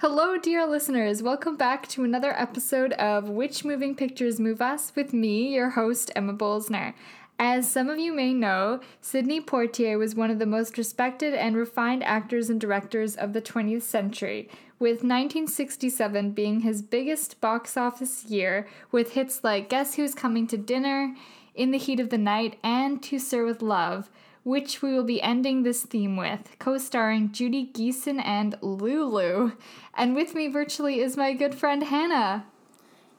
Hello, 0.00 0.38
dear 0.38 0.66
listeners. 0.66 1.22
Welcome 1.22 1.56
back 1.56 1.86
to 1.88 2.04
another 2.04 2.32
episode 2.32 2.94
of 2.94 3.28
Which 3.28 3.66
Moving 3.66 3.94
Pictures 3.94 4.40
Move 4.40 4.62
Us 4.62 4.92
with 4.96 5.12
me, 5.12 5.54
your 5.54 5.68
host, 5.68 6.10
Emma 6.16 6.32
Bolsner. 6.32 6.94
As 7.38 7.70
some 7.70 7.90
of 7.90 7.98
you 7.98 8.10
may 8.10 8.32
know, 8.32 8.80
Sidney 9.02 9.42
Poitier 9.42 9.98
was 9.98 10.14
one 10.14 10.30
of 10.30 10.38
the 10.38 10.46
most 10.46 10.78
respected 10.78 11.34
and 11.34 11.54
refined 11.54 12.02
actors 12.02 12.48
and 12.48 12.58
directors 12.58 13.14
of 13.14 13.34
the 13.34 13.42
20th 13.42 13.82
century, 13.82 14.48
with 14.78 15.04
1967 15.04 16.30
being 16.30 16.60
his 16.60 16.80
biggest 16.80 17.38
box 17.42 17.76
office 17.76 18.24
year, 18.24 18.66
with 18.90 19.12
hits 19.12 19.44
like 19.44 19.68
Guess 19.68 19.96
Who's 19.96 20.14
Coming 20.14 20.46
to 20.46 20.56
Dinner, 20.56 21.14
In 21.54 21.72
the 21.72 21.78
Heat 21.78 22.00
of 22.00 22.08
the 22.08 22.16
Night, 22.16 22.58
and 22.64 23.02
To 23.02 23.18
Sir 23.18 23.44
with 23.44 23.60
Love 23.60 24.08
which 24.42 24.82
we 24.82 24.92
will 24.92 25.04
be 25.04 25.20
ending 25.22 25.62
this 25.62 25.82
theme 25.82 26.16
with, 26.16 26.56
co 26.58 26.78
starring 26.78 27.32
Judy 27.32 27.70
Geeson 27.72 28.24
and 28.24 28.56
Lulu. 28.60 29.52
And 29.94 30.14
with 30.14 30.34
me 30.34 30.48
virtually 30.48 31.00
is 31.00 31.16
my 31.16 31.32
good 31.32 31.54
friend 31.54 31.84
Hannah. 31.84 32.46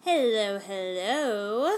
Hello, 0.04 0.58
hello. 0.58 1.78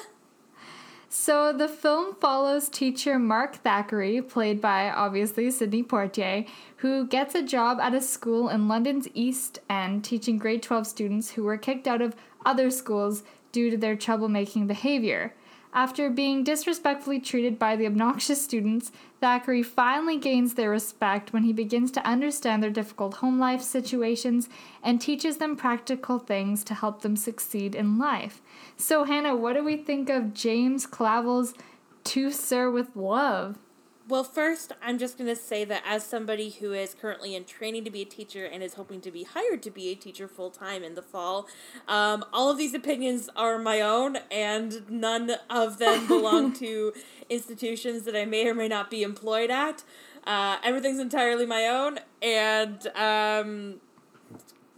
So 1.10 1.54
the 1.54 1.68
film 1.68 2.16
follows 2.16 2.70
teacher 2.70 3.20
Mark 3.20 3.58
Thackeray, 3.58 4.20
played 4.22 4.60
by 4.60 4.90
obviously 4.90 5.52
Sidney 5.52 5.84
Poitier, 5.84 6.48
who 6.78 7.06
gets 7.06 7.36
a 7.36 7.44
job 7.44 7.80
at 7.80 7.94
a 7.94 8.02
school 8.02 8.50
in 8.50 8.68
London's 8.68 9.08
East 9.14 9.60
End 9.70 10.04
teaching 10.04 10.40
grade 10.40 10.64
12 10.64 10.88
students 10.88 11.32
who 11.32 11.44
were 11.44 11.58
kicked 11.58 11.88
out 11.88 12.02
of 12.02 12.16
other 12.46 12.72
schools 12.72 13.24
due 13.52 13.70
to 13.70 13.78
their 13.78 13.96
troublemaking 13.96 14.66
behavior. 14.66 15.36
After 15.76 16.12
being 16.12 16.44
disrespectfully 16.44 17.20
treated 17.20 17.58
by 17.58 17.76
the 17.76 17.88
obnoxious 17.88 18.44
students, 18.44 18.92
Thackeray 19.20 19.64
finally 19.64 20.18
gains 20.18 20.54
their 20.54 20.70
respect 20.70 21.34
when 21.34 21.44
he 21.44 21.52
begins 21.52 21.90
to 21.92 22.08
understand 22.08 22.62
their 22.62 22.70
difficult 22.70 23.16
home 23.16 23.40
life 23.40 23.64
situations 23.64 24.50
and 24.84 25.02
teaches 25.02 25.38
them 25.38 25.56
practical 25.56 26.20
things 26.20 26.64
to 26.66 26.76
help 26.76 27.02
them 27.02 27.16
succeed 27.16 27.74
in 27.74 27.98
life. 27.98 28.40
So, 28.78 29.04
Hannah, 29.04 29.36
what 29.36 29.54
do 29.54 29.64
we 29.64 29.76
think 29.76 30.12
of 30.12 30.36
James 30.36 30.86
Clavell's 30.86 31.56
To 32.04 32.30
Sir 32.30 32.70
with 32.70 32.96
Love? 32.96 33.58
Well, 34.06 34.26
first, 34.26 34.74
I'm 34.82 34.98
just 34.98 35.18
going 35.18 35.30
to 35.30 35.36
say 35.36 35.64
that 35.64 35.82
as 35.86 36.04
somebody 36.04 36.50
who 36.50 36.74
is 36.74 36.94
currently 36.94 37.36
in 37.36 37.46
training 37.46 37.86
to 37.86 37.90
be 37.90 38.02
a 38.02 38.06
teacher 38.06 38.46
and 38.46 38.62
is 38.62 38.74
hoping 38.74 39.00
to 39.00 39.12
be 39.12 39.24
hired 39.24 39.64
to 39.64 39.72
be 39.72 39.90
a 39.90 39.96
teacher 39.96 40.28
full 40.28 40.50
time 40.50 40.84
in 40.84 40.96
the 40.96 41.02
fall, 41.02 41.48
um, 41.88 42.26
all 42.34 42.50
of 42.50 42.58
these 42.58 42.74
opinions 42.74 43.30
are 43.38 43.58
my 43.58 43.80
own, 43.80 44.18
and 44.30 44.90
none 44.90 45.32
of 45.50 45.78
them 45.78 46.06
belong 46.10 46.52
to 46.54 46.92
institutions 47.30 48.04
that 48.04 48.14
I 48.14 48.26
may 48.26 48.46
or 48.46 48.54
may 48.54 48.68
not 48.68 48.92
be 48.92 49.04
employed 49.04 49.50
at. 49.50 49.86
Uh, 50.26 50.58
everything's 50.66 51.00
entirely 51.00 51.46
my 51.46 51.68
own, 51.68 52.00
and 52.22 52.86
um, 52.96 53.80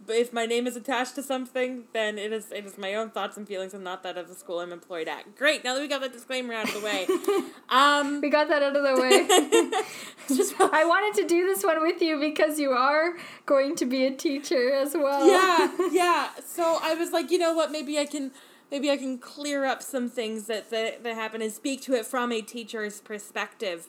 if 0.08 0.32
my 0.32 0.46
name 0.46 0.66
is 0.66 0.76
attached 0.76 1.14
to 1.16 1.22
something, 1.22 1.84
then 1.92 2.18
it 2.18 2.32
is 2.32 2.50
it 2.52 2.64
is 2.64 2.78
my 2.78 2.94
own 2.94 3.10
thoughts 3.10 3.36
and 3.36 3.46
feelings 3.46 3.74
and 3.74 3.82
not 3.82 4.02
that 4.02 4.16
of 4.16 4.28
the 4.28 4.34
school 4.34 4.60
I'm 4.60 4.72
employed 4.72 5.08
at. 5.08 5.36
Great. 5.36 5.64
Now 5.64 5.74
that 5.74 5.80
we 5.80 5.88
got 5.88 6.00
that 6.00 6.12
disclaimer 6.12 6.54
out 6.54 6.68
of 6.68 6.74
the 6.74 6.80
way, 6.80 7.06
um, 7.68 8.20
we 8.20 8.30
got 8.30 8.48
that 8.48 8.62
out 8.62 8.76
of 8.76 8.82
the 8.82 9.00
way. 9.00 9.82
just, 10.36 10.54
I 10.60 10.84
wanted 10.84 11.20
to 11.22 11.28
do 11.28 11.46
this 11.46 11.64
one 11.64 11.82
with 11.82 12.00
you 12.00 12.18
because 12.20 12.58
you 12.58 12.70
are 12.70 13.16
going 13.46 13.76
to 13.76 13.86
be 13.86 14.06
a 14.06 14.12
teacher 14.12 14.72
as 14.72 14.94
well. 14.94 15.26
Yeah, 15.26 15.88
yeah. 15.90 16.28
So 16.44 16.78
I 16.82 16.94
was 16.94 17.12
like, 17.12 17.30
you 17.30 17.38
know 17.38 17.52
what? 17.52 17.70
Maybe 17.70 17.98
I 17.98 18.06
can. 18.06 18.32
Maybe 18.68 18.90
I 18.90 18.96
can 18.96 19.18
clear 19.18 19.64
up 19.64 19.80
some 19.80 20.10
things 20.10 20.48
that, 20.48 20.70
that, 20.70 21.04
that 21.04 21.14
happen 21.14 21.40
and 21.40 21.52
speak 21.52 21.82
to 21.82 21.94
it 21.94 22.04
from 22.04 22.32
a 22.32 22.42
teacher's 22.42 23.00
perspective. 23.00 23.88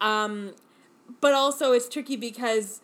Um, 0.00 0.54
but 1.20 1.34
also, 1.34 1.70
it's 1.70 1.88
tricky 1.88 2.16
because 2.16 2.80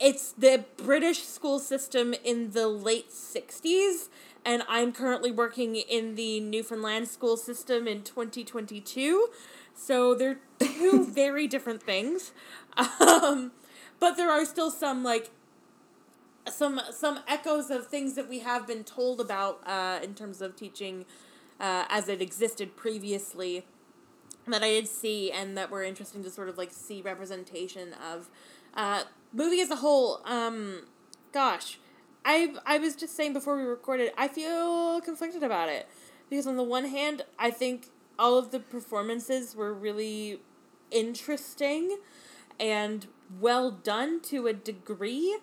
it's 0.00 0.32
the 0.32 0.64
British 0.76 1.22
school 1.22 1.58
system 1.58 2.14
in 2.24 2.50
the 2.50 2.68
late 2.68 3.10
60s, 3.10 4.08
and 4.44 4.62
I'm 4.68 4.92
currently 4.92 5.30
working 5.30 5.76
in 5.76 6.16
the 6.16 6.40
Newfoundland 6.40 7.08
school 7.08 7.36
system 7.36 7.86
in 7.86 8.02
2022. 8.02 9.28
So 9.74 10.14
they're 10.14 10.38
two 10.58 11.06
very 11.06 11.46
different 11.46 11.82
things. 11.82 12.32
Um, 12.76 13.52
but 14.00 14.16
there 14.16 14.30
are 14.30 14.44
still 14.44 14.70
some 14.70 15.04
like 15.04 15.30
some 16.48 16.80
some 16.90 17.20
echoes 17.26 17.70
of 17.70 17.86
things 17.86 18.14
that 18.14 18.28
we 18.28 18.40
have 18.40 18.66
been 18.66 18.84
told 18.84 19.20
about 19.20 19.60
uh, 19.66 20.00
in 20.02 20.14
terms 20.14 20.42
of 20.42 20.56
teaching 20.56 21.06
uh, 21.60 21.84
as 21.88 22.08
it 22.08 22.20
existed 22.20 22.76
previously 22.76 23.64
that 24.46 24.62
I 24.62 24.68
did 24.68 24.88
see 24.88 25.30
and 25.32 25.56
that 25.56 25.70
were 25.70 25.82
interesting 25.82 26.22
to 26.24 26.30
sort 26.30 26.48
of 26.48 26.58
like 26.58 26.72
see 26.72 27.00
representation 27.00 27.94
of. 27.94 28.28
Uh, 28.74 29.04
movie 29.34 29.60
as 29.60 29.70
a 29.70 29.76
whole, 29.76 30.20
um, 30.24 30.84
gosh, 31.32 31.78
I 32.24 32.54
I 32.64 32.78
was 32.78 32.96
just 32.96 33.16
saying 33.16 33.34
before 33.34 33.56
we 33.56 33.64
recorded, 33.64 34.12
I 34.16 34.28
feel 34.28 35.00
conflicted 35.02 35.42
about 35.42 35.68
it 35.68 35.86
because 36.30 36.46
on 36.46 36.56
the 36.56 36.62
one 36.62 36.86
hand, 36.86 37.22
I 37.38 37.50
think 37.50 37.88
all 38.18 38.38
of 38.38 38.50
the 38.50 38.60
performances 38.60 39.54
were 39.54 39.74
really 39.74 40.40
interesting 40.90 41.98
and 42.58 43.06
well 43.40 43.70
done 43.70 44.20
to 44.20 44.46
a 44.46 44.52
degree. 44.52 45.36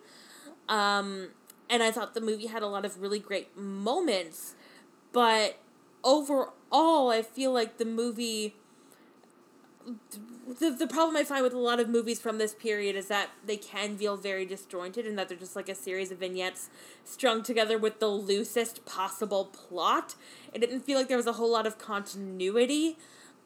Um, 0.70 1.30
and 1.70 1.84
I 1.84 1.92
thought 1.92 2.14
the 2.14 2.22
movie 2.22 2.48
had 2.48 2.64
a 2.64 2.68
lot 2.68 2.86
of 2.86 3.02
really 3.02 3.20
great 3.20 3.56
moments, 3.58 4.56
but 5.12 5.58
overall, 6.04 7.10
I 7.10 7.22
feel 7.22 7.52
like 7.52 7.78
the 7.78 7.86
movie 7.86 8.56
the, 10.60 10.72
the 10.72 10.88
problem 10.88 11.16
I 11.16 11.24
find 11.24 11.44
with 11.44 11.54
a 11.54 11.60
lot 11.60 11.80
of 11.80 11.90
movies 11.90 12.20
from 12.20 12.38
this 12.38 12.54
period 12.54 12.96
is 12.96 13.08
that 13.08 13.30
they 13.46 13.58
can 13.58 13.98
feel 13.98 14.18
very 14.18 14.46
disjointed 14.46 15.06
and 15.06 15.18
that 15.18 15.30
they're 15.30 15.38
just 15.38 15.56
like 15.56 15.70
a 15.70 15.76
series 15.76 16.12
of 16.12 16.20
vignettes 16.20 16.70
strung 17.06 17.44
together 17.44 17.78
with 17.78 18.00
the 18.00 18.08
loosest 18.08 18.86
possible 18.86 19.46
plot. 19.46 20.16
It 20.54 20.60
didn't 20.60 20.82
feel 20.82 20.98
like 20.98 21.08
there 21.08 21.18
was 21.18 21.28
a 21.28 21.34
whole 21.34 21.52
lot 21.52 21.66
of 21.66 21.78
continuity. 21.78 22.98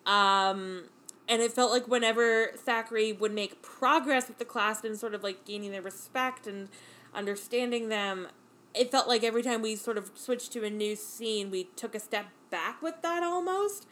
Um, 0.05 0.85
and 1.27 1.41
it 1.41 1.51
felt 1.51 1.71
like 1.71 1.87
whenever 1.87 2.51
Thackeray 2.55 3.11
would 3.13 3.33
make 3.33 3.61
progress 3.61 4.27
with 4.27 4.37
the 4.37 4.45
class 4.45 4.83
and 4.83 4.97
sort 4.97 5.13
of 5.13 5.23
like 5.23 5.45
gaining 5.45 5.71
their 5.71 5.81
respect 5.81 6.47
and 6.47 6.69
understanding 7.13 7.89
them, 7.89 8.27
it 8.73 8.91
felt 8.91 9.07
like 9.07 9.23
every 9.23 9.41
time 9.41 9.61
we 9.61 9.75
sort 9.75 9.97
of 9.97 10.11
switched 10.15 10.51
to 10.53 10.63
a 10.63 10.69
new 10.69 10.95
scene, 10.95 11.49
we 11.49 11.65
took 11.75 11.95
a 11.95 11.99
step 11.99 12.27
back 12.49 12.81
with 12.81 13.01
that 13.01 13.23
almost. 13.23 13.87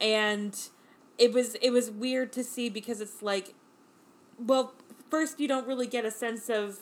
And 0.00 0.58
it 1.18 1.32
was 1.32 1.56
it 1.56 1.70
was 1.70 1.90
weird 1.90 2.32
to 2.32 2.44
see 2.44 2.68
because 2.68 3.00
it's 3.00 3.22
like 3.22 3.54
well 4.38 4.72
first 5.10 5.40
you 5.40 5.48
don't 5.48 5.66
really 5.66 5.86
get 5.86 6.04
a 6.04 6.10
sense 6.10 6.48
of 6.48 6.78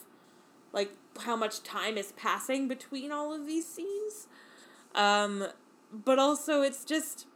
like 0.72 0.92
how 1.22 1.34
much 1.34 1.62
time 1.62 1.96
is 1.96 2.12
passing 2.12 2.68
between 2.68 3.10
all 3.10 3.32
of 3.32 3.46
these 3.46 3.66
scenes. 3.66 4.28
Um 4.94 5.48
but 5.92 6.18
also 6.18 6.62
it's 6.62 6.84
just 6.84 7.26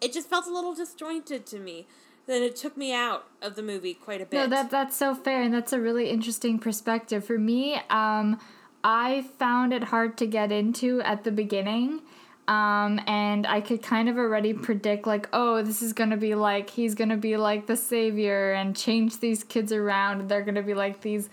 it 0.00 0.12
just 0.12 0.28
felt 0.28 0.46
a 0.46 0.52
little 0.52 0.74
disjointed 0.74 1.46
to 1.46 1.58
me. 1.58 1.86
Then 2.26 2.42
it 2.42 2.56
took 2.56 2.76
me 2.76 2.94
out 2.94 3.26
of 3.42 3.56
the 3.56 3.62
movie 3.62 3.94
quite 3.94 4.20
a 4.20 4.26
bit. 4.26 4.36
no 4.38 4.46
that 4.46 4.70
that's 4.70 4.96
so 4.96 5.14
fair 5.14 5.42
and 5.42 5.52
that's 5.52 5.72
a 5.72 5.80
really 5.80 6.08
interesting 6.08 6.58
perspective. 6.58 7.24
For 7.24 7.38
me 7.38 7.80
um 7.90 8.40
i 8.84 9.22
found 9.38 9.72
it 9.72 9.84
hard 9.84 10.16
to 10.18 10.26
get 10.26 10.50
into 10.50 11.00
at 11.02 11.22
the 11.22 11.30
beginning 11.30 12.00
um, 12.48 13.00
and 13.06 13.46
I 13.46 13.60
could 13.60 13.82
kind 13.82 14.08
of 14.08 14.18
already 14.18 14.52
predict, 14.52 15.06
like, 15.06 15.28
oh, 15.32 15.62
this 15.62 15.80
is 15.82 15.92
gonna 15.92 16.16
be 16.16 16.34
like, 16.34 16.70
he's 16.70 16.94
gonna 16.94 17.16
be 17.16 17.36
like 17.36 17.66
the 17.66 17.76
savior 17.76 18.52
and 18.52 18.76
change 18.76 19.20
these 19.20 19.44
kids 19.44 19.72
around. 19.72 20.28
They're 20.28 20.42
gonna 20.42 20.62
be 20.62 20.74
like 20.74 21.02
these 21.02 21.30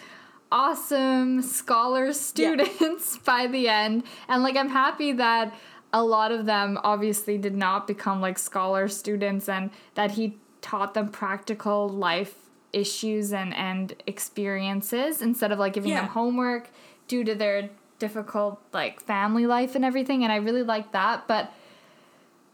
awesome 0.51 1.41
scholar 1.41 2.13
students 2.13 3.15
yeah. 3.15 3.21
by 3.25 3.47
the 3.47 3.67
end. 3.67 4.03
And 4.27 4.43
like, 4.43 4.55
I'm 4.55 4.69
happy 4.69 5.11
that 5.13 5.53
a 5.91 6.03
lot 6.03 6.31
of 6.31 6.45
them 6.45 6.79
obviously 6.83 7.37
did 7.37 7.55
not 7.55 7.87
become 7.87 8.21
like 8.21 8.37
scholar 8.37 8.87
students 8.87 9.49
and 9.49 9.71
that 9.95 10.11
he 10.11 10.37
taught 10.61 10.93
them 10.93 11.09
practical 11.09 11.89
life 11.89 12.35
issues 12.73 13.33
and, 13.33 13.53
and 13.55 13.95
experiences 14.05 15.21
instead 15.21 15.51
of 15.51 15.57
like 15.57 15.73
giving 15.73 15.91
yeah. 15.91 16.01
them 16.01 16.09
homework 16.09 16.69
due 17.07 17.23
to 17.23 17.33
their 17.33 17.69
difficult 17.99 18.61
like 18.73 19.01
family 19.01 19.45
life 19.45 19.75
and 19.75 19.85
everything 19.85 20.23
and 20.23 20.31
I 20.31 20.37
really 20.37 20.63
like 20.63 20.91
that 20.93 21.27
but 21.27 21.51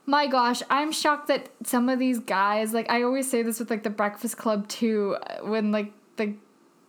my 0.05 0.27
gosh, 0.27 0.61
I'm 0.69 0.91
shocked 0.91 1.27
that 1.27 1.49
some 1.63 1.89
of 1.89 1.97
these 1.97 2.19
guys, 2.19 2.73
like 2.73 2.89
I 2.89 3.01
always 3.01 3.29
say 3.29 3.41
this 3.41 3.59
with 3.59 3.69
like 3.69 3.83
the 3.83 3.89
Breakfast 3.89 4.37
Club 4.37 4.67
too, 4.67 5.17
uh, 5.21 5.37
when 5.43 5.71
like 5.71 5.91
the 6.17 6.35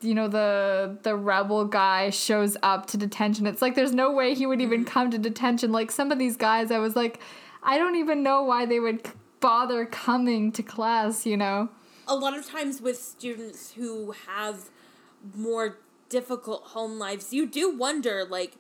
you 0.03 0.15
know 0.15 0.29
the 0.29 0.99
the 1.03 1.17
rebel 1.17 1.65
guy 1.65 2.11
shows 2.11 2.57
up 2.63 2.87
to 2.87 2.99
detention. 2.99 3.47
It's 3.47 3.63
like 3.63 3.75
there's 3.75 3.95
no 3.95 4.13
way 4.13 4.35
he 4.35 4.45
would 4.45 4.61
even 4.61 4.85
come 4.85 5.11
to 5.11 5.19
detention. 5.19 5.73
Like 5.73 5.91
some 5.91 6.13
of 6.13 6.19
these 6.19 6.37
guys, 6.37 6.71
I 6.71 6.79
was 6.79 6.95
like, 6.95 7.21
I 7.63 7.79
don't 7.79 7.97
even 7.97 8.23
know 8.23 8.43
why 8.43 8.67
they 8.67 8.81
would 8.81 9.11
bother 9.41 9.87
coming 9.87 10.53
to 10.53 10.63
class. 10.63 11.25
You 11.25 11.39
know, 11.39 11.71
a 12.07 12.15
lot 12.15 12.37
of 12.37 12.47
times 12.47 12.83
with 12.83 13.01
students 13.01 13.73
who 13.73 14.15
have 14.27 14.69
more 15.35 15.79
difficult 16.09 16.65
home 16.69 16.99
lives, 16.99 17.33
you 17.33 17.47
do 17.47 17.71
wonder 17.71 18.25
like 18.25 18.57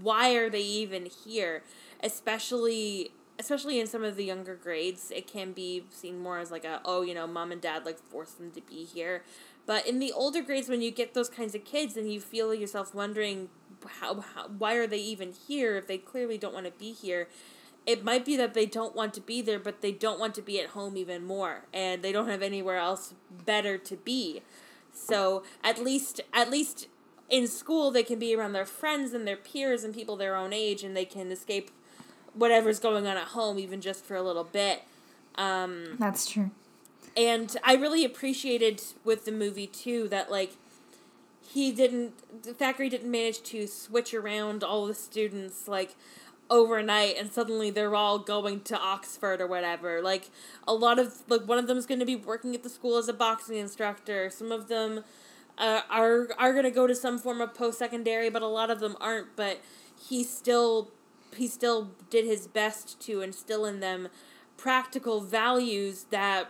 why 0.00 0.34
are 0.34 0.50
they 0.50 0.62
even 0.62 1.06
here? 1.06 1.62
Especially 2.02 3.12
especially 3.38 3.80
in 3.80 3.86
some 3.86 4.04
of 4.04 4.14
the 4.14 4.24
younger 4.24 4.54
grades, 4.54 5.10
it 5.10 5.26
can 5.26 5.52
be 5.52 5.84
seen 5.90 6.20
more 6.20 6.38
as 6.38 6.50
like 6.50 6.64
a 6.64 6.80
oh, 6.84 7.02
you 7.02 7.14
know, 7.14 7.26
mom 7.26 7.52
and 7.52 7.60
dad 7.60 7.84
like 7.84 7.98
forced 7.98 8.38
them 8.38 8.50
to 8.52 8.60
be 8.60 8.84
here. 8.84 9.22
But 9.66 9.86
in 9.86 9.98
the 9.98 10.12
older 10.12 10.42
grades, 10.42 10.68
when 10.68 10.82
you 10.82 10.90
get 10.90 11.14
those 11.14 11.30
kinds 11.30 11.54
of 11.54 11.64
kids 11.64 11.96
and 11.96 12.12
you 12.12 12.20
feel 12.20 12.54
yourself 12.54 12.94
wondering 12.94 13.48
how, 14.00 14.20
how 14.20 14.48
why 14.48 14.74
are 14.74 14.86
they 14.86 14.98
even 14.98 15.32
here 15.32 15.76
if 15.76 15.86
they 15.86 15.98
clearly 15.98 16.38
don't 16.38 16.54
want 16.54 16.66
to 16.66 16.72
be 16.72 16.92
here, 16.92 17.28
it 17.86 18.04
might 18.04 18.24
be 18.24 18.36
that 18.36 18.54
they 18.54 18.66
don't 18.66 18.94
want 18.94 19.14
to 19.14 19.20
be 19.20 19.42
there, 19.42 19.58
but 19.58 19.80
they 19.80 19.92
don't 19.92 20.18
want 20.18 20.34
to 20.34 20.42
be 20.42 20.60
at 20.60 20.70
home 20.70 20.96
even 20.96 21.24
more, 21.24 21.66
and 21.72 22.02
they 22.02 22.12
don't 22.12 22.28
have 22.28 22.42
anywhere 22.42 22.78
else 22.78 23.14
better 23.44 23.76
to 23.78 23.96
be. 23.96 24.42
So 24.94 25.42
at 25.62 25.82
least 25.82 26.20
at 26.32 26.50
least 26.50 26.88
in 27.28 27.46
school 27.48 27.90
they 27.90 28.02
can 28.02 28.18
be 28.18 28.34
around 28.34 28.52
their 28.52 28.64
friends 28.64 29.12
and 29.12 29.26
their 29.26 29.36
peers 29.36 29.84
and 29.84 29.92
people 29.92 30.16
their 30.16 30.36
own 30.36 30.52
age, 30.52 30.82
and 30.82 30.96
they 30.96 31.04
can 31.04 31.30
escape 31.30 31.70
whatever's 32.32 32.78
going 32.80 33.06
on 33.06 33.16
at 33.16 33.28
home 33.28 33.58
even 33.58 33.80
just 33.80 34.04
for 34.04 34.16
a 34.16 34.22
little 34.22 34.44
bit. 34.44 34.82
Um, 35.36 35.96
That's 35.98 36.26
true. 36.28 36.50
and 37.16 37.56
I 37.64 37.74
really 37.74 38.04
appreciated 38.04 38.82
with 39.04 39.24
the 39.24 39.32
movie 39.32 39.66
too 39.66 40.08
that 40.08 40.30
like 40.30 40.52
he 41.42 41.72
didn't 41.72 42.42
the 42.42 42.54
Thackeray 42.54 42.88
didn't 42.88 43.10
manage 43.10 43.42
to 43.44 43.66
switch 43.66 44.14
around 44.14 44.62
all 44.64 44.86
the 44.86 44.94
students 44.94 45.68
like 45.68 45.96
overnight 46.50 47.16
and 47.18 47.32
suddenly 47.32 47.70
they're 47.70 47.94
all 47.94 48.18
going 48.18 48.60
to 48.60 48.78
Oxford 48.78 49.40
or 49.40 49.46
whatever. 49.46 50.02
Like 50.02 50.30
a 50.66 50.74
lot 50.74 50.98
of 50.98 51.22
like 51.28 51.42
one 51.46 51.58
of 51.58 51.66
them's 51.66 51.86
going 51.86 52.00
to 52.00 52.06
be 52.06 52.16
working 52.16 52.54
at 52.54 52.62
the 52.62 52.68
school 52.68 52.96
as 52.96 53.08
a 53.08 53.12
boxing 53.12 53.56
instructor. 53.56 54.30
Some 54.30 54.52
of 54.52 54.68
them 54.68 55.04
uh, 55.58 55.82
are 55.90 56.28
are 56.38 56.52
going 56.52 56.64
to 56.64 56.70
go 56.70 56.86
to 56.86 56.94
some 56.94 57.18
form 57.18 57.40
of 57.40 57.54
post 57.54 57.78
secondary, 57.78 58.30
but 58.30 58.42
a 58.42 58.46
lot 58.46 58.70
of 58.70 58.80
them 58.80 58.96
aren't. 59.00 59.36
But 59.36 59.60
he 60.08 60.24
still 60.24 60.90
he 61.36 61.48
still 61.48 61.92
did 62.10 62.24
his 62.24 62.46
best 62.46 63.00
to 63.02 63.20
instill 63.20 63.64
in 63.64 63.80
them 63.80 64.08
practical 64.56 65.20
values 65.20 66.06
that 66.10 66.48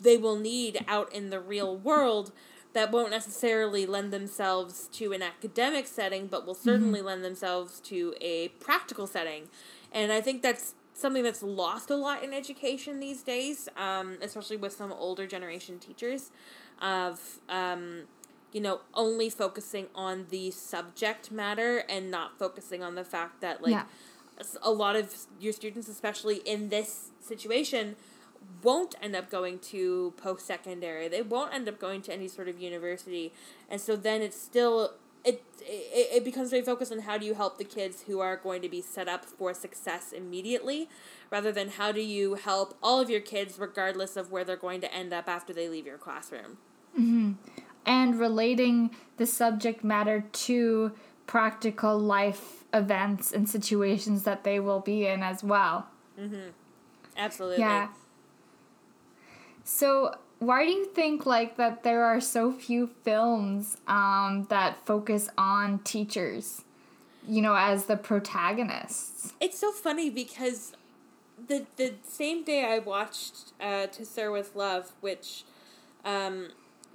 they 0.00 0.16
will 0.16 0.36
need 0.36 0.84
out 0.88 1.12
in 1.12 1.30
the 1.30 1.40
real 1.40 1.76
world 1.76 2.32
that 2.76 2.92
won't 2.92 3.10
necessarily 3.10 3.86
lend 3.86 4.12
themselves 4.12 4.86
to 4.92 5.14
an 5.14 5.22
academic 5.22 5.86
setting, 5.86 6.26
but 6.26 6.46
will 6.46 6.54
certainly 6.54 7.00
lend 7.00 7.24
themselves 7.24 7.80
to 7.80 8.14
a 8.20 8.48
practical 8.60 9.06
setting. 9.06 9.44
And 9.92 10.12
I 10.12 10.20
think 10.20 10.42
that's 10.42 10.74
something 10.92 11.22
that's 11.22 11.42
lost 11.42 11.88
a 11.88 11.96
lot 11.96 12.22
in 12.22 12.34
education 12.34 13.00
these 13.00 13.22
days, 13.22 13.70
um, 13.78 14.18
especially 14.20 14.58
with 14.58 14.74
some 14.74 14.92
older 14.92 15.26
generation 15.26 15.78
teachers, 15.78 16.30
of 16.82 17.38
um, 17.48 18.02
you 18.52 18.60
know 18.60 18.80
only 18.92 19.30
focusing 19.30 19.86
on 19.94 20.26
the 20.28 20.50
subject 20.50 21.30
matter 21.32 21.78
and 21.88 22.10
not 22.10 22.38
focusing 22.38 22.82
on 22.82 22.94
the 22.94 23.04
fact 23.04 23.40
that 23.40 23.62
like 23.62 23.70
Yeah. 23.70 23.84
a 24.60 24.70
lot 24.70 24.96
of 24.96 25.14
your 25.40 25.54
students, 25.54 25.88
especially 25.88 26.36
in 26.44 26.68
this 26.68 27.08
situation, 27.20 27.96
won't 28.62 28.94
end 29.02 29.14
up 29.16 29.30
going 29.30 29.58
to 29.58 30.14
post 30.16 30.46
secondary. 30.46 31.08
They 31.08 31.22
won't 31.22 31.54
end 31.54 31.68
up 31.68 31.78
going 31.78 32.02
to 32.02 32.12
any 32.12 32.28
sort 32.28 32.48
of 32.48 32.60
university, 32.60 33.32
and 33.70 33.80
so 33.80 33.96
then 33.96 34.22
it's 34.22 34.40
still 34.40 34.94
it, 35.24 35.42
it 35.60 36.08
it 36.16 36.24
becomes 36.24 36.50
very 36.50 36.62
focused 36.62 36.92
on 36.92 37.00
how 37.00 37.18
do 37.18 37.26
you 37.26 37.34
help 37.34 37.58
the 37.58 37.64
kids 37.64 38.04
who 38.06 38.20
are 38.20 38.36
going 38.36 38.62
to 38.62 38.68
be 38.68 38.80
set 38.80 39.08
up 39.08 39.24
for 39.24 39.52
success 39.54 40.12
immediately, 40.12 40.88
rather 41.30 41.52
than 41.52 41.70
how 41.70 41.92
do 41.92 42.00
you 42.00 42.34
help 42.34 42.76
all 42.82 43.00
of 43.00 43.10
your 43.10 43.20
kids 43.20 43.58
regardless 43.58 44.16
of 44.16 44.30
where 44.30 44.44
they're 44.44 44.56
going 44.56 44.80
to 44.80 44.94
end 44.94 45.12
up 45.12 45.28
after 45.28 45.52
they 45.52 45.68
leave 45.68 45.86
your 45.86 45.98
classroom. 45.98 46.58
Mm-hmm. 46.98 47.32
and 47.84 48.18
relating 48.18 48.90
the 49.18 49.26
subject 49.26 49.84
matter 49.84 50.24
to 50.32 50.92
practical 51.26 51.98
life 51.98 52.64
events 52.72 53.32
and 53.32 53.46
situations 53.48 54.22
that 54.22 54.44
they 54.44 54.58
will 54.60 54.80
be 54.80 55.06
in 55.06 55.22
as 55.22 55.44
well. 55.44 55.88
Mm-hmm. 56.18 56.50
Absolutely. 57.18 57.58
Yeah. 57.58 57.88
So, 59.66 60.14
why 60.38 60.64
do 60.64 60.70
you 60.70 60.86
think 60.86 61.26
like 61.26 61.56
that 61.56 61.82
there 61.82 62.04
are 62.04 62.20
so 62.20 62.52
few 62.52 62.86
films 63.02 63.76
um, 63.88 64.46
that 64.48 64.86
focus 64.86 65.28
on 65.36 65.80
teachers, 65.80 66.62
you 67.26 67.42
know, 67.42 67.56
as 67.56 67.86
the 67.86 67.96
protagonists? 67.96 69.34
It's 69.40 69.58
so 69.58 69.72
funny 69.72 70.08
because 70.08 70.72
the 71.48 71.66
the 71.76 71.94
same 72.06 72.44
day 72.44 72.64
I 72.64 72.78
watched 72.78 73.54
uh, 73.60 73.88
To 73.88 74.04
Sir 74.04 74.30
with 74.30 74.54
Love, 74.54 74.92
which 75.00 75.42
um, 76.04 76.50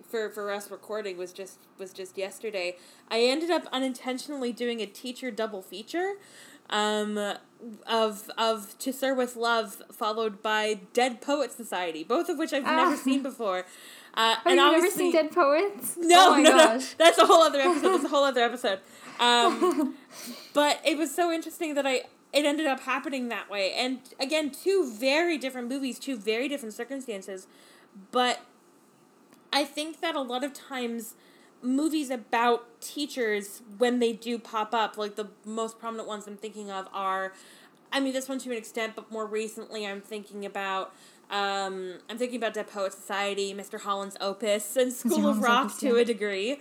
for 0.07 0.29
for 0.29 0.49
us 0.49 0.71
recording 0.71 1.17
was 1.17 1.33
just 1.33 1.59
was 1.77 1.91
just 1.91 2.17
yesterday. 2.17 2.77
I 3.09 3.19
ended 3.19 3.51
up 3.51 3.67
unintentionally 3.73 4.53
doing 4.53 4.79
a 4.79 4.85
teacher 4.85 5.29
double 5.29 5.61
feature. 5.61 6.13
Um, 6.71 7.17
of 7.85 8.31
of 8.37 8.77
To 8.79 8.91
Sir 8.93 9.13
with 9.13 9.35
Love, 9.35 9.83
followed 9.91 10.41
by 10.41 10.79
Dead 10.93 11.21
Poet 11.21 11.51
Society, 11.51 12.03
both 12.03 12.27
of 12.29 12.37
which 12.39 12.53
I've 12.53 12.63
never 12.63 12.93
Ah. 12.93 12.95
seen 12.95 13.21
before. 13.21 13.65
Uh, 14.13 14.35
Have 14.35 14.45
you 14.47 14.55
never 14.55 14.89
seen 14.89 15.11
Dead 15.11 15.31
Poets? 15.31 15.95
no, 15.97 16.33
oh 16.33 16.41
no, 16.41 16.49
no. 16.57 16.81
That's 16.97 17.17
a 17.17 17.25
whole 17.25 17.43
other 17.43 17.59
episode. 17.61 17.89
That's 17.91 18.03
a 18.05 18.09
whole 18.09 18.23
other 18.23 18.41
episode. 18.43 18.79
Um, 19.19 19.95
but 20.55 20.79
it 20.83 20.97
was 20.97 21.13
so 21.13 21.31
interesting 21.31 21.75
that 21.75 21.85
I 21.85 22.05
it 22.33 22.43
ended 22.45 22.65
up 22.65 22.79
happening 22.79 23.27
that 23.29 23.51
way. 23.51 23.71
And 23.73 23.99
again, 24.19 24.49
two 24.49 24.91
very 24.91 25.37
different 25.37 25.69
movies, 25.69 25.99
two 25.99 26.17
very 26.17 26.47
different 26.47 26.73
circumstances. 26.73 27.45
But 28.11 28.39
I 29.53 29.63
think 29.63 29.99
that 30.01 30.15
a 30.15 30.21
lot 30.21 30.43
of 30.43 30.53
times 30.53 31.13
movies 31.61 32.09
about 32.09 32.81
teachers 32.81 33.61
when 33.77 33.99
they 33.99 34.13
do 34.13 34.39
pop 34.39 34.73
up, 34.73 34.97
like 34.97 35.15
the 35.15 35.27
most 35.45 35.79
prominent 35.79 36.07
ones 36.07 36.27
I'm 36.27 36.37
thinking 36.37 36.71
of 36.71 36.87
are 36.93 37.33
I 37.91 37.99
mean 37.99 38.13
this 38.13 38.29
one 38.29 38.39
to 38.39 38.51
an 38.51 38.57
extent, 38.57 38.93
but 38.95 39.11
more 39.11 39.25
recently 39.25 39.85
I'm 39.85 40.01
thinking 40.01 40.45
about 40.45 40.93
um, 41.29 41.93
I'm 42.09 42.17
thinking 42.17 42.37
about 42.37 42.53
Dead 42.53 42.67
Poet 42.67 42.93
Society, 42.93 43.53
Mr. 43.53 43.79
Holland's 43.79 44.17
Opus, 44.19 44.75
and 44.75 44.91
School 44.91 45.29
of 45.29 45.37
Holland's 45.37 45.43
Rock 45.43 45.65
Opus, 45.65 45.79
to 45.79 45.95
yeah. 45.95 46.01
a 46.01 46.05
degree. 46.05 46.51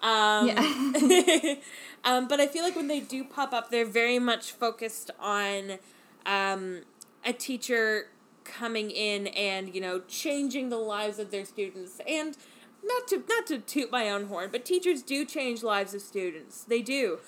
Um, 0.00 0.48
Yeah. 0.48 1.54
um, 2.04 2.26
but 2.28 2.40
I 2.40 2.46
feel 2.48 2.64
like 2.64 2.74
when 2.74 2.88
they 2.88 3.00
do 3.00 3.22
pop 3.22 3.52
up, 3.52 3.70
they're 3.70 3.86
very 3.86 4.18
much 4.18 4.50
focused 4.52 5.12
on 5.20 5.78
um, 6.26 6.82
a 7.24 7.32
teacher 7.32 8.08
coming 8.44 8.90
in 8.90 9.26
and 9.28 9.74
you 9.74 9.80
know 9.80 10.00
changing 10.08 10.70
the 10.70 10.78
lives 10.78 11.18
of 11.18 11.30
their 11.30 11.44
students 11.44 12.00
and 12.08 12.36
not 12.82 13.06
to 13.08 13.22
not 13.28 13.46
to 13.46 13.58
toot 13.58 13.90
my 13.90 14.10
own 14.10 14.26
horn 14.26 14.48
but 14.50 14.64
teachers 14.64 15.02
do 15.02 15.24
change 15.24 15.62
lives 15.62 15.94
of 15.94 16.00
students 16.00 16.64
they 16.64 16.82
do 16.82 17.18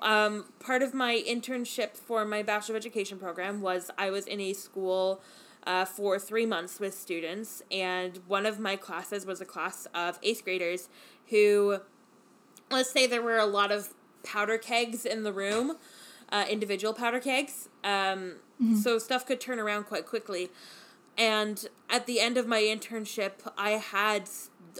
um, 0.00 0.46
part 0.60 0.82
of 0.82 0.94
my 0.94 1.22
internship 1.28 1.94
for 1.94 2.24
my 2.24 2.42
bachelor 2.42 2.74
of 2.74 2.80
education 2.80 3.18
program 3.18 3.60
was 3.60 3.90
i 3.98 4.10
was 4.10 4.26
in 4.26 4.40
a 4.40 4.52
school 4.52 5.20
uh, 5.66 5.84
for 5.84 6.18
three 6.18 6.46
months 6.46 6.80
with 6.80 6.94
students 6.94 7.62
and 7.70 8.20
one 8.26 8.46
of 8.46 8.58
my 8.58 8.76
classes 8.76 9.26
was 9.26 9.40
a 9.40 9.44
class 9.44 9.86
of 9.94 10.18
eighth 10.22 10.42
graders 10.44 10.88
who 11.28 11.80
let's 12.70 12.90
say 12.90 13.06
there 13.06 13.22
were 13.22 13.38
a 13.38 13.46
lot 13.46 13.70
of 13.70 13.94
powder 14.22 14.58
kegs 14.58 15.04
in 15.04 15.22
the 15.22 15.32
room, 15.32 15.76
uh, 16.30 16.44
individual 16.48 16.94
powder 16.94 17.20
kegs. 17.20 17.68
Um, 17.84 18.36
So 18.82 18.98
stuff 18.98 19.24
could 19.26 19.40
turn 19.40 19.58
around 19.58 19.84
quite 19.84 20.06
quickly. 20.06 20.50
And 21.16 21.66
at 21.88 22.06
the 22.06 22.20
end 22.20 22.36
of 22.36 22.46
my 22.46 22.60
internship, 22.60 23.32
I 23.56 23.70
had 23.70 24.28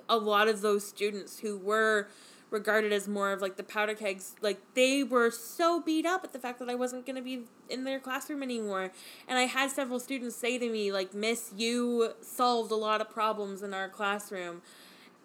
a 0.08 0.16
lot 0.16 0.48
of 0.48 0.60
those 0.60 0.86
students 0.86 1.40
who 1.40 1.56
were 1.56 2.08
regarded 2.50 2.92
as 2.92 3.06
more 3.06 3.32
of 3.32 3.40
like 3.40 3.56
the 3.56 3.62
powder 3.62 3.94
kegs. 3.94 4.34
Like 4.40 4.60
they 4.74 5.02
were 5.02 5.30
so 5.30 5.80
beat 5.80 6.06
up 6.06 6.24
at 6.24 6.32
the 6.32 6.38
fact 6.38 6.58
that 6.58 6.68
I 6.68 6.74
wasn't 6.74 7.06
going 7.06 7.16
to 7.16 7.22
be 7.22 7.44
in 7.68 7.84
their 7.84 8.00
classroom 8.00 8.42
anymore. 8.42 8.90
And 9.28 9.38
I 9.38 9.42
had 9.42 9.70
several 9.70 10.00
students 10.00 10.36
say 10.36 10.58
to 10.58 10.68
me, 10.68 10.92
like, 10.92 11.14
Miss, 11.14 11.52
you 11.56 12.14
solved 12.20 12.70
a 12.72 12.76
lot 12.76 13.00
of 13.00 13.10
problems 13.10 13.62
in 13.62 13.72
our 13.72 13.88
classroom 13.88 14.62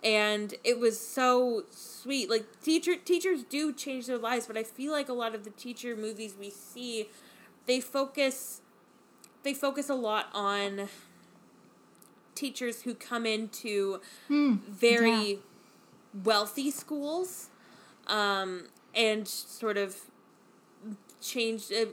and 0.04 0.54
it 0.64 0.80
was 0.80 1.00
so 1.00 1.64
sweet 1.72 2.30
like 2.30 2.62
teacher 2.62 2.96
teachers 2.96 3.44
do 3.44 3.74
change 3.74 4.06
their 4.06 4.18
lives 4.18 4.46
but 4.46 4.58
i 4.58 4.64
feel 4.64 4.92
like 4.92 5.10
a 5.10 5.14
lot 5.14 5.34
of 5.34 5.44
the 5.44 5.50
teacher 5.52 5.96
movies 5.96 6.36
we 6.40 6.50
see 6.50 7.10
they 7.66 7.80
focus 7.80 8.62
they 9.44 9.54
focus 9.54 9.90
a 9.90 9.96
lot 9.96 10.28
on 10.34 10.90
teachers 12.36 12.84
who 12.84 12.94
come 12.94 13.26
into 13.26 14.00
very 14.30 15.32
yeah. 15.32 15.36
wealthy 16.24 16.70
schools 16.70 17.50
um, 18.08 18.68
and 18.94 19.28
sort 19.28 19.78
of 19.78 19.96
change 21.22 21.72
uh, 21.72 21.86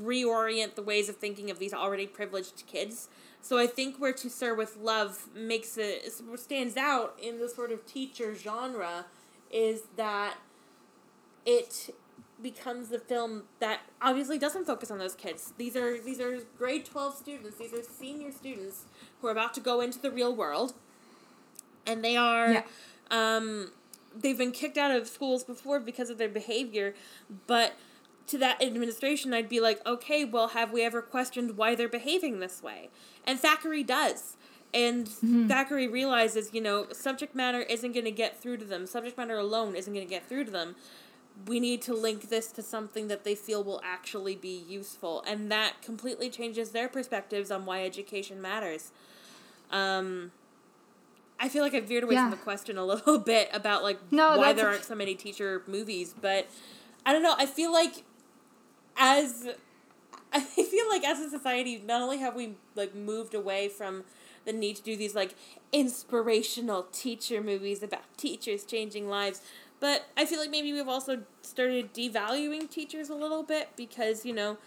reorient 0.00 0.74
the 0.74 0.82
ways 0.82 1.08
of 1.08 1.16
thinking 1.16 1.50
of 1.50 1.58
these 1.58 1.74
already 1.74 2.06
privileged 2.06 2.64
kids 2.66 3.08
so 3.46 3.58
I 3.58 3.68
think 3.68 3.98
where 3.98 4.12
To 4.12 4.28
Sir 4.28 4.54
with 4.54 4.76
Love 4.76 5.28
makes 5.32 5.78
it 5.78 6.12
stands 6.34 6.76
out 6.76 7.16
in 7.22 7.38
the 7.38 7.48
sort 7.48 7.70
of 7.70 7.86
teacher 7.86 8.34
genre 8.34 9.06
is 9.52 9.82
that 9.96 10.38
it 11.44 11.94
becomes 12.42 12.88
the 12.88 12.98
film 12.98 13.44
that 13.60 13.82
obviously 14.02 14.36
doesn't 14.36 14.64
focus 14.64 14.90
on 14.90 14.98
those 14.98 15.14
kids. 15.14 15.52
These 15.58 15.76
are 15.76 16.00
these 16.00 16.20
are 16.20 16.40
grade 16.58 16.86
12 16.86 17.14
students. 17.14 17.58
These 17.58 17.72
are 17.72 17.84
senior 17.84 18.32
students 18.32 18.86
who 19.20 19.28
are 19.28 19.32
about 19.32 19.54
to 19.54 19.60
go 19.60 19.80
into 19.80 19.98
the 19.98 20.10
real 20.10 20.34
world. 20.34 20.74
And 21.86 22.04
they 22.04 22.16
are 22.16 22.50
Yeah. 22.52 22.62
um 23.10 23.70
they've 24.18 24.38
been 24.38 24.52
kicked 24.52 24.78
out 24.78 24.90
of 24.90 25.06
schools 25.06 25.44
before 25.44 25.78
because 25.78 26.08
of 26.10 26.18
their 26.18 26.28
behavior, 26.28 26.94
but 27.46 27.74
to 28.28 28.38
that 28.38 28.60
administration, 28.62 29.32
I'd 29.32 29.48
be 29.48 29.60
like, 29.60 29.84
okay, 29.86 30.24
well, 30.24 30.48
have 30.48 30.72
we 30.72 30.82
ever 30.82 31.00
questioned 31.00 31.56
why 31.56 31.74
they're 31.74 31.88
behaving 31.88 32.40
this 32.40 32.62
way? 32.62 32.88
And 33.24 33.38
Thackeray 33.38 33.84
does. 33.84 34.36
And 34.74 35.06
mm-hmm. 35.06 35.46
Thackeray 35.46 35.86
realizes, 35.86 36.52
you 36.52 36.60
know, 36.60 36.86
subject 36.92 37.34
matter 37.36 37.60
isn't 37.60 37.92
going 37.92 38.04
to 38.04 38.10
get 38.10 38.40
through 38.40 38.56
to 38.58 38.64
them. 38.64 38.86
Subject 38.86 39.16
matter 39.16 39.38
alone 39.38 39.76
isn't 39.76 39.92
going 39.92 40.04
to 40.04 40.10
get 40.10 40.28
through 40.28 40.44
to 40.46 40.50
them. 40.50 40.74
We 41.46 41.60
need 41.60 41.82
to 41.82 41.94
link 41.94 42.28
this 42.30 42.50
to 42.52 42.62
something 42.62 43.08
that 43.08 43.24
they 43.24 43.34
feel 43.34 43.62
will 43.62 43.80
actually 43.84 44.36
be 44.36 44.64
useful. 44.68 45.22
And 45.26 45.50
that 45.52 45.82
completely 45.82 46.30
changes 46.30 46.70
their 46.70 46.88
perspectives 46.88 47.50
on 47.50 47.66
why 47.66 47.84
education 47.84 48.40
matters. 48.40 48.90
Um, 49.70 50.32
I 51.38 51.48
feel 51.48 51.62
like 51.62 51.74
I 51.74 51.80
veered 51.80 52.04
away 52.04 52.14
yeah. 52.14 52.24
from 52.24 52.30
the 52.30 52.42
question 52.42 52.78
a 52.78 52.84
little 52.84 53.18
bit 53.34 53.50
about 53.52 53.82
like 53.82 53.98
no, 54.10 54.38
why 54.38 54.52
there 54.52 54.68
aren't 54.68 54.84
so 54.84 54.94
many 54.94 55.14
teacher 55.14 55.62
movies, 55.66 56.14
but 56.18 56.48
I 57.04 57.12
don't 57.12 57.22
know. 57.22 57.34
I 57.38 57.46
feel 57.46 57.72
like 57.72 58.04
as 58.96 59.48
I 60.32 60.40
feel 60.40 60.88
like 60.88 61.04
as 61.04 61.20
a 61.20 61.30
society, 61.30 61.82
not 61.84 62.00
only 62.00 62.18
have 62.18 62.34
we 62.34 62.54
like 62.74 62.94
moved 62.94 63.34
away 63.34 63.68
from 63.68 64.04
the 64.44 64.52
need 64.52 64.76
to 64.76 64.82
do 64.82 64.96
these 64.96 65.14
like 65.14 65.34
inspirational 65.72 66.84
teacher 66.92 67.42
movies 67.42 67.82
about 67.82 68.02
teachers 68.16 68.64
changing 68.64 69.08
lives, 69.08 69.40
but 69.80 70.06
I 70.16 70.24
feel 70.24 70.40
like 70.40 70.50
maybe 70.50 70.72
we've 70.72 70.88
also 70.88 71.22
started 71.42 71.92
devaluing 71.92 72.70
teachers 72.70 73.08
a 73.08 73.14
little 73.14 73.42
bit 73.42 73.70
because, 73.76 74.24
you 74.24 74.32
know, 74.32 74.58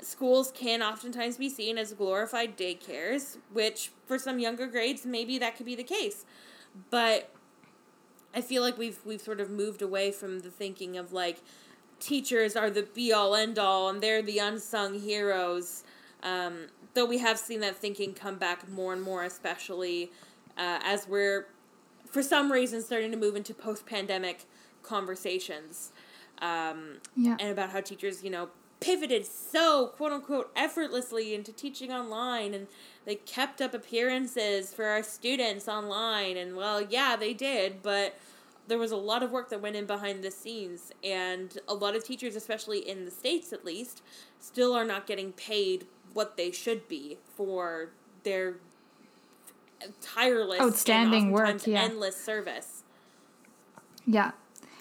schools 0.00 0.52
can 0.54 0.82
oftentimes 0.82 1.36
be 1.36 1.48
seen 1.48 1.78
as 1.78 1.92
glorified 1.92 2.56
daycares, 2.56 3.38
which 3.52 3.90
for 4.06 4.18
some 4.18 4.38
younger 4.38 4.66
grades 4.66 5.04
maybe 5.04 5.38
that 5.38 5.56
could 5.56 5.66
be 5.66 5.74
the 5.74 5.84
case. 5.84 6.24
But 6.90 7.30
I 8.34 8.40
feel 8.40 8.62
like 8.62 8.78
we've 8.78 8.98
we've 9.04 9.20
sort 9.20 9.40
of 9.40 9.50
moved 9.50 9.82
away 9.82 10.12
from 10.12 10.40
the 10.40 10.50
thinking 10.50 10.96
of 10.96 11.12
like 11.12 11.38
teachers 12.00 12.56
are 12.56 12.70
the 12.70 12.82
be 12.82 13.12
all 13.12 13.34
end 13.34 13.58
all 13.58 13.88
and 13.88 14.00
they're 14.00 14.22
the 14.22 14.38
unsung 14.38 15.00
heroes. 15.00 15.84
Um, 16.22 16.66
though 16.94 17.06
we 17.06 17.18
have 17.18 17.38
seen 17.38 17.60
that 17.60 17.76
thinking 17.76 18.12
come 18.12 18.36
back 18.36 18.68
more 18.68 18.92
and 18.92 19.02
more, 19.02 19.22
especially 19.24 20.10
uh, 20.56 20.80
as 20.82 21.06
we're, 21.06 21.46
for 22.10 22.22
some 22.22 22.50
reason, 22.50 22.82
starting 22.82 23.10
to 23.10 23.16
move 23.16 23.36
into 23.36 23.54
post 23.54 23.86
pandemic 23.86 24.44
conversations. 24.82 25.92
Um, 26.40 26.98
yeah. 27.16 27.36
And 27.40 27.50
about 27.50 27.70
how 27.70 27.80
teachers, 27.80 28.22
you 28.22 28.30
know, 28.30 28.48
pivoted 28.80 29.26
so 29.26 29.88
quote 29.96 30.12
unquote 30.12 30.52
effortlessly 30.54 31.34
into 31.34 31.52
teaching 31.52 31.92
online 31.92 32.54
and 32.54 32.68
they 33.04 33.16
kept 33.16 33.60
up 33.60 33.74
appearances 33.74 34.72
for 34.72 34.84
our 34.84 35.02
students 35.02 35.66
online 35.66 36.36
and 36.36 36.54
well 36.54 36.80
yeah 36.80 37.16
they 37.16 37.34
did 37.34 37.82
but 37.82 38.16
there 38.68 38.78
was 38.78 38.92
a 38.92 38.96
lot 38.96 39.22
of 39.22 39.32
work 39.32 39.48
that 39.48 39.60
went 39.60 39.74
in 39.74 39.84
behind 39.84 40.22
the 40.22 40.30
scenes 40.30 40.92
and 41.02 41.58
a 41.66 41.74
lot 41.74 41.96
of 41.96 42.04
teachers 42.04 42.36
especially 42.36 42.88
in 42.88 43.04
the 43.04 43.10
states 43.10 43.52
at 43.52 43.64
least 43.64 44.00
still 44.38 44.74
are 44.74 44.84
not 44.84 45.06
getting 45.06 45.32
paid 45.32 45.86
what 46.12 46.36
they 46.36 46.52
should 46.52 46.86
be 46.86 47.18
for 47.34 47.90
their 48.22 48.58
tireless 50.00 50.60
outstanding 50.60 51.30
work 51.30 51.66
yeah. 51.66 51.82
endless 51.82 52.16
service 52.16 52.82
yeah 54.06 54.32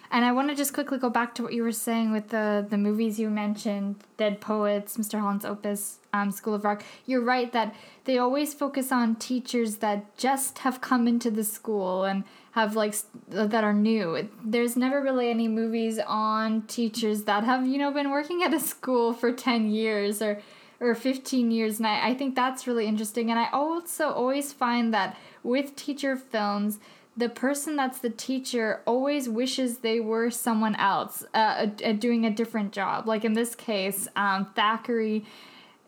and 0.10 0.24
I 0.24 0.32
want 0.32 0.50
to 0.50 0.56
just 0.56 0.74
quickly 0.74 0.98
go 0.98 1.10
back 1.10 1.36
to 1.36 1.44
what 1.44 1.54
you 1.54 1.64
were 1.64 1.72
saying 1.72 2.12
with 2.12 2.30
the 2.30 2.66
the 2.68 2.78
movies 2.78 3.20
you 3.20 3.30
mentioned, 3.30 3.98
Dead 4.16 4.40
Poets, 4.40 4.96
Mr. 4.98 5.20
Holland's 5.20 5.44
Opus, 5.44 5.98
um, 6.14 6.32
School 6.32 6.54
of 6.54 6.64
Rock. 6.64 6.84
You're 7.06 7.22
right 7.22 7.52
that 7.52 7.76
they 8.06 8.18
always 8.18 8.54
focus 8.54 8.92
on 8.92 9.16
teachers 9.16 9.78
that 9.78 10.18
just 10.18 10.60
have 10.60 10.80
come 10.80 11.08
into 11.08 11.30
the 11.30 11.44
school 11.44 12.06
and 12.06 12.24
have 12.52 12.76
like 12.76 12.96
that 13.28 13.64
are 13.64 13.74
new. 13.74 14.30
There's 14.44 14.78
never 14.78 15.02
really 15.02 15.30
any 15.30 15.48
movies 15.50 16.00
on 16.08 16.62
teachers 16.64 17.24
that 17.24 17.44
have 17.44 17.68
you 17.68 17.78
know 17.78 17.92
been 17.92 18.10
working 18.10 18.44
at 18.44 18.54
a 18.54 18.60
school 18.60 19.14
for 19.14 19.34
ten 19.34 19.70
years 19.70 20.22
or 20.22 20.42
or 20.80 20.94
15 20.96 21.52
years 21.52 21.80
and 21.80 21.88
I, 21.88 22.10
I 22.10 22.14
think 22.14 22.36
that's 22.36 22.68
really 22.68 22.86
interesting 22.86 23.32
and 23.32 23.40
i 23.40 23.50
also 23.52 24.10
always 24.10 24.54
find 24.54 24.94
that 24.94 25.18
with 25.44 25.76
teacher 25.76 26.16
films 26.16 26.80
the 27.18 27.28
person 27.28 27.76
that's 27.76 27.98
the 27.98 28.12
teacher 28.12 28.82
always 28.86 29.28
wishes 29.28 29.80
they 29.80 30.00
were 30.00 30.30
someone 30.30 30.76
else 30.76 31.26
uh, 31.34 31.66
doing 31.66 32.26
a 32.28 32.30
different 32.30 32.72
job. 32.72 33.08
Like 33.08 33.26
in 33.26 33.34
this 33.34 33.56
case, 33.56 34.08
um, 34.16 34.46
Thackeray 34.56 35.26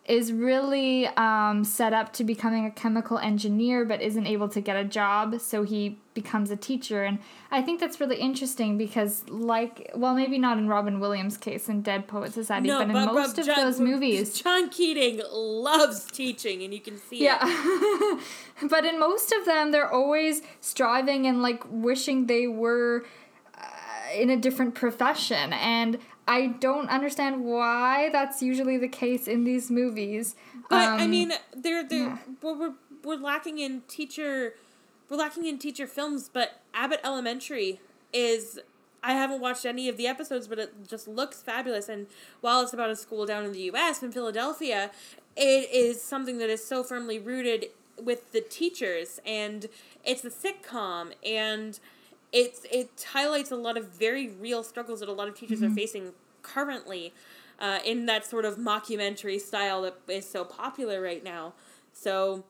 is 0.06 0.34
really 0.34 1.06
um, 1.06 1.64
set 1.64 1.94
up 1.94 2.12
to 2.14 2.24
becoming 2.24 2.66
a 2.66 2.72
chemical 2.72 3.20
engineer 3.20 3.86
but 3.86 4.02
isn't 4.02 4.26
able 4.26 4.50
to 4.50 4.60
get 4.60 4.76
a 4.76 4.84
job 4.84 5.40
so 5.40 5.62
he 5.62 6.00
becomes 6.22 6.52
a 6.52 6.56
teacher 6.56 7.04
and 7.04 7.20
i 7.52 7.62
think 7.62 7.80
that's 7.80 8.00
really 8.00 8.18
interesting 8.18 8.78
because 8.78 9.28
like 9.30 9.92
well 9.96 10.14
maybe 10.14 10.38
not 10.38 10.58
in 10.58 10.68
robin 10.68 11.00
williams 11.00 11.38
case 11.38 11.70
in 11.70 11.82
dead 11.82 12.08
poet 12.08 12.34
society 12.34 12.68
no, 12.68 12.80
but 12.80 12.88
in 12.88 12.94
but, 12.94 13.14
most 13.14 13.38
of 13.38 13.46
john, 13.46 13.56
those 13.56 13.80
movies 13.80 14.40
john 14.42 14.70
keating 14.70 15.22
loves 15.32 16.06
teaching 16.06 16.64
and 16.64 16.74
you 16.74 16.80
can 16.80 16.98
see 16.98 17.24
yeah. 17.24 17.40
it 17.42 18.24
but 18.70 18.86
in 18.86 19.00
most 19.00 19.32
of 19.32 19.46
them 19.46 19.72
they're 19.72 19.92
always 19.92 20.42
striving 20.62 21.26
and 21.26 21.42
like 21.42 21.64
wishing 21.70 22.28
they 22.28 22.48
were 22.48 23.06
uh, 23.58 23.62
in 24.14 24.30
a 24.30 24.38
different 24.38 24.76
profession 24.76 25.54
and 25.54 25.98
I 26.30 26.46
don't 26.46 26.90
understand 26.90 27.44
why 27.44 28.10
that's 28.12 28.44
usually 28.44 28.78
the 28.78 28.88
case 28.88 29.28
in 29.28 29.46
these 29.46 29.72
movies. 29.72 30.36
But 30.70 30.88
um, 30.88 31.00
I 31.00 31.08
mean, 31.08 31.34
they're 31.58 31.84
they 31.84 31.98
yeah. 31.98 32.20
we're 32.44 32.74
we're 33.04 33.16
lacking 33.16 33.58
in 33.58 33.82
teacher, 33.88 34.54
we're 35.10 35.18
lacking 35.18 35.46
in 35.46 35.58
teacher 35.58 35.88
films. 35.88 36.30
But 36.32 36.62
Abbott 36.74 37.02
Elementary 37.04 37.80
is 38.14 38.60
I 39.02 39.14
haven't 39.14 39.42
watched 39.42 39.66
any 39.66 39.90
of 39.90 39.98
the 39.98 40.08
episodes, 40.08 40.48
but 40.48 40.60
it 40.60 40.88
just 40.88 41.08
looks 41.08 41.42
fabulous. 41.42 41.90
And 41.90 42.08
while 42.42 42.62
it's 42.62 42.74
about 42.74 42.90
a 42.90 42.96
school 42.96 43.26
down 43.26 43.46
in 43.46 43.52
the 43.52 43.62
U.S. 43.62 44.04
in 44.04 44.12
Philadelphia, 44.12 44.92
it 45.36 45.70
is 45.72 46.02
something 46.02 46.38
that 46.40 46.50
is 46.50 46.64
so 46.64 46.84
firmly 46.84 47.20
rooted 47.20 47.68
with 48.02 48.32
the 48.32 48.42
teachers, 48.42 49.20
and 49.26 49.68
it's 50.06 50.24
a 50.24 50.30
sitcom 50.30 51.12
and 51.26 51.80
it's 52.32 52.66
it 52.72 53.06
highlights 53.12 53.52
a 53.52 53.56
lot 53.56 53.78
of 53.78 53.90
very 53.90 54.30
real 54.30 54.64
struggles 54.64 55.00
that 55.00 55.10
a 55.10 55.14
lot 55.14 55.28
of 55.28 55.36
teachers 55.36 55.60
mm-hmm. 55.60 55.72
are 55.72 55.76
facing 55.76 56.14
currently 56.42 57.14
uh, 57.60 57.80
in 57.86 58.06
that 58.06 58.26
sort 58.26 58.46
of 58.46 58.58
mockumentary 58.58 59.40
style 59.40 59.82
that 59.82 59.96
is 60.08 60.30
so 60.30 60.46
popular 60.46 61.02
right 61.02 61.24
now. 61.24 61.54
So 61.92 62.44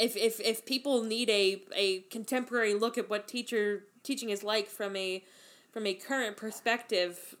if 0.00 0.16
if 0.16 0.40
if 0.40 0.64
people 0.64 1.02
need 1.02 1.30
a, 1.30 1.62
a 1.74 2.00
contemporary 2.10 2.74
look 2.74 2.98
at 2.98 3.08
what 3.08 3.28
teacher 3.28 3.84
teaching 4.02 4.30
is 4.30 4.42
like 4.42 4.68
from 4.68 4.96
a 4.96 5.22
from 5.72 5.86
a 5.86 5.94
current 5.94 6.36
perspective, 6.36 7.36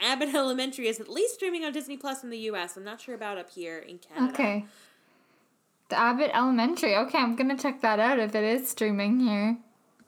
Abbott 0.00 0.28
Elementary 0.34 0.88
is 0.88 1.00
at 1.00 1.08
least 1.08 1.34
streaming 1.34 1.64
on 1.64 1.72
Disney 1.72 1.96
Plus 1.96 2.22
in 2.22 2.30
the 2.30 2.38
US. 2.50 2.76
I'm 2.76 2.84
not 2.84 3.00
sure 3.00 3.14
about 3.14 3.38
up 3.38 3.50
here 3.50 3.78
in 3.78 3.98
Canada. 3.98 4.32
Okay. 4.32 4.66
The 5.88 5.98
Abbott 5.98 6.32
Elementary. 6.34 6.96
Okay, 6.96 7.18
I'm 7.18 7.36
gonna 7.36 7.58
check 7.58 7.80
that 7.82 8.00
out 8.00 8.18
if 8.18 8.34
it 8.34 8.44
is 8.44 8.68
streaming 8.68 9.20
here. 9.20 9.58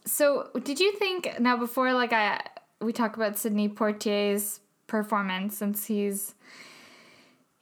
So, 0.05 0.51
did 0.65 0.81
you 0.81 0.97
think 0.97 1.39
now 1.39 1.57
before 1.57 1.93
like 1.93 2.13
I 2.13 2.41
we 2.81 2.93
talk 2.93 3.17
about 3.17 3.39
Sidney 3.39 3.69
Portier's 3.69 4.61
performance 4.87 5.57
since 5.57 5.87
he's 5.87 6.35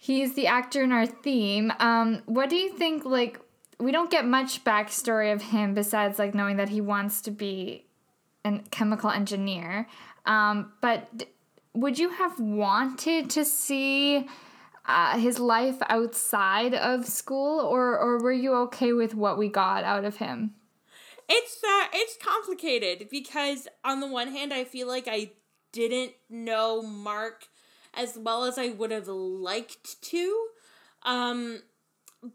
he's 0.07 0.35
the 0.35 0.47
actor 0.47 0.83
in 0.83 0.93
our 0.93 1.07
theme. 1.07 1.73
Um, 1.81 2.23
what 2.27 2.49
do 2.49 2.57
you 2.57 2.71
think? 2.71 3.05
Like, 3.05 3.41
we 3.79 3.93
don't 3.93 4.11
get 4.11 4.25
much 4.25 4.65
backstory 4.65 5.33
of 5.33 5.43
him 5.43 5.75
besides 5.75 6.19
like 6.19 6.35
knowing 6.35 6.57
that 6.57 6.69
he 6.69 6.81
wants 6.81 7.21
to 7.23 7.31
be 7.31 7.87
a 8.45 8.61
chemical 8.71 9.11
engineer. 9.11 9.89
Um, 10.25 10.73
but 10.81 11.17
d- 11.17 11.27
would 11.75 11.99
you 11.99 12.11
have 12.11 12.39
wanted 12.41 13.31
to 13.31 13.45
see? 13.45 14.27
Uh, 14.89 15.19
his 15.19 15.41
life 15.41 15.79
outside 15.89 16.73
of 16.73 17.07
school, 17.07 17.59
or 17.59 17.99
or 17.99 18.23
were 18.23 18.31
you 18.31 18.55
okay 18.55 18.93
with 18.93 19.17
what 19.17 19.37
we 19.37 19.49
got 19.49 19.83
out 19.83 20.05
of 20.05 20.19
him? 20.19 20.55
It's 21.29 21.57
uh, 21.65 21.89
it's 21.93 22.17
complicated 22.23 23.09
because 23.11 23.67
on 23.85 23.99
the 23.99 24.07
one 24.07 24.29
hand, 24.29 24.55
I 24.55 24.63
feel 24.63 24.87
like 24.87 25.09
I 25.09 25.33
didn't 25.73 26.13
know 26.31 26.83
Mark 26.83 27.49
as 27.95 28.17
well 28.17 28.45
as 28.45 28.59
I 28.59 28.69
would 28.69 28.91
have 28.91 29.09
liked 29.09 30.01
to. 30.03 30.47
Um, 31.03 31.63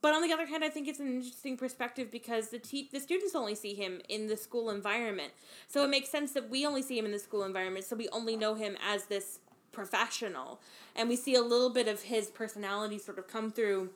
but 0.01 0.13
on 0.13 0.21
the 0.21 0.31
other 0.31 0.45
hand, 0.45 0.63
I 0.63 0.69
think 0.69 0.87
it's 0.87 0.99
an 0.99 1.07
interesting 1.07 1.57
perspective 1.57 2.11
because 2.11 2.49
the 2.49 2.59
te- 2.59 2.89
the 2.91 2.99
students 2.99 3.35
only 3.35 3.55
see 3.55 3.73
him 3.73 4.01
in 4.07 4.27
the 4.27 4.37
school 4.37 4.69
environment. 4.69 5.33
So 5.67 5.83
it 5.83 5.89
makes 5.89 6.09
sense 6.09 6.31
that 6.33 6.49
we 6.49 6.65
only 6.65 6.81
see 6.81 6.97
him 6.97 7.05
in 7.05 7.11
the 7.11 7.19
school 7.19 7.43
environment, 7.43 7.85
so 7.85 7.95
we 7.95 8.07
only 8.09 8.35
know 8.35 8.55
him 8.55 8.77
as 8.87 9.05
this 9.05 9.39
professional. 9.71 10.59
And 10.95 11.09
we 11.09 11.15
see 11.15 11.35
a 11.35 11.41
little 11.41 11.69
bit 11.69 11.87
of 11.87 12.03
his 12.03 12.27
personality 12.29 12.99
sort 12.99 13.17
of 13.17 13.27
come 13.27 13.51
through 13.51 13.89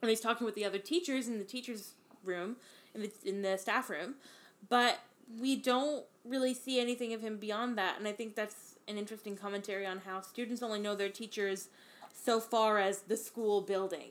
when 0.00 0.10
he's 0.10 0.20
talking 0.20 0.44
with 0.44 0.54
the 0.54 0.64
other 0.64 0.78
teachers 0.78 1.28
in 1.28 1.38
the 1.38 1.44
teachers' 1.44 1.94
room 2.24 2.56
in 2.94 3.02
the 3.02 3.12
in 3.24 3.42
the 3.42 3.56
staff 3.56 3.90
room, 3.90 4.14
but 4.68 5.00
we 5.40 5.56
don't 5.56 6.04
really 6.24 6.54
see 6.54 6.80
anything 6.80 7.12
of 7.12 7.20
him 7.20 7.38
beyond 7.38 7.76
that, 7.78 7.98
and 7.98 8.06
I 8.06 8.12
think 8.12 8.34
that's 8.34 8.76
an 8.86 8.98
interesting 8.98 9.36
commentary 9.36 9.86
on 9.86 10.00
how 10.00 10.20
students 10.20 10.62
only 10.62 10.80
know 10.80 10.94
their 10.94 11.08
teachers 11.08 11.68
so 12.12 12.40
far 12.40 12.78
as 12.78 13.02
the 13.02 13.16
school 13.16 13.60
building. 13.60 14.10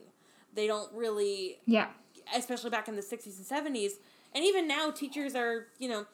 They 0.56 0.68
don't 0.68 0.92
really 0.94 1.60
Yeah. 1.66 1.88
Especially 2.36 2.70
back 2.70 2.88
in 2.88 2.96
the 2.96 3.02
60s 3.02 3.38
and 3.38 3.76
70s, 3.76 3.94
and 4.34 4.46
even 4.46 4.68
now 4.68 4.92
teachers 4.92 5.36
are, 5.36 5.68
you 5.78 5.90
know, 5.90 6.06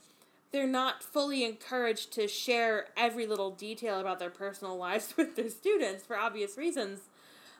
they're 0.52 0.68
not 0.68 1.04
fully 1.04 1.44
encouraged 1.44 2.12
to 2.14 2.28
share 2.28 2.88
every 2.98 3.28
little 3.28 3.52
detail 3.52 4.00
about 4.00 4.20
their 4.20 4.32
personal 4.32 4.78
lives 4.88 5.16
with 5.18 5.36
their 5.36 5.50
students 5.50 6.04
for 6.04 6.18
obvious 6.18 6.58
reasons. 6.58 7.02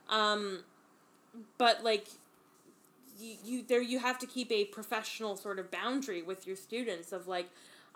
Um, 0.10 0.64
but 1.58 1.84
like 1.84 2.08
you, 3.20 3.36
you 3.44 3.64
there 3.68 3.82
you 3.82 4.00
have 4.00 4.18
to 4.20 4.26
keep 4.26 4.52
a 4.52 4.66
professional 4.66 5.36
sort 5.36 5.60
of 5.60 5.70
boundary 5.70 6.22
with 6.22 6.48
your 6.48 6.56
students 6.56 7.12
of 7.12 7.28
like 7.28 7.50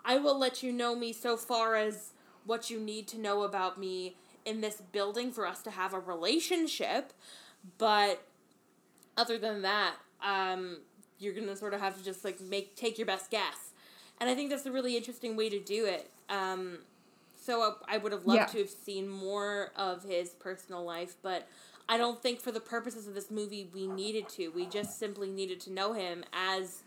I 0.04 0.18
will 0.18 0.38
let 0.38 0.62
you 0.62 0.72
know 0.72 0.94
me 0.94 1.12
so 1.12 1.36
far 1.36 1.76
as 1.76 2.12
what 2.44 2.70
you 2.70 2.78
need 2.78 3.08
to 3.08 3.18
know 3.18 3.42
about 3.42 3.78
me 3.78 4.16
in 4.44 4.60
this 4.60 4.82
building 4.92 5.32
for 5.32 5.46
us 5.46 5.62
to 5.62 5.70
have 5.70 5.94
a 5.94 5.98
relationship, 5.98 7.14
but 7.78 8.22
other 9.16 9.38
than 9.38 9.62
that, 9.62 9.94
um, 10.22 10.78
you're 11.18 11.34
gonna 11.34 11.56
sort 11.56 11.74
of 11.74 11.80
have 11.80 11.96
to 11.98 12.04
just 12.04 12.24
like 12.24 12.40
make 12.40 12.76
take 12.76 12.98
your 12.98 13.06
best 13.06 13.30
guess, 13.30 13.72
and 14.20 14.28
I 14.30 14.34
think 14.34 14.50
that's 14.50 14.66
a 14.66 14.72
really 14.72 14.96
interesting 14.96 15.36
way 15.36 15.48
to 15.48 15.60
do 15.60 15.86
it. 15.86 16.10
Um, 16.28 16.78
so 17.40 17.60
I, 17.88 17.96
I 17.96 17.98
would 17.98 18.12
have 18.12 18.24
loved 18.24 18.36
Yeah. 18.36 18.46
to 18.46 18.58
have 18.58 18.70
seen 18.70 19.08
more 19.08 19.70
of 19.76 20.02
his 20.04 20.30
personal 20.30 20.82
life, 20.84 21.16
but 21.22 21.46
I 21.88 21.98
don't 21.98 22.22
think 22.22 22.40
for 22.40 22.50
the 22.50 22.60
purposes 22.60 23.06
of 23.06 23.14
this 23.14 23.30
movie 23.30 23.68
we 23.74 23.86
needed 23.86 24.28
to. 24.30 24.48
We 24.48 24.66
just 24.66 24.98
simply 24.98 25.28
needed 25.28 25.60
to 25.62 25.72
know 25.72 25.92
him 25.92 26.24
as 26.32 26.82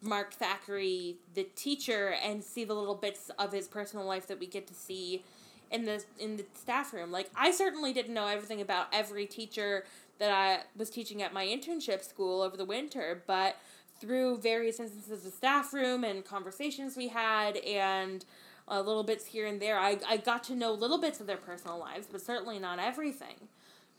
Mark 0.00 0.34
Thackeray, 0.34 1.16
the 1.34 1.44
teacher, 1.54 2.14
and 2.24 2.42
see 2.42 2.64
the 2.64 2.74
little 2.74 2.94
bits 2.94 3.30
of 3.38 3.52
his 3.52 3.68
personal 3.68 4.04
life 4.04 4.26
that 4.28 4.40
we 4.40 4.46
get 4.46 4.66
to 4.68 4.74
see 4.74 5.24
in 5.70 5.84
the 5.84 6.04
in 6.18 6.36
the 6.36 6.44
staff 6.54 6.92
room. 6.92 7.10
Like 7.12 7.30
I 7.36 7.50
certainly 7.50 7.92
didn't 7.92 8.14
know 8.14 8.26
everything 8.26 8.60
about 8.60 8.88
every 8.92 9.26
teacher 9.26 9.84
that 10.18 10.30
I 10.30 10.60
was 10.76 10.90
teaching 10.90 11.22
at 11.22 11.32
my 11.32 11.44
internship 11.44 12.04
school 12.04 12.42
over 12.42 12.56
the 12.56 12.64
winter, 12.64 13.22
but 13.26 13.56
through 14.00 14.38
various 14.38 14.80
instances 14.80 15.24
of 15.24 15.32
staff 15.32 15.72
room 15.72 16.04
and 16.04 16.24
conversations 16.24 16.96
we 16.96 17.08
had 17.08 17.56
and 17.58 18.24
uh, 18.68 18.80
little 18.80 19.04
bits 19.04 19.26
here 19.26 19.46
and 19.46 19.60
there, 19.60 19.78
I, 19.78 19.98
I 20.08 20.16
got 20.16 20.44
to 20.44 20.54
know 20.54 20.72
little 20.72 20.98
bits 20.98 21.20
of 21.20 21.26
their 21.26 21.36
personal 21.36 21.78
lives, 21.78 22.08
but 22.10 22.20
certainly 22.20 22.58
not 22.58 22.78
everything, 22.78 23.48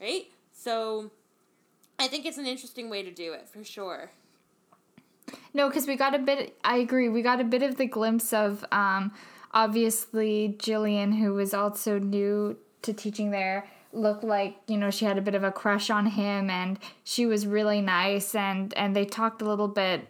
right? 0.02 0.26
So 0.54 1.12
I 2.00 2.08
think 2.08 2.26
it's 2.26 2.38
an 2.38 2.46
interesting 2.46 2.90
way 2.90 3.04
to 3.04 3.12
do 3.12 3.34
it 3.34 3.48
for 3.48 3.64
sure. 3.64 4.12
No, 5.54 5.68
because 5.68 5.88
we 5.88 5.96
got 5.96 6.16
a 6.16 6.20
bit. 6.20 6.58
I 6.64 6.78
agree. 6.78 7.10
We 7.10 7.22
got 7.22 7.40
a 7.40 7.44
bit 7.44 7.64
of 7.64 7.78
the 7.78 7.86
glimpse 7.86 8.34
of, 8.34 8.66
um, 8.72 9.12
obviously 9.54 10.56
Jillian, 10.58 11.18
who 11.20 11.34
was 11.34 11.54
also 11.54 12.00
new 12.00 12.58
to 12.82 12.94
teaching 12.94 13.32
there, 13.32 13.68
looked 13.94 14.24
like 14.24 14.58
you 14.68 14.78
know 14.78 14.90
she 14.90 15.06
had 15.06 15.18
a 15.18 15.22
bit 15.22 15.36
of 15.36 15.44
a 15.44 15.52
crush 15.52 15.90
on 15.90 16.08
him, 16.08 16.50
and 16.50 16.80
she 17.04 17.26
was 17.26 17.48
really 17.48 17.82
nice, 17.82 18.36
and 18.36 18.74
and 18.76 18.96
they 18.96 19.06
talked 19.06 19.42
a 19.42 19.46
little 19.46 19.68
bit. 19.68 20.08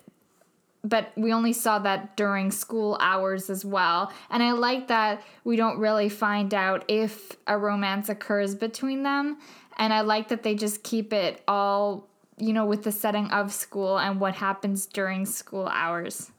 But 0.85 1.13
we 1.15 1.31
only 1.31 1.53
saw 1.53 1.79
that 1.79 2.17
during 2.17 2.51
school 2.51 2.97
hours 2.99 3.49
as 3.49 3.63
well. 3.63 4.11
And 4.29 4.43
I 4.43 4.51
like 4.51 4.89
that 4.89 5.23
we 5.45 5.55
don't 5.55 5.79
really 5.79 6.09
find 6.09 6.53
out 6.53 6.83
if 6.89 7.37
a 7.47 7.57
romance 7.57 8.09
occurs 8.09 8.53
between 8.53 9.03
them. 9.03 9.37
And 9.77 9.93
I 9.93 10.01
like 10.01 10.27
that 10.27 10.43
they 10.43 10.55
just 10.55 10.83
keep 10.83 11.13
it 11.13 11.41
all, 11.47 12.09
you 12.37 12.51
know, 12.51 12.65
with 12.65 12.83
the 12.83 12.91
setting 12.91 13.31
of 13.31 13.53
school 13.53 13.97
and 13.97 14.19
what 14.19 14.35
happens 14.35 14.85
during 14.85 15.25
school 15.25 15.69
hours. 15.69 16.31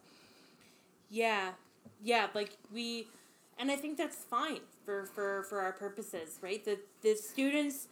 Yeah, 1.09 1.53
yeah, 2.03 2.27
like 2.35 2.51
we, 2.71 3.07
and 3.59 3.71
I 3.71 3.77
think 3.77 3.97
that's 3.97 4.17
fine 4.17 4.61
for 4.85 5.07
for 5.07 5.45
for 5.45 5.61
our 5.61 5.73
purposes, 5.73 6.39
right? 6.43 6.65
The 6.65 6.79
the 7.03 7.17
students, 7.17 7.89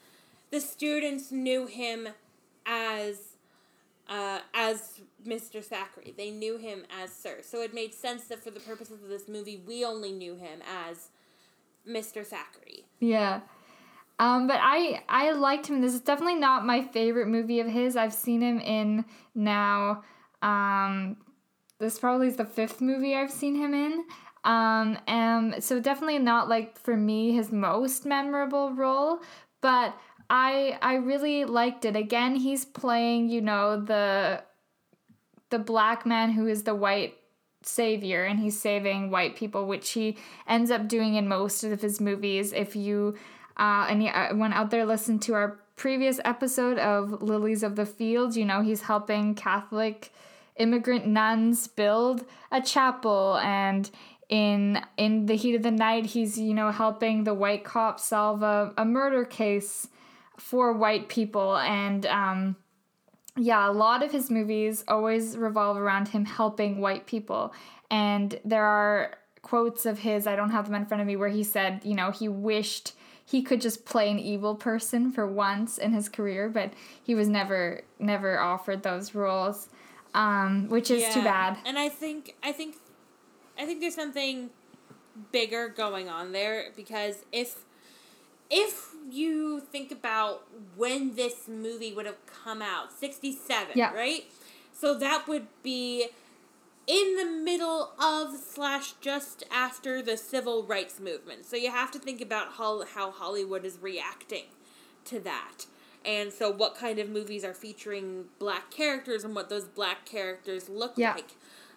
the 0.50 0.60
students 0.60 1.32
knew 1.32 1.66
him 1.66 2.08
as, 2.66 3.36
uh, 4.08 4.40
as 4.54 5.00
Mr. 5.26 5.64
Thackeray. 5.64 6.14
They 6.16 6.30
knew 6.30 6.58
him 6.58 6.84
as 7.02 7.12
Sir, 7.12 7.38
so 7.42 7.62
it 7.62 7.74
made 7.74 7.94
sense 7.94 8.24
that 8.24 8.42
for 8.42 8.50
the 8.50 8.60
purposes 8.60 9.02
of 9.02 9.08
this 9.08 9.28
movie, 9.28 9.62
we 9.66 9.84
only 9.84 10.12
knew 10.12 10.34
him 10.34 10.60
as 10.86 11.08
Mr. 11.88 12.24
Thackeray. 12.24 12.84
Yeah. 13.00 13.40
Um, 14.18 14.46
but 14.46 14.60
I 14.62 15.02
I 15.08 15.32
liked 15.32 15.66
him. 15.66 15.80
This 15.80 15.94
is 15.94 16.00
definitely 16.00 16.36
not 16.36 16.64
my 16.64 16.82
favorite 16.82 17.28
movie 17.28 17.60
of 17.60 17.66
his. 17.66 17.96
I've 17.96 18.14
seen 18.14 18.40
him 18.40 18.60
in 18.60 19.04
now. 19.34 20.04
Um, 20.42 21.16
this 21.78 21.98
probably 21.98 22.28
is 22.28 22.36
the 22.36 22.44
fifth 22.44 22.80
movie 22.80 23.16
I've 23.16 23.30
seen 23.30 23.56
him 23.56 23.74
in. 23.74 24.04
Um, 24.44 24.98
and 25.06 25.62
so 25.62 25.80
definitely 25.80 26.18
not 26.18 26.48
like 26.48 26.78
for 26.78 26.96
me 26.96 27.32
his 27.32 27.52
most 27.52 28.04
memorable 28.04 28.72
role, 28.72 29.20
but 29.60 29.94
I 30.28 30.78
I 30.82 30.94
really 30.94 31.44
liked 31.44 31.84
it. 31.84 31.94
Again, 31.94 32.36
he's 32.36 32.64
playing 32.64 33.28
you 33.28 33.40
know 33.40 33.80
the 33.80 34.42
the 35.50 35.58
black 35.58 36.04
man 36.04 36.32
who 36.32 36.46
is 36.48 36.64
the 36.64 36.74
white 36.74 37.14
savior 37.64 38.24
and 38.24 38.40
he's 38.40 38.58
saving 38.58 39.10
white 39.10 39.36
people 39.36 39.66
which 39.66 39.90
he 39.90 40.16
ends 40.48 40.70
up 40.70 40.88
doing 40.88 41.14
in 41.14 41.28
most 41.28 41.62
of 41.62 41.80
his 41.80 42.00
movies 42.00 42.52
if 42.52 42.74
you 42.74 43.14
uh, 43.56 43.94
yeah, 43.98 44.32
went 44.32 44.54
out 44.54 44.70
there 44.70 44.84
listen 44.84 45.18
to 45.18 45.34
our 45.34 45.60
previous 45.76 46.18
episode 46.24 46.78
of 46.78 47.22
lilies 47.22 47.62
of 47.62 47.76
the 47.76 47.86
field 47.86 48.34
you 48.34 48.44
know 48.44 48.62
he's 48.62 48.82
helping 48.82 49.34
catholic 49.34 50.12
immigrant 50.56 51.06
nuns 51.06 51.66
build 51.68 52.24
a 52.50 52.60
chapel 52.60 53.38
and 53.42 53.90
in 54.32 54.80
in 54.96 55.26
the 55.26 55.36
heat 55.36 55.54
of 55.54 55.62
the 55.62 55.70
night 55.70 56.06
he's 56.06 56.38
you 56.38 56.54
know 56.54 56.70
helping 56.70 57.24
the 57.24 57.34
white 57.34 57.64
cop 57.64 58.00
solve 58.00 58.42
a, 58.42 58.72
a 58.78 58.84
murder 58.84 59.24
case 59.24 59.88
for 60.38 60.72
white 60.72 61.08
people 61.08 61.58
and 61.58 62.06
um 62.06 62.56
yeah, 63.36 63.68
a 63.68 63.72
lot 63.72 64.02
of 64.02 64.12
his 64.12 64.30
movies 64.30 64.84
always 64.88 65.36
revolve 65.36 65.76
around 65.76 66.08
him 66.08 66.24
helping 66.24 66.80
white 66.80 67.06
people. 67.06 67.54
And 67.90 68.38
there 68.44 68.64
are 68.64 69.14
quotes 69.40 69.86
of 69.86 70.00
his, 70.00 70.26
I 70.26 70.36
don't 70.36 70.50
have 70.50 70.66
them 70.66 70.74
in 70.74 70.86
front 70.86 71.00
of 71.00 71.06
me, 71.06 71.16
where 71.16 71.30
he 71.30 71.42
said, 71.42 71.80
you 71.84 71.94
know, 71.94 72.10
he 72.10 72.28
wished 72.28 72.92
he 73.24 73.42
could 73.42 73.60
just 73.60 73.86
play 73.86 74.10
an 74.10 74.18
evil 74.18 74.54
person 74.54 75.10
for 75.10 75.26
once 75.26 75.78
in 75.78 75.92
his 75.92 76.08
career, 76.08 76.50
but 76.50 76.72
he 77.02 77.14
was 77.14 77.28
never 77.28 77.82
never 77.98 78.38
offered 78.38 78.82
those 78.82 79.14
roles. 79.14 79.68
Um, 80.14 80.68
which 80.68 80.90
is 80.90 81.14
too 81.14 81.22
bad. 81.22 81.56
And 81.64 81.78
I 81.78 81.88
think 81.88 82.34
I 82.42 82.52
think 82.52 82.76
I 83.58 83.66
think 83.66 83.80
there's 83.80 83.94
something 83.94 84.50
bigger 85.30 85.68
going 85.68 86.08
on 86.08 86.32
there 86.32 86.70
because 86.74 87.24
if 87.32 87.64
if 88.50 88.90
you 89.10 89.60
think 89.60 89.90
about 89.90 90.42
when 90.76 91.14
this 91.14 91.48
movie 91.48 91.92
would 91.94 92.04
have 92.04 92.18
come 92.26 92.60
out, 92.60 92.92
67, 92.92 93.70
Yeah. 93.78 93.92
right? 93.94 94.24
So 94.74 94.94
that 94.98 95.26
would 95.26 95.46
be 95.62 96.08
in 96.86 97.16
the 97.16 97.24
middle 97.24 97.92
of 97.98 98.36
slash 98.36 98.92
just 99.00 99.44
after 99.50 100.02
the 100.02 100.18
civil 100.18 100.64
rights 100.64 101.00
movement. 101.00 101.46
So 101.46 101.56
you 101.56 101.70
have 101.70 101.90
to 101.92 101.98
think 101.98 102.20
about 102.20 102.54
how, 102.58 102.84
how 102.84 103.10
Hollywood 103.10 103.64
is 103.64 103.78
reacting 103.80 104.44
to 105.06 105.18
that. 105.20 105.64
And 106.04 106.30
so 106.30 106.50
what 106.50 106.74
kind 106.74 106.98
of 106.98 107.08
movies 107.08 107.44
are 107.44 107.54
featuring 107.54 108.26
black 108.38 108.70
characters 108.70 109.24
and 109.24 109.34
what 109.34 109.48
those 109.48 109.64
black 109.64 110.04
characters 110.04 110.68
look 110.68 110.92
Yeah. 110.96 111.14
like. 111.14 111.30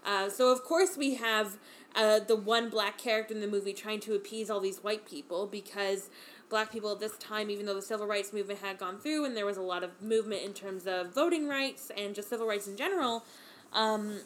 Uh, 0.06 0.30
so 0.30 0.52
of 0.52 0.64
course 0.64 0.96
we 0.96 1.16
have 1.16 1.58
uh, 1.96 2.20
the 2.20 2.36
one 2.36 2.70
black 2.70 2.98
character 2.98 3.34
in 3.34 3.42
the 3.42 3.48
movie 3.48 3.74
trying 3.74 4.00
to 4.02 4.14
appease 4.14 4.50
all 4.50 4.60
these 4.60 4.78
white 4.80 5.08
people 5.08 5.48
because 5.48 6.10
black 6.50 6.72
people 6.72 6.92
at 6.92 7.00
this 7.00 7.18
time, 7.18 7.50
even 7.50 7.66
though 7.66 7.74
the 7.74 7.82
civil 7.82 8.06
rights 8.06 8.32
movement 8.32 8.60
had 8.60 8.78
gone 8.78 9.00
through 9.00 9.26
and 9.26 9.36
there 9.36 9.46
was 9.46 9.58
a 9.58 9.62
lot 9.62 9.84
of 9.84 10.02
movement 10.02 10.44
in 10.44 10.54
terms 10.54 10.86
of 10.86 11.14
voting 11.14 11.48
rights 11.48 11.92
and 11.98 12.14
just 12.14 12.30
civil 12.30 12.46
rights 12.46 12.68
in 12.68 12.78
general, 12.78 13.26
um, 13.74 14.20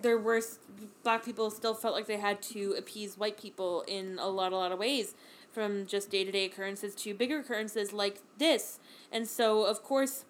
there 0.00 0.16
were 0.16 0.40
black 1.02 1.24
people 1.24 1.50
still 1.50 1.74
felt 1.74 1.94
like 1.94 2.06
they 2.06 2.16
had 2.16 2.40
to 2.40 2.74
appease 2.78 3.18
white 3.18 3.38
people 3.38 3.84
in 3.86 4.18
a 4.18 4.28
lot, 4.28 4.52
a 4.52 4.56
lot 4.56 4.72
of 4.72 4.78
ways, 4.78 5.14
from 5.52 5.86
just 5.86 6.10
day 6.10 6.24
to 6.24 6.32
day 6.32 6.46
occurrences 6.46 6.94
to 6.94 7.12
bigger 7.12 7.40
occurrences 7.40 7.92
like 7.92 8.20
this. 8.38 8.78
And 9.12 9.28
so, 9.28 9.64
of 9.64 9.82
course, 9.82 10.24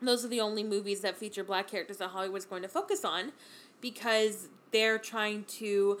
those 0.00 0.24
are 0.24 0.28
the 0.28 0.40
only 0.40 0.62
movies 0.62 1.00
that 1.00 1.16
feature 1.16 1.44
black 1.44 1.68
characters 1.68 1.98
that 1.98 2.08
Hollywood's 2.08 2.44
going 2.44 2.62
to 2.62 2.68
focus 2.68 3.04
on 3.04 3.32
because 3.84 4.48
they're 4.72 4.98
trying 4.98 5.44
to 5.44 5.98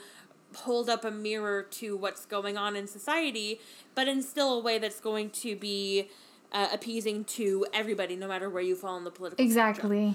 hold 0.56 0.88
up 0.88 1.04
a 1.04 1.10
mirror 1.10 1.62
to 1.62 1.94
what's 1.98 2.24
going 2.24 2.56
on 2.56 2.74
in 2.76 2.86
society, 2.86 3.60
but 3.94 4.08
in 4.08 4.22
still 4.22 4.54
a 4.54 4.60
way 4.62 4.78
that's 4.78 5.00
going 5.00 5.28
to 5.28 5.54
be 5.54 6.08
uh, 6.50 6.68
appeasing 6.72 7.24
to 7.24 7.66
everybody, 7.74 8.16
no 8.16 8.26
matter 8.26 8.48
where 8.48 8.62
you 8.62 8.74
fall 8.74 8.96
in 8.96 9.04
the 9.04 9.10
political 9.10 9.44
spectrum. 9.44 9.92
Exactly. 9.92 10.14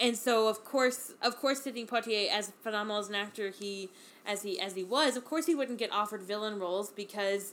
And 0.00 0.16
so, 0.16 0.48
of 0.48 0.64
course, 0.64 1.12
of 1.22 1.36
course, 1.36 1.62
Sidney 1.62 1.84
Poitier, 1.84 2.28
as 2.30 2.52
phenomenal 2.62 2.98
as 2.98 3.08
an 3.08 3.14
actor 3.14 3.50
he 3.50 3.90
as 4.26 4.42
he 4.42 4.58
as 4.58 4.74
he 4.74 4.82
was, 4.82 5.16
of 5.16 5.24
course, 5.24 5.46
he 5.46 5.54
wouldn't 5.54 5.78
get 5.78 5.92
offered 5.92 6.22
villain 6.22 6.58
roles 6.58 6.90
because 6.90 7.52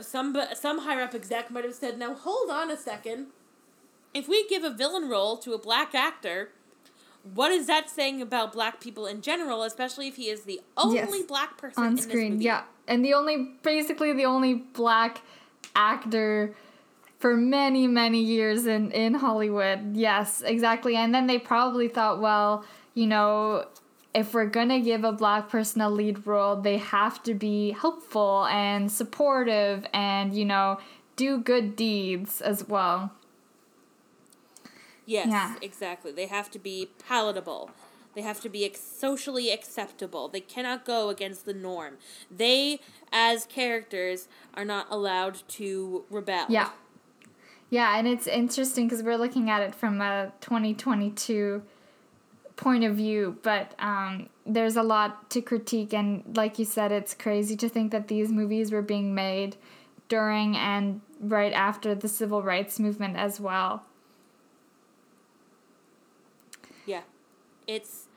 some 0.00 0.36
some 0.54 0.78
higher 0.80 1.02
up 1.02 1.14
exec 1.14 1.50
might 1.50 1.64
have 1.64 1.74
said, 1.74 1.98
"Now 1.98 2.14
hold 2.14 2.50
on 2.50 2.70
a 2.70 2.76
second. 2.76 3.28
If 4.14 4.28
we 4.28 4.46
give 4.48 4.64
a 4.64 4.70
villain 4.70 5.08
role 5.08 5.36
to 5.38 5.52
a 5.52 5.58
black 5.58 5.94
actor, 5.94 6.50
what 7.34 7.50
is 7.50 7.66
that 7.66 7.90
saying 7.90 8.22
about 8.22 8.52
black 8.52 8.80
people 8.80 9.06
in 9.06 9.20
general, 9.20 9.62
especially 9.62 10.08
if 10.08 10.16
he 10.16 10.28
is 10.30 10.42
the 10.42 10.60
only 10.76 10.96
Yes. 10.96 11.22
black 11.26 11.56
person 11.58 11.82
On 11.82 11.88
in 11.90 11.96
this 11.96 12.04
screen, 12.04 12.32
movie?" 12.34 12.44
yeah. 12.44 12.62
And 12.88 13.04
the 13.04 13.14
only, 13.14 13.56
basically, 13.62 14.12
the 14.12 14.24
only 14.26 14.54
black 14.54 15.20
actor 15.74 16.54
for 17.18 17.36
many, 17.36 17.86
many 17.86 18.20
years 18.22 18.66
in, 18.66 18.90
in 18.92 19.14
Hollywood. 19.14 19.96
Yes, 19.96 20.42
exactly. 20.42 20.96
And 20.96 21.14
then 21.14 21.26
they 21.26 21.38
probably 21.38 21.88
thought, 21.88 22.20
well, 22.20 22.64
you 22.94 23.06
know, 23.06 23.66
if 24.14 24.32
we're 24.32 24.46
gonna 24.46 24.80
give 24.80 25.02
a 25.04 25.12
black 25.12 25.48
person 25.48 25.80
a 25.80 25.90
lead 25.90 26.26
role, 26.26 26.56
they 26.56 26.78
have 26.78 27.22
to 27.24 27.34
be 27.34 27.72
helpful 27.72 28.46
and 28.46 28.90
supportive 28.90 29.84
and, 29.92 30.34
you 30.34 30.44
know, 30.44 30.78
do 31.16 31.38
good 31.38 31.74
deeds 31.76 32.40
as 32.40 32.68
well. 32.68 33.12
Yes, 35.06 35.28
Yeah. 35.28 35.54
exactly. 35.62 36.12
They 36.12 36.26
have 36.26 36.50
to 36.50 36.58
be 36.58 36.90
palatable. 37.06 37.70
They 38.14 38.22
have 38.22 38.40
to 38.40 38.48
be 38.48 38.64
ex- 38.64 38.80
socially 38.80 39.50
acceptable. 39.50 40.28
They 40.28 40.40
cannot 40.40 40.84
go 40.84 41.10
against 41.10 41.44
the 41.44 41.54
norm. 41.54 41.98
They, 42.30 42.80
as 43.12 43.46
characters, 43.46 44.26
are 44.54 44.64
not 44.64 44.86
allowed 44.90 45.46
to 45.48 46.04
rebel. 46.10 46.46
Yeah. 46.48 46.70
Yeah, 47.68 47.98
and 47.98 48.06
it's 48.06 48.26
interesting 48.26 48.86
because 48.88 49.02
we're 49.02 49.16
looking 49.18 49.50
at 49.50 49.60
it 49.60 49.74
from 49.74 50.00
a 50.00 50.32
2022 50.40 51.62
point 52.56 52.84
of 52.84 52.96
view, 52.96 53.36
but 53.42 53.74
um, 53.78 54.28
there's 54.46 54.76
a 54.76 54.82
lot 54.82 55.28
to 55.30 55.42
critique. 55.42 55.92
And 55.92 56.22
like 56.36 56.58
you 56.58 56.64
said, 56.64 56.90
it's 56.90 57.12
crazy 57.12 57.54
to 57.56 57.68
think 57.68 57.92
that 57.92 58.08
these 58.08 58.32
movies 58.32 58.72
were 58.72 58.82
being 58.82 59.14
made 59.14 59.56
during 60.08 60.56
and 60.56 61.00
right 61.20 61.52
after 61.52 61.94
the 61.94 62.08
civil 62.08 62.42
rights 62.42 62.78
movement 62.80 63.16
as 63.16 63.38
well. 63.40 63.84
Yeah. 66.86 67.02
It's 67.66 68.08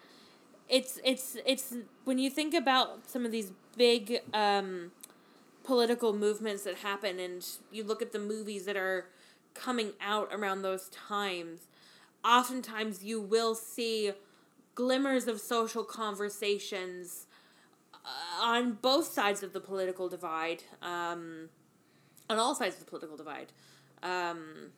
it's 0.68 1.00
it's 1.04 1.38
it's 1.46 1.74
when 2.04 2.20
you 2.20 2.30
think 2.30 2.54
about 2.54 3.10
some 3.10 3.26
of 3.26 3.32
these 3.32 3.52
big 3.76 4.22
um 4.34 4.92
political 5.64 6.14
movements 6.14 6.64
that 6.64 6.76
happen 6.78 7.20
and 7.20 7.46
you 7.72 7.84
look 7.84 8.02
at 8.02 8.12
the 8.12 8.20
movies 8.20 8.66
that 8.66 8.76
are 8.76 9.06
coming 9.54 9.92
out 10.02 10.30
around 10.32 10.62
those 10.62 10.90
times, 10.90 11.68
oftentimes 12.24 13.04
you 13.04 13.22
will 13.22 13.54
see 13.56 14.12
glimmers 14.76 15.28
of 15.28 15.40
social 15.40 15.84
conversations 15.84 17.28
uh, 17.94 18.42
on 18.42 18.74
both 18.82 19.12
sides 19.12 19.44
of 19.44 19.54
the 19.54 19.60
political 19.60 20.08
divide, 20.08 20.64
um, 20.82 21.50
on 22.30 22.40
all 22.40 22.56
sides 22.56 22.76
of 22.76 22.80
the 22.80 22.90
political 22.90 23.18
divide. 23.18 23.52
Um, 24.02 24.72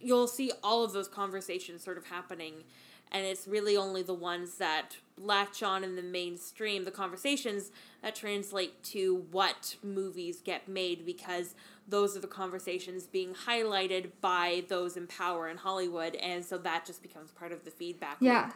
you'll 0.00 0.26
see 0.26 0.50
all 0.62 0.82
of 0.82 0.92
those 0.92 1.08
conversations 1.08 1.84
sort 1.84 1.96
of 1.96 2.06
happening 2.06 2.64
and 3.12 3.24
it's 3.26 3.46
really 3.48 3.76
only 3.76 4.02
the 4.02 4.14
ones 4.14 4.56
that 4.56 4.96
latch 5.18 5.62
on 5.62 5.84
in 5.84 5.96
the 5.96 6.02
mainstream 6.02 6.84
the 6.84 6.90
conversations 6.90 7.70
that 8.02 8.14
translate 8.14 8.82
to 8.82 9.26
what 9.30 9.76
movies 9.82 10.40
get 10.42 10.66
made 10.68 11.04
because 11.04 11.54
those 11.86 12.16
are 12.16 12.20
the 12.20 12.26
conversations 12.26 13.04
being 13.04 13.34
highlighted 13.34 14.10
by 14.20 14.64
those 14.68 14.96
in 14.96 15.06
power 15.06 15.48
in 15.48 15.58
Hollywood 15.58 16.14
and 16.16 16.44
so 16.44 16.56
that 16.58 16.86
just 16.86 17.02
becomes 17.02 17.30
part 17.32 17.52
of 17.52 17.64
the 17.64 17.70
feedback 17.70 18.16
Yeah. 18.20 18.44
loop. 18.46 18.54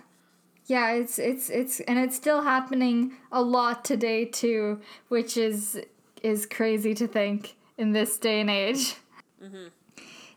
Yeah, 0.67 0.93
it's 0.93 1.19
it's 1.19 1.51
it's 1.51 1.81
and 1.81 1.99
it's 1.99 2.17
still 2.17 2.41
happening 2.41 3.13
a 3.31 3.43
lot 3.43 3.85
today 3.85 4.25
too, 4.25 4.81
which 5.09 5.37
is 5.37 5.79
is 6.23 6.47
crazy 6.47 6.95
to 6.95 7.07
think 7.07 7.57
in 7.77 7.93
this 7.93 8.17
day 8.17 8.41
and 8.41 8.49
age. 8.49 8.95
Mm-hmm. 9.43 9.67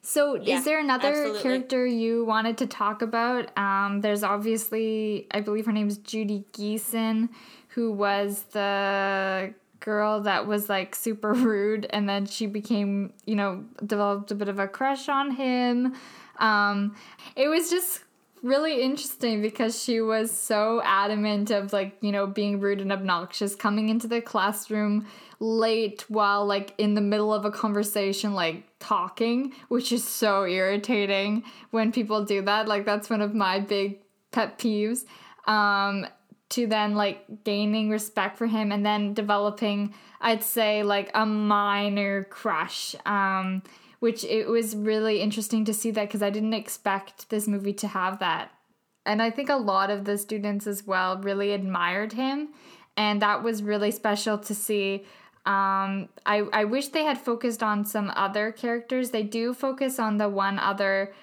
So, 0.08 0.36
Yeah, 0.36 0.60
is 0.60 0.64
there 0.64 0.80
another 0.80 1.10
absolutely. 1.10 1.42
character 1.42 1.86
you 1.86 2.24
wanted 2.24 2.60
to 2.60 2.66
talk 2.66 3.02
about? 3.02 3.56
Um, 3.58 4.00
there's 4.00 4.24
obviously, 4.24 5.28
I 5.32 5.42
believe 5.42 5.66
her 5.66 5.74
name 5.74 5.90
is 5.90 5.98
Judy 5.98 6.46
Geeson, 6.54 7.28
who 7.68 7.92
was 7.92 8.44
the 8.54 9.54
girl 9.82 10.22
that 10.22 10.48
was 10.48 10.70
like 10.70 10.96
super 10.96 11.34
rude, 11.52 11.88
and 11.90 12.08
then 12.08 12.26
she 12.26 12.46
became, 12.46 13.12
you 13.26 13.36
know, 13.36 13.66
developed 13.86 14.32
a 14.32 14.36
bit 14.36 14.48
of 14.48 14.60
a 14.60 14.68
crush 14.70 15.10
on 15.10 15.32
him. 15.32 15.94
Um, 16.40 16.96
it 17.36 17.50
was 17.50 17.70
just 17.70 18.06
really 18.44 18.82
interesting 18.82 19.42
because 19.42 19.82
she 19.82 20.00
was 20.00 20.32
so 20.32 20.82
adamant 20.84 21.52
of 21.52 21.74
like 21.74 21.98
you 22.02 22.12
know 22.12 22.28
being 22.28 22.60
rude 22.60 22.82
and 22.82 22.92
obnoxious 22.92 23.56
coming 23.56 23.90
into 23.90 24.08
the 24.08 24.22
classroom 24.22 25.06
late 25.40 26.06
while 26.08 26.46
like 26.46 26.74
in 26.78 26.94
the 26.94 27.02
middle 27.02 27.34
of 27.34 27.46
a 27.46 27.52
conversation 27.52 28.34
like 28.34 28.64
talking 28.80 29.54
which 29.68 29.92
is 29.92 30.04
so 30.08 30.46
irritating 30.46 31.44
when 31.72 31.92
people 31.92 32.24
do 32.24 32.42
that. 32.42 32.68
Like 32.68 32.86
that's 32.86 33.10
one 33.10 33.22
of 33.22 33.34
my 33.34 33.60
big 33.60 34.00
pet 34.32 34.60
peeves 34.60 35.06
um 35.48 36.06
to 36.50 36.68
then 36.68 36.96
like 36.96 37.44
gaining 37.44 37.90
respect 37.90 38.38
for 38.38 38.48
him 38.48 38.72
and 38.72 38.86
then 38.86 39.14
developing 39.14 39.94
i'd 40.22 40.44
say 40.44 40.84
like 40.84 41.10
a 41.14 41.26
minor 41.26 42.26
crush 42.26 42.96
um 43.06 43.62
which 44.00 44.24
it 44.24 44.48
was 44.48 44.76
really 44.76 45.22
interesting 45.22 45.66
to 45.66 45.74
see 45.74 45.92
that 45.92 46.08
because 46.08 46.22
i 46.22 46.30
didn't 46.30 46.54
expect 46.54 47.30
this 47.30 47.48
movie 47.48 47.74
to 47.74 47.88
have 47.88 48.20
that. 48.20 48.52
And 49.06 49.22
i 49.22 49.30
think 49.32 49.50
a 49.50 49.56
lot 49.56 49.90
of 49.90 50.06
the 50.06 50.18
students 50.18 50.68
as 50.68 50.86
well 50.86 51.18
really 51.18 51.52
admired 51.54 52.14
him 52.14 52.50
and 52.96 53.22
that 53.22 53.44
was 53.44 53.62
really 53.62 53.92
special 53.92 54.38
to 54.40 54.56
see. 54.56 55.06
Um, 55.46 56.10
I, 56.26 56.44
I 56.52 56.64
wish 56.66 56.88
they 56.90 57.04
had 57.06 57.18
focused 57.20 57.62
on 57.64 57.86
some 57.86 58.12
other 58.16 58.52
characters. 58.52 59.12
They 59.12 59.24
do 59.24 59.54
focus 59.54 60.00
on 60.00 60.18
the 60.18 60.28
one 60.28 60.58
other 60.60 61.14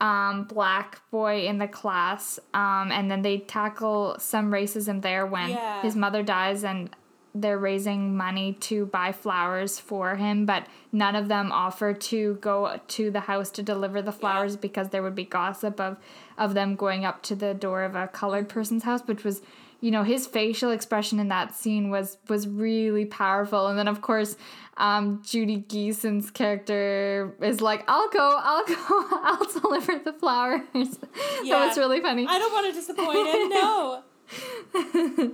um, 0.00 0.44
black 0.44 1.00
boy 1.10 1.46
in 1.46 1.58
the 1.58 1.66
class, 1.68 2.38
um, 2.54 2.92
and 2.92 3.10
then 3.10 3.22
they 3.22 3.38
tackle 3.38 4.16
some 4.18 4.50
racism 4.52 5.02
there 5.02 5.26
when 5.26 5.50
Yeah. 5.50 5.82
his 5.82 5.96
mother 5.96 6.22
dies 6.22 6.64
and 6.64 6.90
they're 7.40 7.58
raising 7.58 8.16
money 8.16 8.54
to 8.54 8.86
buy 8.86 9.12
flowers 9.12 9.78
for 9.78 10.16
him, 10.16 10.46
but 10.46 10.66
none 10.92 11.14
of 11.16 11.28
them 11.28 11.52
offer 11.52 11.92
to 11.92 12.34
go 12.40 12.80
to 12.88 13.10
the 13.10 13.20
house 13.20 13.50
to 13.52 13.62
deliver 13.62 14.02
the 14.02 14.12
flowers 14.12 14.56
because 14.56 14.88
there 14.90 15.02
would 15.02 15.14
be 15.14 15.24
gossip 15.24 15.80
of 15.80 15.96
of 16.38 16.54
them 16.54 16.76
going 16.76 17.04
up 17.04 17.22
to 17.22 17.34
the 17.34 17.54
door 17.54 17.82
of 17.84 17.94
a 17.94 18.08
colored 18.08 18.48
person's 18.48 18.82
house, 18.84 19.02
which 19.06 19.24
was 19.24 19.42
you 19.80 19.90
know 19.90 20.02
his 20.02 20.26
facial 20.26 20.70
expression 20.70 21.18
in 21.20 21.28
that 21.28 21.54
scene 21.54 21.90
was 21.90 22.16
was 22.28 22.48
really 22.48 23.04
powerful 23.04 23.66
and 23.66 23.78
then 23.78 23.86
of 23.88 24.00
course 24.00 24.36
um, 24.78 25.22
Judy 25.24 25.58
Geeson's 25.68 26.30
character 26.30 27.34
is 27.42 27.60
like 27.60 27.84
I'll 27.86 28.08
go 28.08 28.38
I'll 28.42 28.66
go 28.66 28.74
I'll 29.22 29.60
deliver 29.60 29.98
the 29.98 30.14
flowers 30.14 30.98
Yeah. 31.42 31.66
was 31.66 31.76
really 31.78 32.00
funny 32.00 32.26
I 32.26 32.38
don't 32.38 32.52
want 32.52 32.66
to 32.66 32.72
disappoint 32.72 33.28
him. 33.28 33.48
No. 33.50 34.02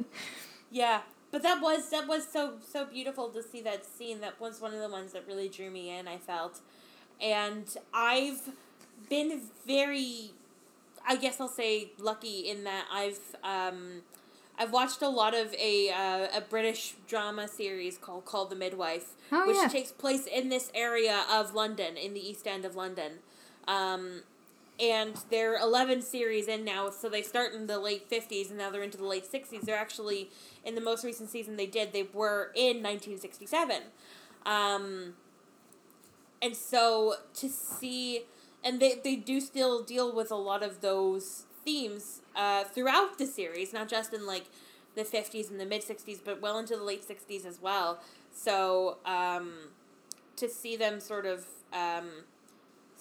yeah, 0.70 1.00
but 1.32 1.42
that 1.42 1.60
was 1.60 1.90
that 1.90 2.06
was 2.06 2.26
so 2.30 2.54
so 2.66 2.84
beautiful 2.84 3.28
to 3.30 3.42
see 3.42 3.60
that 3.62 3.84
scene. 3.84 4.20
That 4.20 4.38
was 4.40 4.60
one 4.60 4.72
of 4.72 4.80
the 4.80 4.88
ones 4.88 5.12
that 5.14 5.26
really 5.26 5.48
drew 5.48 5.70
me 5.70 5.90
in. 5.90 6.06
I 6.06 6.18
felt, 6.18 6.60
and 7.20 7.64
I've 7.92 8.50
been 9.08 9.40
very, 9.66 10.30
I 11.06 11.16
guess 11.16 11.40
I'll 11.40 11.48
say 11.48 11.90
lucky 11.98 12.48
in 12.48 12.62
that 12.64 12.84
I've 12.92 13.18
um, 13.42 14.02
I've 14.58 14.70
watched 14.72 15.02
a 15.02 15.08
lot 15.08 15.34
of 15.34 15.52
a 15.54 15.90
uh, 15.90 16.38
a 16.38 16.40
British 16.42 16.94
drama 17.08 17.48
series 17.48 17.98
called 17.98 18.24
Call 18.26 18.44
the 18.46 18.54
Midwife, 18.56 19.12
Oh, 19.32 19.46
which 19.46 19.56
yeah. 19.56 19.68
takes 19.68 19.90
place 19.90 20.26
in 20.26 20.50
this 20.50 20.70
area 20.74 21.24
of 21.30 21.54
London, 21.54 21.96
in 21.96 22.14
the 22.14 22.20
East 22.20 22.46
End 22.46 22.64
of 22.64 22.76
London. 22.76 23.12
Um, 23.66 24.22
and 24.80 25.16
they're 25.30 25.56
11 25.56 26.02
series 26.02 26.48
in 26.48 26.64
now 26.64 26.90
so 26.90 27.08
they 27.08 27.22
start 27.22 27.52
in 27.52 27.66
the 27.66 27.78
late 27.78 28.10
50s 28.10 28.48
and 28.48 28.58
now 28.58 28.70
they're 28.70 28.82
into 28.82 28.98
the 28.98 29.06
late 29.06 29.30
60s 29.30 29.62
they're 29.62 29.76
actually 29.76 30.30
in 30.64 30.74
the 30.74 30.80
most 30.80 31.04
recent 31.04 31.28
season 31.28 31.56
they 31.56 31.66
did 31.66 31.92
they 31.92 32.02
were 32.02 32.50
in 32.54 32.82
1967 32.82 33.82
um, 34.46 35.14
and 36.40 36.56
so 36.56 37.14
to 37.34 37.48
see 37.48 38.22
and 38.64 38.80
they, 38.80 38.94
they 39.02 39.16
do 39.16 39.40
still 39.40 39.82
deal 39.82 40.14
with 40.14 40.30
a 40.30 40.36
lot 40.36 40.62
of 40.62 40.80
those 40.80 41.44
themes 41.64 42.22
uh, 42.34 42.64
throughout 42.64 43.18
the 43.18 43.26
series 43.26 43.72
not 43.72 43.88
just 43.88 44.12
in 44.12 44.26
like 44.26 44.44
the 44.94 45.04
50s 45.04 45.50
and 45.50 45.58
the 45.58 45.66
mid 45.66 45.82
60s 45.82 46.20
but 46.24 46.40
well 46.40 46.58
into 46.58 46.76
the 46.76 46.82
late 46.82 47.06
60s 47.06 47.46
as 47.46 47.60
well. 47.60 48.00
So 48.32 48.98
um, 49.04 49.52
to 50.36 50.48
see 50.48 50.76
them 50.76 51.00
sort 51.00 51.26
of 51.26 51.46
um, 51.72 52.08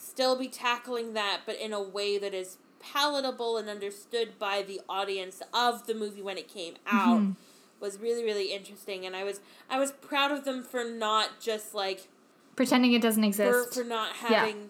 still 0.02 0.38
be 0.38 0.48
tackling 0.48 1.14
that, 1.14 1.42
but 1.46 1.58
in 1.60 1.74
a 1.74 1.82
way 1.82 2.18
that 2.18 2.34
is 2.34 2.58
palatable 2.80 3.58
and 3.58 3.70
understood 3.70 4.40
by 4.40 4.64
the 4.64 4.82
audience 4.90 5.42
of 5.54 5.86
the 5.86 5.94
movie 5.94 6.22
when 6.22 6.38
it 6.38 6.48
came 6.48 6.74
out 6.88 7.36
was 7.80 8.00
really 8.00 8.24
really 8.24 8.54
interesting. 8.54 9.06
And 9.06 9.16
I 9.16 9.24
was 9.24 9.40
I 9.70 9.80
was 9.80 9.92
proud 9.92 10.32
of 10.32 10.46
them 10.46 10.64
for 10.64 10.84
not 10.84 11.40
just 11.40 11.74
like 11.74 12.08
pretending 12.56 12.94
it 12.94 13.02
doesn't 13.02 13.24
exist. 13.24 13.76
for 13.76 13.84
not 13.84 14.16
having 14.18 14.70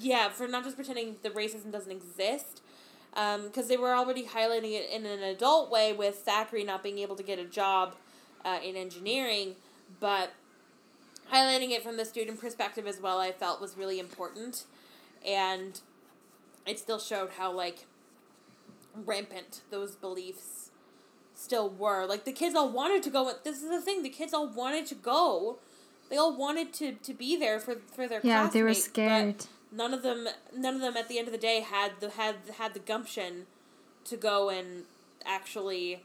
yeah. 0.00 0.28
for 0.28 0.46
not 0.46 0.64
just 0.64 0.76
pretending 0.76 1.16
the 1.22 1.30
racism 1.30 1.70
doesn't 1.70 1.92
exist 1.92 2.62
because 3.12 3.68
they 3.68 3.76
were 3.76 3.94
already 3.94 4.24
highlighting 4.24 4.72
it 4.72 4.90
in 4.90 5.06
an 5.06 5.22
adult 5.22 5.70
way 5.70 5.92
with 5.92 6.16
Thackeray 6.16 6.64
not 6.64 6.82
being 6.82 6.98
able 6.98 7.14
to 7.16 7.22
get 7.22 7.38
a 7.38 7.44
job 7.44 7.94
uh, 8.44 8.58
in 8.62 8.76
engineering 8.76 9.54
but 10.00 10.32
highlighting 11.32 11.70
it 11.70 11.82
from 11.82 11.96
the 11.96 12.04
student 12.04 12.40
perspective 12.40 12.86
as 12.86 13.00
well 13.00 13.18
I 13.20 13.32
felt 13.32 13.60
was 13.60 13.76
really 13.76 13.98
important. 13.98 14.64
And 15.26 15.80
it 16.66 16.78
still 16.78 16.98
showed 16.98 17.30
how 17.38 17.52
like 17.52 17.86
rampant 19.04 19.62
those 19.70 19.96
beliefs 19.96 20.70
still 21.34 21.68
were. 21.68 22.06
Like 22.06 22.24
the 22.24 22.32
kids 22.32 22.54
all 22.54 22.70
wanted 22.70 23.02
to 23.04 23.10
go 23.10 23.32
this 23.42 23.62
is 23.62 23.68
the 23.68 23.80
thing 23.80 24.02
the 24.02 24.08
kids 24.08 24.32
all 24.34 24.48
wanted 24.48 24.86
to 24.86 24.94
go. 24.94 25.58
They 26.10 26.16
all 26.16 26.36
wanted 26.36 26.72
to, 26.74 26.92
to 26.92 27.14
be 27.14 27.36
there 27.36 27.58
for 27.58 27.76
for 27.94 28.06
their 28.06 28.20
yeah 28.22 28.48
they 28.48 28.62
were 28.62 28.74
scared. 28.74 29.46
none 29.72 29.94
of 29.94 30.02
them 30.02 30.28
none 30.56 30.74
of 30.74 30.80
them 30.80 30.96
at 30.96 31.08
the 31.08 31.18
end 31.18 31.28
of 31.28 31.32
the 31.32 31.38
day 31.38 31.60
had 31.60 31.92
the 32.00 32.10
had 32.10 32.36
had 32.58 32.74
the 32.74 32.80
gumption 32.80 33.46
to 34.04 34.16
go 34.16 34.50
and 34.50 34.84
actually 35.24 36.02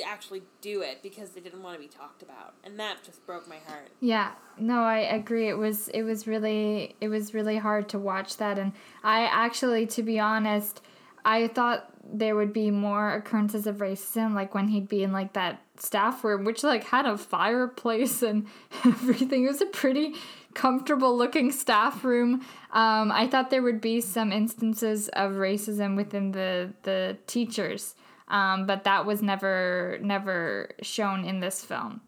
actually 0.00 0.42
do 0.60 0.80
it 0.80 1.02
because 1.02 1.30
they 1.30 1.40
didn't 1.40 1.62
want 1.62 1.76
to 1.76 1.82
be 1.82 1.88
talked 1.88 2.22
about, 2.22 2.54
and 2.64 2.78
that 2.78 3.02
just 3.04 3.26
broke 3.26 3.48
my 3.48 3.58
heart. 3.66 3.90
Yeah, 4.00 4.32
no, 4.58 4.82
I 4.82 4.98
agree. 4.98 5.48
It 5.48 5.58
was 5.58 5.88
it 5.88 6.02
was 6.02 6.26
really 6.26 6.96
it 7.00 7.08
was 7.08 7.34
really 7.34 7.58
hard 7.58 7.88
to 7.90 7.98
watch 7.98 8.36
that, 8.38 8.58
and 8.58 8.72
I 9.02 9.24
actually, 9.24 9.86
to 9.88 10.02
be 10.02 10.18
honest, 10.18 10.80
I 11.24 11.48
thought 11.48 11.92
there 12.04 12.34
would 12.34 12.52
be 12.52 12.70
more 12.70 13.14
occurrences 13.14 13.66
of 13.66 13.76
racism, 13.76 14.34
like 14.34 14.54
when 14.54 14.68
he'd 14.68 14.88
be 14.88 15.02
in 15.02 15.12
like 15.12 15.34
that 15.34 15.62
staff 15.76 16.24
room, 16.24 16.44
which 16.44 16.62
like 16.62 16.84
had 16.84 17.06
a 17.06 17.16
fireplace 17.16 18.22
and 18.22 18.46
everything. 18.84 19.44
It 19.44 19.48
was 19.48 19.60
a 19.60 19.66
pretty 19.66 20.14
comfortable 20.54 21.16
looking 21.16 21.52
staff 21.52 22.04
room. 22.04 22.44
Um, 22.72 23.12
I 23.12 23.26
thought 23.26 23.50
there 23.50 23.62
would 23.62 23.80
be 23.80 24.00
some 24.00 24.32
instances 24.32 25.08
of 25.10 25.32
racism 25.32 25.96
within 25.96 26.32
the 26.32 26.72
the 26.82 27.18
teachers, 27.26 27.94
um, 28.32 28.66
but 28.66 28.82
that 28.84 29.06
was 29.06 29.22
never 29.22 29.98
never 30.00 30.70
shown 30.82 31.24
in 31.24 31.38
this 31.40 31.62
film. 31.64 32.00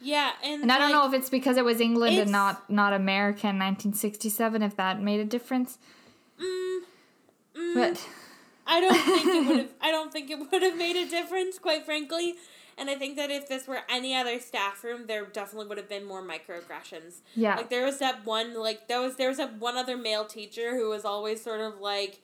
Yeah, 0.00 0.32
and, 0.42 0.62
And 0.62 0.72
I 0.72 0.78
don't 0.78 0.90
know 0.90 1.06
if 1.06 1.14
it's 1.14 1.30
because 1.30 1.56
it 1.56 1.64
was 1.64 1.80
England 1.80 2.16
and 2.18 2.32
not 2.32 2.70
not 2.70 2.92
America 2.92 3.48
in 3.48 3.58
1967, 3.58 4.62
if 4.62 4.76
that 4.76 5.02
made 5.02 5.20
a 5.20 5.24
difference. 5.24 5.78
Mm, 6.40 6.80
mm, 7.56 7.74
But 7.74 8.08
I 8.66 8.80
don't 8.80 8.96
think 8.96 9.26
it 9.26 9.46
would 9.46 9.56
have. 9.58 9.68
I 9.80 9.90
don't 9.90 10.12
think 10.12 10.30
it 10.30 10.38
would 10.38 10.62
have 10.62 10.76
made 10.76 10.96
a 10.96 11.08
difference, 11.08 11.58
quite 11.58 11.84
frankly. 11.84 12.36
And 12.78 12.88
I 12.88 12.94
think 12.94 13.16
that 13.16 13.30
if 13.30 13.48
this 13.48 13.68
were 13.68 13.80
any 13.88 14.16
other 14.16 14.40
staff 14.40 14.82
room, 14.82 15.06
there 15.06 15.24
definitely 15.26 15.68
would 15.68 15.78
have 15.78 15.90
been 15.90 16.04
more 16.04 16.22
microaggressions. 16.22 17.20
yeah, 17.36 17.56
Like 17.56 17.68
there 17.68 17.84
was 17.84 17.98
that 17.98 18.24
one, 18.24 18.54
like 18.54 18.88
there 18.88 19.00
was 19.00 19.16
there 19.16 19.28
was 19.28 19.36
that 19.36 19.58
one 19.58 19.76
other 19.76 19.96
male 19.96 20.24
teacher 20.24 20.74
who 20.76 20.88
was 20.88 21.04
always 21.04 21.42
sort 21.42 21.60
of 21.60 21.80
like 21.80 22.20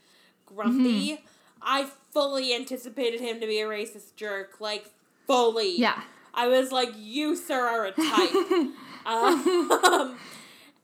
grumpy. 0.46 1.12
Mm-hmm. 1.12 1.26
I 1.62 1.88
fully 2.12 2.54
anticipated 2.54 3.20
him 3.20 3.40
to 3.40 3.46
be 3.46 3.60
a 3.60 3.66
racist 3.66 4.16
jerk, 4.16 4.60
like 4.60 4.90
fully. 5.26 5.78
yeah, 5.78 6.02
I 6.34 6.48
was 6.48 6.72
like, 6.72 6.90
you 6.96 7.36
sir 7.36 7.66
are 7.66 7.86
a 7.86 7.92
type. 7.92 8.72
um, 9.06 10.18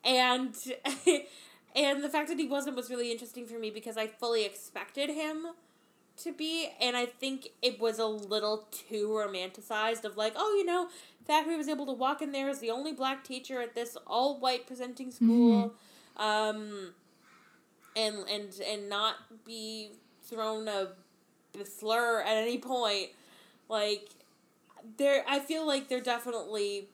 and 0.04 0.54
and 1.76 2.04
the 2.04 2.08
fact 2.08 2.28
that 2.28 2.38
he 2.38 2.46
wasn't 2.46 2.76
was 2.76 2.90
really 2.90 3.10
interesting 3.10 3.46
for 3.46 3.58
me 3.58 3.70
because 3.70 3.96
I 3.96 4.06
fully 4.06 4.44
expected 4.44 5.10
him 5.10 5.46
to 6.16 6.32
be, 6.32 6.70
and 6.80 6.96
I 6.96 7.06
think 7.06 7.48
it 7.60 7.80
was 7.80 7.98
a 7.98 8.06
little 8.06 8.68
too 8.70 9.08
romanticized 9.08 10.04
of 10.04 10.16
like, 10.16 10.34
oh, 10.36 10.54
you 10.56 10.64
know, 10.64 10.88
Thackeray 11.26 11.56
was 11.56 11.68
able 11.68 11.86
to 11.86 11.92
walk 11.92 12.22
in 12.22 12.32
there 12.32 12.48
as 12.48 12.60
the 12.60 12.70
only 12.70 12.92
black 12.92 13.24
teacher 13.24 13.60
at 13.60 13.74
this 13.74 13.96
all 14.06 14.38
white 14.38 14.66
presenting 14.66 15.10
school, 15.10 15.74
um, 16.16 16.94
and 17.96 18.16
and 18.28 18.52
and 18.66 18.88
not 18.88 19.16
be 19.44 19.92
thrown 20.34 20.68
a, 20.68 20.88
a 21.60 21.64
slur 21.64 22.20
at 22.20 22.36
any 22.36 22.58
point, 22.58 23.10
like 23.68 24.08
there 24.98 25.24
I 25.28 25.38
feel 25.40 25.66
like 25.66 25.88
they're 25.88 26.00
definitely 26.00 26.88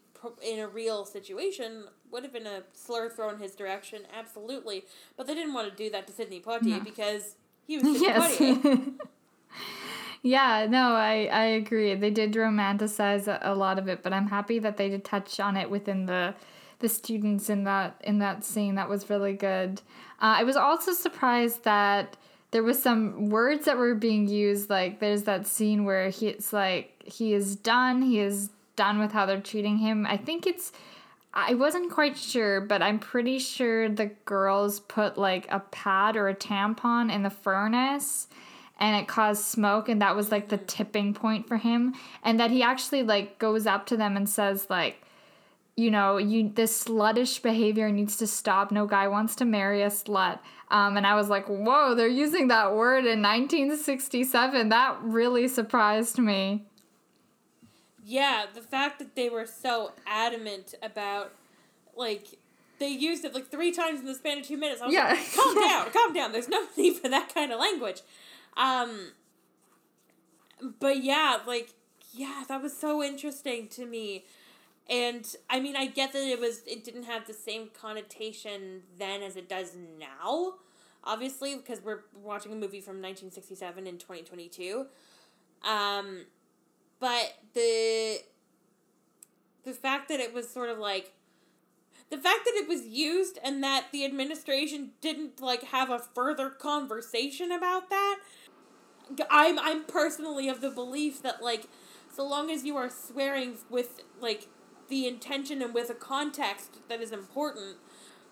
in 0.46 0.58
a 0.58 0.68
real 0.68 1.04
situation 1.04 1.84
would 2.10 2.22
have 2.24 2.32
been 2.32 2.46
a 2.46 2.62
slur 2.74 3.08
thrown 3.08 3.38
his 3.38 3.52
direction 3.52 4.02
absolutely 4.14 4.84
but 5.16 5.26
they 5.26 5.34
didn't 5.34 5.54
want 5.54 5.70
to 5.70 5.74
do 5.74 5.88
that 5.90 6.06
to 6.06 6.12
Sidney 6.12 6.40
Poitier 6.40 6.62
No. 6.62 6.80
because 6.80 7.36
he 7.66 7.78
was 7.78 7.84
Sidney 7.98 8.00
yes. 8.06 8.36
Poitier 8.36 8.92
yeah, 10.22 10.66
no, 10.68 10.92
I 10.92 11.28
I 11.32 11.44
agree. 11.44 11.94
They 11.94 12.10
did 12.10 12.32
romanticize 12.34 13.26
a, 13.26 13.38
a 13.42 13.54
lot 13.54 13.78
of 13.78 13.88
it, 13.88 14.02
but 14.02 14.12
I'm 14.12 14.28
happy 14.28 14.58
that 14.58 14.76
they 14.76 14.88
did 14.90 15.04
touch 15.04 15.40
on 15.40 15.56
it 15.56 15.70
within 15.70 16.06
the 16.06 16.34
the 16.80 16.88
students 16.88 17.48
in 17.48 17.64
that 17.64 17.96
in 18.04 18.18
that 18.18 18.44
scene. 18.44 18.74
That 18.74 18.88
was 18.88 19.08
really 19.08 19.32
good. 19.32 19.80
Uh, 20.20 20.36
I 20.40 20.42
was 20.44 20.56
also 20.56 20.92
surprised 20.92 21.64
that 21.64 22.16
there 22.50 22.62
was 22.62 22.82
some 22.82 23.28
words 23.28 23.66
that 23.66 23.76
were 23.76 23.94
being 23.94 24.28
used. 24.28 24.70
Like 24.70 25.00
there's 25.00 25.24
that 25.24 25.46
scene 25.46 25.84
where 25.84 26.10
he 26.10 26.28
it's 26.28 26.52
like 26.52 27.02
he 27.04 27.32
is 27.34 27.56
done. 27.56 28.02
He 28.02 28.20
is 28.20 28.50
done 28.76 28.98
with 28.98 29.12
how 29.12 29.26
they're 29.26 29.40
treating 29.40 29.78
him. 29.78 30.06
I 30.06 30.16
think 30.16 30.46
it's. 30.46 30.72
I 31.32 31.54
wasn't 31.54 31.92
quite 31.92 32.16
sure, 32.16 32.60
but 32.60 32.82
I'm 32.82 32.98
pretty 32.98 33.38
sure 33.38 33.88
the 33.88 34.06
girls 34.24 34.80
put 34.80 35.16
like 35.16 35.46
a 35.48 35.60
pad 35.60 36.16
or 36.16 36.28
a 36.28 36.34
tampon 36.34 37.12
in 37.12 37.22
the 37.22 37.30
furnace 37.30 38.26
and 38.80 38.96
it 38.96 39.06
caused 39.06 39.44
smoke 39.44 39.88
and 39.88 40.02
that 40.02 40.16
was 40.16 40.32
like 40.32 40.48
the 40.48 40.56
tipping 40.56 41.14
point 41.14 41.46
for 41.46 41.58
him 41.58 41.94
and 42.24 42.40
that 42.40 42.50
he 42.50 42.62
actually 42.62 43.02
like 43.02 43.38
goes 43.38 43.66
up 43.66 43.86
to 43.86 43.96
them 43.96 44.16
and 44.16 44.28
says 44.28 44.66
like 44.70 45.02
you 45.80 45.90
know 45.90 46.18
you 46.18 46.50
this 46.54 46.84
sluttish 46.84 47.42
behavior 47.42 47.90
needs 47.90 48.16
to 48.18 48.26
stop. 48.26 48.70
No 48.70 48.86
guy 48.86 49.08
wants 49.08 49.34
to 49.36 49.44
marry 49.44 49.82
a 49.82 49.88
slut. 49.88 50.38
Um, 50.76 50.96
and 50.96 51.04
i 51.06 51.14
was 51.16 51.28
like 51.28 51.46
whoa 51.46 51.96
they're 51.96 52.06
using 52.24 52.46
that 52.48 52.74
word 52.76 53.04
in 53.04 53.20
1967 53.22 54.68
that 54.68 54.98
really 55.02 55.48
surprised 55.48 56.18
me. 56.18 56.64
Yeah 58.04 58.46
the 58.54 58.62
fact 58.62 58.98
that 59.00 59.16
they 59.16 59.28
were 59.28 59.46
so 59.46 59.92
adamant 60.06 60.74
about 60.82 61.32
like 61.96 62.26
they 62.78 62.88
used 62.88 63.24
it 63.24 63.34
like 63.34 63.48
three 63.50 63.72
times 63.72 64.00
in 64.00 64.06
the 64.06 64.14
span 64.14 64.38
of 64.38 64.46
two 64.46 64.56
minutes. 64.56 64.80
I 64.80 64.86
was 64.86 64.94
Yeah. 64.94 65.08
like 65.08 65.34
calm 65.34 65.54
down 65.68 65.90
calm 65.90 66.12
down. 66.12 66.32
There's 66.32 66.48
no 66.48 66.62
need 66.76 66.94
for 66.98 67.08
that 67.08 67.34
kind 67.34 67.52
of 67.52 67.58
language. 67.60 68.02
Um 68.56 69.12
but 70.78 71.02
yeah 71.02 71.38
like 71.46 71.74
yeah 72.12 72.44
that 72.48 72.62
was 72.62 72.76
so 72.76 73.02
interesting 73.02 73.66
to 73.68 73.86
me 73.86 74.24
and 74.90 75.36
i 75.48 75.60
mean 75.60 75.76
i 75.76 75.86
get 75.86 76.12
that 76.12 76.26
it 76.26 76.40
was 76.40 76.62
it 76.66 76.84
didn't 76.84 77.04
have 77.04 77.26
the 77.26 77.32
same 77.32 77.70
connotation 77.72 78.82
then 78.98 79.22
as 79.22 79.36
it 79.36 79.48
does 79.48 79.76
now 79.98 80.54
obviously 81.04 81.54
because 81.54 81.82
we're 81.82 82.00
watching 82.14 82.52
a 82.52 82.56
movie 82.56 82.80
from 82.80 82.96
1967 82.96 83.86
in 83.86 83.96
2022 83.96 84.86
um 85.66 86.26
but 86.98 87.34
the 87.54 88.18
the 89.64 89.72
fact 89.72 90.08
that 90.08 90.20
it 90.20 90.34
was 90.34 90.48
sort 90.48 90.68
of 90.68 90.78
like 90.78 91.12
the 92.10 92.18
fact 92.18 92.40
that 92.44 92.54
it 92.54 92.68
was 92.68 92.84
used 92.86 93.38
and 93.44 93.62
that 93.62 93.86
the 93.92 94.04
administration 94.04 94.90
didn't 95.00 95.40
like 95.40 95.62
have 95.64 95.90
a 95.90 95.98
further 95.98 96.50
conversation 96.50 97.52
about 97.52 97.88
that 97.90 98.18
i'm 99.30 99.58
i'm 99.58 99.84
personally 99.84 100.48
of 100.48 100.60
the 100.60 100.70
belief 100.70 101.22
that 101.22 101.42
like 101.42 101.66
so 102.12 102.26
long 102.26 102.50
as 102.50 102.64
you 102.64 102.76
are 102.76 102.90
swearing 102.90 103.54
with 103.68 104.02
like 104.20 104.48
the 104.90 105.06
intention 105.06 105.62
and 105.62 105.72
with 105.72 105.88
a 105.88 105.94
context 105.94 106.78
that 106.88 107.00
is 107.00 107.12
important 107.12 107.76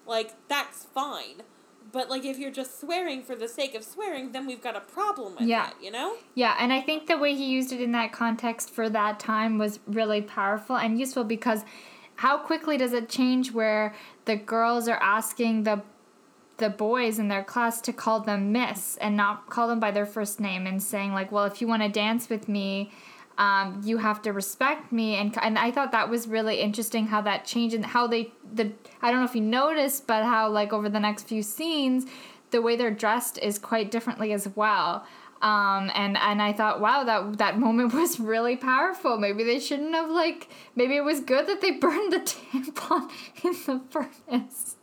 like 0.07 0.35
that's 0.49 0.85
fine 0.85 1.43
but 1.91 2.11
like 2.11 2.25
if 2.25 2.39
you're 2.39 2.51
just 2.51 2.79
swearing 2.81 3.23
for 3.23 3.35
the 3.35 3.49
sake 3.49 3.75
of 3.75 3.83
swearing 3.83 4.33
then 4.33 4.47
we've 4.47 4.63
got 4.63 4.77
a 4.77 4.81
problem 4.81 5.35
with 5.35 5.49
Yeah. 5.49 5.69
it 5.69 5.75
you 5.83 5.91
know 5.91 6.17
Yeah, 6.35 6.55
and 6.61 6.73
I 6.73 6.81
think 6.83 7.07
the 7.07 7.17
way 7.17 7.35
he 7.35 7.47
used 7.47 7.73
it 7.73 7.81
in 7.81 7.93
that 7.93 8.13
context 8.13 8.69
for 8.71 8.91
that 8.91 9.19
time 9.19 9.57
was 9.57 9.79
really 9.87 10.21
powerful 10.21 10.77
and 10.77 10.99
useful 10.99 11.25
because 11.25 11.65
how 12.17 12.37
quickly 12.39 12.77
does 12.77 12.93
it 12.93 13.09
change 13.09 13.53
where 13.53 13.95
the 14.27 14.37
girls 14.37 14.89
are 14.89 15.01
asking 15.01 15.63
the 15.63 15.83
the 16.59 16.69
boys 16.69 17.21
in 17.21 17.29
their 17.29 17.45
class 17.45 17.81
to 17.81 17.93
call 17.93 18.19
them 18.19 18.51
miss 18.51 18.97
and 18.97 19.17
not 19.17 19.49
call 19.49 19.69
them 19.69 19.79
by 19.79 19.93
their 19.93 20.05
first 20.05 20.41
name 20.41 20.67
and 20.67 20.83
saying 20.83 21.13
like, 21.13 21.31
well, 21.31 21.45
if 21.45 21.61
you 21.61 21.69
want 21.69 21.83
to 21.85 21.89
dance 21.89 22.29
with 22.29 22.49
me, 22.49 22.91
um, 23.39 23.81
you 23.85 23.99
have 23.99 24.21
to 24.23 24.33
respect 24.33 24.93
me. 24.93 25.15
And 25.15 25.35
and 25.41 25.59
I 25.59 25.71
thought 25.71 25.93
that 25.93 26.11
was 26.11 26.27
really 26.29 26.61
interesting 26.61 27.07
how 27.07 27.21
that 27.23 27.45
changed 27.47 27.75
and 27.75 27.87
how 27.87 28.07
they 28.07 28.33
the 28.53 28.73
I 29.01 29.11
don't 29.11 29.21
know 29.21 29.27
if 29.27 29.35
you 29.35 29.41
noticed 29.43 30.07
but 30.07 30.25
how 30.25 30.49
like 30.51 30.73
over 30.73 30.89
the 30.89 31.01
next 31.01 31.29
few 31.29 31.43
scenes 31.43 32.05
the 32.51 32.61
way 32.63 32.77
they're 32.77 32.91
dressed 32.91 33.39
is 33.39 33.59
quite 33.59 33.91
differently 33.91 34.33
as 34.33 34.49
well. 34.57 35.07
Um, 35.41 35.91
and 35.95 36.17
and 36.19 36.43
I 36.43 36.53
thought 36.53 36.81
wow 36.81 37.05
that 37.05 37.39
that 37.39 37.59
moment 37.61 37.95
was 38.01 38.19
really 38.19 38.57
powerful. 38.57 39.17
Maybe 39.19 39.45
they 39.45 39.61
shouldn't 39.61 39.95
have 39.95 40.11
like 40.11 40.49
maybe 40.75 40.97
it 40.97 41.05
was 41.05 41.21
good 41.21 41.47
that 41.47 41.61
they 41.61 41.71
burned 41.87 42.13
the 42.13 42.21
tampon 42.21 43.09
in 43.45 43.53
the 43.67 43.81
furnace. 43.91 44.75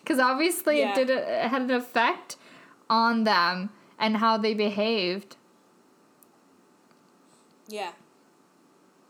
Because 0.00 0.18
obviously 0.18 0.80
Yeah. 0.80 0.90
it 0.90 1.06
did 1.06 1.10
it 1.10 1.48
had 1.48 1.62
an 1.62 1.70
effect 1.70 2.36
on 2.90 3.22
them 3.22 3.70
and 3.96 4.16
how 4.16 4.36
they 4.36 4.54
behaved 4.54 5.36
yeah 7.72 7.92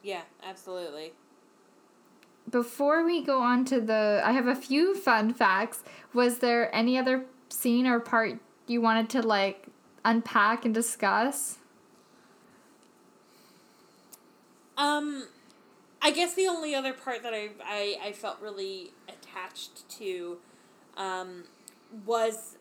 yeah 0.04 0.22
absolutely 0.44 1.12
Before 2.50 3.04
we 3.04 3.24
go 3.24 3.40
on 3.40 3.64
to 3.66 3.80
the, 3.80 4.20
I 4.24 4.32
have 4.32 4.46
a 4.46 4.54
few 4.54 4.94
fun 4.94 5.32
facts. 5.32 5.82
Was 6.12 6.38
there 6.38 6.74
any 6.74 6.98
other 6.98 7.24
scene 7.48 7.86
or 7.86 7.98
part 7.98 8.38
you 8.66 8.80
wanted 8.80 9.08
to 9.10 9.22
like 9.22 9.66
unpack 10.04 10.64
and 10.64 10.74
discuss? 10.74 11.58
Um, 14.76 15.28
I 16.02 16.10
guess 16.10 16.34
the 16.34 16.46
only 16.46 16.74
other 16.74 16.92
part 16.92 17.22
that 17.22 17.32
I 17.32 17.50
I, 17.64 17.96
I 18.08 18.12
felt 18.12 18.40
really 18.40 18.90
attached 19.08 19.88
to, 19.98 20.38
um, 20.96 21.44
was 22.04 22.58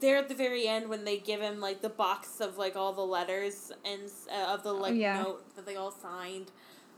there 0.00 0.16
at 0.16 0.28
the 0.28 0.34
very 0.34 0.66
end 0.66 0.88
when 0.88 1.04
they 1.04 1.18
give 1.18 1.40
him 1.40 1.60
like 1.60 1.82
the 1.82 1.88
box 1.88 2.40
of 2.40 2.58
like 2.58 2.76
all 2.76 2.92
the 2.92 3.02
letters 3.02 3.72
and 3.84 4.02
uh, 4.32 4.52
of 4.52 4.62
the 4.62 4.72
like 4.72 4.94
yeah. 4.94 5.22
note 5.22 5.54
that 5.56 5.66
they 5.66 5.76
all 5.76 5.92
signed, 5.92 6.50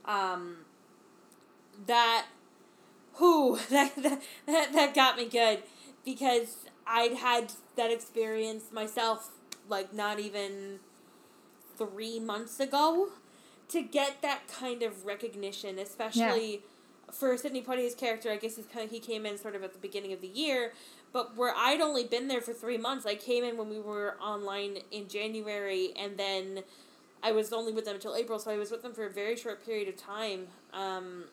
um, 0.05 0.59
that, 1.87 2.27
who 3.15 3.59
that, 3.71 3.95
that 3.97 4.23
that 4.47 4.73
that 4.73 4.95
got 4.95 5.17
me 5.17 5.29
good 5.29 5.63
because 6.05 6.67
I'd 6.87 7.15
had 7.15 7.53
that 7.77 7.91
experience 7.91 8.73
myself 8.73 9.31
like 9.69 9.93
not 9.93 10.21
even 10.21 10.79
three 11.77 12.21
months 12.21 12.61
ago 12.61 13.11
to 13.69 13.83
get 13.83 14.23
that 14.23 14.43
kind 14.49 14.83
of 14.83 15.05
recognition, 15.05 15.79
especially 15.79 16.53
yeah. 16.53 17.13
for 17.13 17.37
Sidney 17.37 17.63
Poitier's 17.63 17.95
character. 17.95 18.31
I 18.31 18.37
guess 18.37 18.57
he's 18.57 18.67
kind 18.67 18.85
of, 18.85 18.91
he 18.91 19.01
came 19.01 19.27
in 19.27 19.39
sort 19.39 19.55
of 19.55 19.65
at 19.65 19.73
the 19.73 19.79
beginning 19.79 20.13
of 20.13 20.21
the 20.21 20.29
year, 20.29 20.73
but 21.17 21.35
where 21.35 21.55
I'd 21.57 21.81
only 21.81 22.05
been 22.05 22.29
there 22.29 22.43
for 22.43 22.53
three 22.53 22.77
months, 22.77 23.07
I 23.07 23.15
came 23.15 23.43
in 23.43 23.57
when 23.57 23.71
we 23.71 23.81
were 23.81 24.19
online 24.21 24.81
in 24.91 25.09
January, 25.09 25.95
and 25.99 26.19
then 26.19 26.63
I 27.23 27.33
was 27.33 27.55
only 27.55 27.73
with 27.73 27.87
them 27.87 27.95
until 27.95 28.15
April, 28.15 28.39
so 28.39 28.51
I 28.51 28.59
was 28.59 28.71
with 28.71 28.83
them 28.83 28.93
for 28.93 29.07
a 29.07 29.11
very 29.11 29.35
short 29.35 29.65
period 29.65 29.89
of 29.89 29.97
time. 29.97 30.49
Um, 30.75 31.25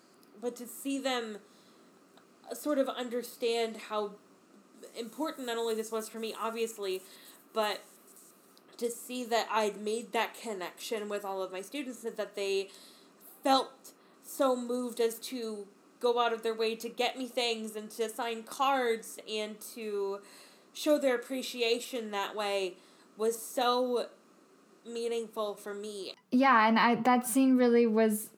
but 0.42 0.56
to 0.56 0.68
see 0.68 1.00
them 1.00 1.40
sort 2.54 2.78
of 2.78 2.88
understand 2.88 3.76
how 3.90 4.12
important 4.98 5.48
not 5.48 5.58
only 5.58 5.76
this 5.76 5.92
was 5.92 6.08
for 6.08 6.18
me, 6.18 6.34
obviously, 6.42 7.02
but 7.52 7.82
to 8.78 8.90
see 8.90 9.26
that 9.26 9.50
I'd 9.52 9.82
made 9.82 10.14
that 10.14 10.34
connection 10.34 11.10
with 11.10 11.26
all 11.26 11.44
of 11.44 11.52
my 11.52 11.60
students 11.60 12.06
and 12.06 12.16
that 12.16 12.38
they 12.38 12.70
felt 13.44 13.92
so 14.24 14.56
moved 14.56 15.02
as 15.02 15.20
to 15.20 15.68
go 16.04 16.20
out 16.20 16.34
of 16.34 16.44
their 16.44 16.54
way 16.54 16.76
to 16.76 16.90
get 16.90 17.18
me 17.18 17.28
things 17.28 17.76
and 17.76 17.90
to 17.92 18.10
sign 18.10 18.44
cards 18.44 19.18
and 19.28 19.60
to 19.74 20.20
show 20.74 21.00
their 21.00 21.16
appreciation 21.16 22.12
that 22.12 22.36
way 22.36 22.76
was 23.18 23.42
so 23.42 24.08
meaningful 24.86 25.56
for 25.56 25.74
me. 25.74 26.14
Yeah, 26.32 26.68
and 26.68 26.78
I 26.78 26.96
that 26.96 27.26
scene 27.26 27.56
really 27.56 27.88
was 27.88 28.30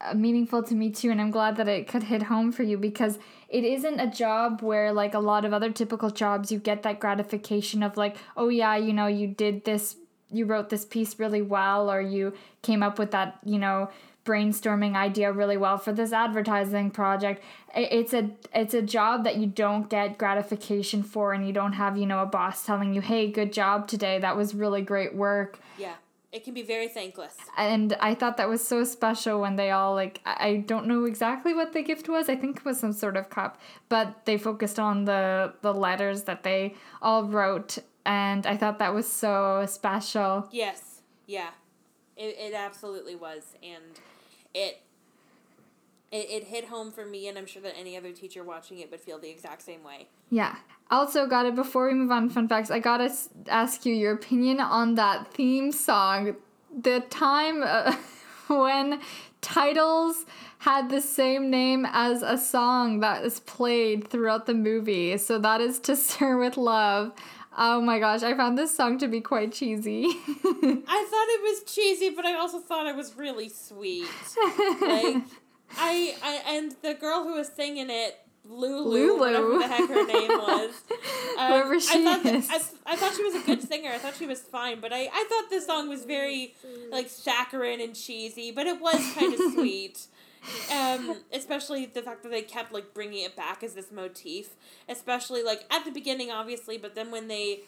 uh, 0.00 0.14
meaningful 0.14 0.62
to 0.62 0.74
me 0.74 0.90
too 0.90 1.10
and 1.10 1.20
I'm 1.20 1.30
glad 1.30 1.56
that 1.56 1.68
it 1.68 1.86
could 1.88 2.04
hit 2.04 2.24
home 2.24 2.52
for 2.52 2.62
you 2.62 2.76
because 2.76 3.18
it 3.48 3.64
isn't 3.64 3.98
a 3.98 4.06
job 4.06 4.60
where 4.60 4.92
like 4.92 5.14
a 5.14 5.18
lot 5.18 5.44
of 5.44 5.54
other 5.54 5.70
typical 5.70 6.10
jobs 6.10 6.52
you 6.52 6.58
get 6.58 6.82
that 6.82 7.00
gratification 7.00 7.82
of 7.82 7.96
like 7.96 8.16
oh 8.36 8.50
yeah 8.50 8.76
you 8.76 8.92
know 8.92 9.06
you 9.06 9.26
did 9.26 9.64
this 9.64 9.96
you 10.30 10.44
wrote 10.44 10.68
this 10.68 10.84
piece 10.84 11.18
really 11.18 11.40
well 11.40 11.90
or 11.90 12.02
you 12.02 12.34
came 12.60 12.82
up 12.82 12.98
with 12.98 13.10
that 13.12 13.38
you 13.42 13.58
know 13.58 13.88
brainstorming 14.26 14.94
idea 14.94 15.32
really 15.32 15.56
well 15.56 15.78
for 15.78 15.92
this 15.92 16.12
advertising 16.12 16.90
project 16.90 17.42
it's 17.74 18.12
a 18.12 18.30
it's 18.54 18.74
a 18.74 18.82
job 18.82 19.24
that 19.24 19.36
you 19.36 19.46
don't 19.46 19.88
get 19.88 20.18
gratification 20.18 21.02
for 21.02 21.32
and 21.32 21.46
you 21.46 21.52
don't 21.52 21.74
have 21.74 21.96
you 21.96 22.04
know 22.04 22.20
a 22.20 22.26
boss 22.26 22.66
telling 22.66 22.92
you 22.92 23.00
hey 23.00 23.30
good 23.30 23.52
job 23.52 23.88
today 23.88 24.18
that 24.18 24.36
was 24.36 24.54
really 24.54 24.82
great 24.82 25.14
work 25.14 25.58
yeah 25.78 25.94
it 26.36 26.44
can 26.44 26.52
be 26.52 26.62
very 26.62 26.88
thankless. 26.88 27.34
And 27.56 27.96
I 27.98 28.14
thought 28.14 28.36
that 28.36 28.48
was 28.48 28.66
so 28.66 28.84
special 28.84 29.40
when 29.40 29.56
they 29.56 29.70
all 29.70 29.94
like 29.94 30.20
I 30.26 30.64
don't 30.66 30.86
know 30.86 31.06
exactly 31.06 31.54
what 31.54 31.72
the 31.72 31.82
gift 31.82 32.10
was. 32.10 32.28
I 32.28 32.36
think 32.36 32.58
it 32.58 32.64
was 32.64 32.78
some 32.78 32.92
sort 32.92 33.16
of 33.16 33.30
cup, 33.30 33.58
but 33.88 34.26
they 34.26 34.36
focused 34.36 34.78
on 34.78 35.06
the 35.06 35.54
the 35.62 35.72
letters 35.72 36.24
that 36.24 36.42
they 36.42 36.74
all 37.00 37.24
wrote 37.24 37.78
and 38.04 38.46
I 38.46 38.56
thought 38.56 38.78
that 38.80 38.94
was 38.94 39.10
so 39.10 39.64
special. 39.66 40.46
Yes. 40.50 41.00
Yeah. 41.26 41.50
It 42.18 42.36
it 42.38 42.54
absolutely 42.54 43.16
was 43.16 43.54
and 43.62 43.98
it 44.56 44.80
it, 46.12 46.30
it 46.30 46.44
hit 46.44 46.66
home 46.66 46.92
for 46.92 47.04
me, 47.04 47.28
and 47.28 47.36
I'm 47.36 47.46
sure 47.46 47.62
that 47.62 47.76
any 47.78 47.96
other 47.96 48.12
teacher 48.12 48.42
watching 48.42 48.78
it 48.78 48.90
would 48.90 49.00
feel 49.00 49.18
the 49.18 49.28
exact 49.28 49.62
same 49.62 49.82
way. 49.82 50.08
Yeah. 50.30 50.56
Also, 50.90 51.26
got 51.26 51.46
it 51.46 51.54
before 51.54 51.88
we 51.88 51.94
move 51.94 52.10
on 52.10 52.30
fun 52.30 52.48
facts, 52.48 52.70
I 52.70 52.78
gotta 52.78 53.12
ask 53.48 53.84
you 53.84 53.92
your 53.92 54.12
opinion 54.12 54.60
on 54.60 54.94
that 54.94 55.32
theme 55.32 55.72
song. 55.72 56.36
The 56.80 57.00
time 57.10 57.62
uh, 57.64 57.96
when 58.46 59.00
titles 59.40 60.24
had 60.58 60.88
the 60.90 61.00
same 61.00 61.50
name 61.50 61.86
as 61.90 62.22
a 62.22 62.38
song 62.38 63.00
that 63.00 63.24
is 63.24 63.40
played 63.40 64.08
throughout 64.08 64.46
the 64.46 64.54
movie. 64.54 65.18
So 65.18 65.38
that 65.40 65.60
is 65.60 65.78
To 65.80 65.96
Sir 66.08 66.38
with 66.38 66.56
Love. 66.56 67.12
Oh 67.58 67.80
my 67.80 67.98
gosh, 67.98 68.22
I 68.22 68.34
found 68.36 68.58
this 68.58 68.76
song 68.76 68.98
to 68.98 69.08
be 69.08 69.20
quite 69.20 69.52
cheesy. 69.52 70.04
I 70.08 70.10
thought 70.10 71.26
it 71.28 71.42
was 71.42 71.62
cheesy, 71.72 72.10
but 72.10 72.26
I 72.26 72.34
also 72.34 72.58
thought 72.58 72.86
it 72.86 72.94
was 72.94 73.16
really 73.16 73.48
sweet. 73.48 74.04
like 74.80 75.22
I, 75.78 76.14
I 76.22 76.42
and 76.48 76.74
the 76.82 76.94
girl 76.94 77.24
who 77.24 77.34
was 77.34 77.48
singing 77.48 77.88
it, 77.88 78.18
Lulu, 78.44 78.88
Lulu. 78.90 79.18
whatever 79.18 79.58
the 79.58 79.66
heck 79.66 79.88
her 79.88 80.06
name 80.06 80.28
was. 80.28 80.70
Um, 81.38 81.52
Whoever 81.52 81.78
she 81.78 81.98
I 81.98 82.02
thought 82.02 82.24
is. 82.24 82.48
I, 82.50 82.92
I 82.92 82.96
thought 82.96 83.14
she 83.14 83.22
was 83.22 83.34
a 83.34 83.40
good 83.40 83.60
singer. 83.62 83.90
I 83.90 83.98
thought 83.98 84.14
she 84.16 84.24
was 84.24 84.40
fine, 84.40 84.80
but 84.80 84.90
I, 84.90 85.00
I 85.12 85.26
thought 85.28 85.50
this 85.50 85.66
song 85.66 85.86
was 85.86 86.06
very 86.06 86.54
like 86.90 87.10
saccharine 87.10 87.82
and 87.82 87.94
cheesy, 87.94 88.52
but 88.52 88.66
it 88.66 88.80
was 88.80 88.96
kind 89.12 89.34
of 89.34 89.40
sweet. 89.52 90.06
Um, 90.72 91.16
especially 91.32 91.86
the 91.86 92.02
fact 92.02 92.22
that 92.22 92.30
they 92.30 92.42
kept 92.42 92.72
like 92.72 92.94
bringing 92.94 93.24
it 93.24 93.36
back 93.36 93.62
as 93.62 93.74
this 93.74 93.90
motif, 93.90 94.50
especially 94.88 95.42
like 95.42 95.64
at 95.70 95.84
the 95.84 95.90
beginning, 95.90 96.30
obviously, 96.30 96.78
but 96.78 96.94
then 96.94 97.10
when 97.10 97.28
they, 97.28 97.60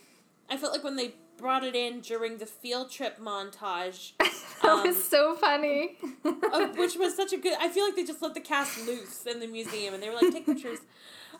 I 0.51 0.57
felt 0.57 0.73
like 0.73 0.85
when 0.85 0.97
they 0.97 1.15
brought 1.39 1.65
it 1.65 1.75
in 1.75 2.01
during 2.01 2.39
the 2.39 2.47
field 2.47 2.91
trip 2.91 3.19
montage. 3.19 4.13
that 4.63 4.71
um, 4.71 4.83
was 4.87 5.03
so 5.03 5.35
funny. 5.37 5.97
uh, 6.25 6.67
which 6.77 6.97
was 6.97 7.17
such 7.17 7.33
a 7.33 7.39
good. 7.39 7.55
I 7.59 7.69
feel 7.69 7.85
like 7.85 7.97
they 7.97 8.05
just 8.05 8.21
let 8.21 8.35
the 8.35 8.41
cast 8.41 8.87
loose 8.87 9.25
in 9.25 9.41
the 9.41 9.47
museum, 9.47 9.95
and 9.95 10.03
they 10.03 10.11
were 10.11 10.17
like, 10.17 10.33
"Take 10.33 10.47
pictures." 10.47 10.81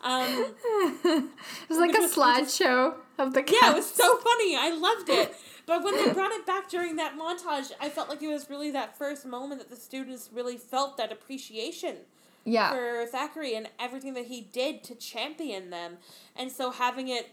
Um, 0.01 0.53
it 1.03 1.29
was 1.67 1.77
like 1.77 1.91
a 1.91 2.07
slideshow 2.07 2.95
of 3.17 3.33
the 3.33 3.43
cast. 3.43 3.61
Yeah, 3.61 3.71
it 3.71 3.75
was 3.75 3.91
so 3.91 4.17
funny. 4.17 4.55
I 4.55 4.71
loved 4.71 5.09
it. 5.09 5.35
But 5.65 5.83
when 5.83 5.95
they 5.95 6.11
brought 6.11 6.31
it 6.31 6.47
back 6.47 6.67
during 6.67 6.95
that 6.95 7.15
montage, 7.15 7.71
I 7.79 7.89
felt 7.89 8.09
like 8.09 8.23
it 8.23 8.27
was 8.27 8.49
really 8.49 8.71
that 8.71 8.97
first 8.97 9.23
moment 9.23 9.61
that 9.61 9.69
the 9.69 9.75
students 9.75 10.27
really 10.33 10.57
felt 10.57 10.97
that 10.97 11.11
appreciation 11.11 11.97
yeah. 12.43 12.71
for 12.71 13.05
Thackeray 13.05 13.53
and 13.53 13.69
everything 13.77 14.15
that 14.15 14.25
he 14.25 14.41
did 14.41 14.83
to 14.85 14.95
champion 14.95 15.69
them. 15.69 15.97
And 16.35 16.51
so 16.51 16.71
having 16.71 17.07
it 17.07 17.29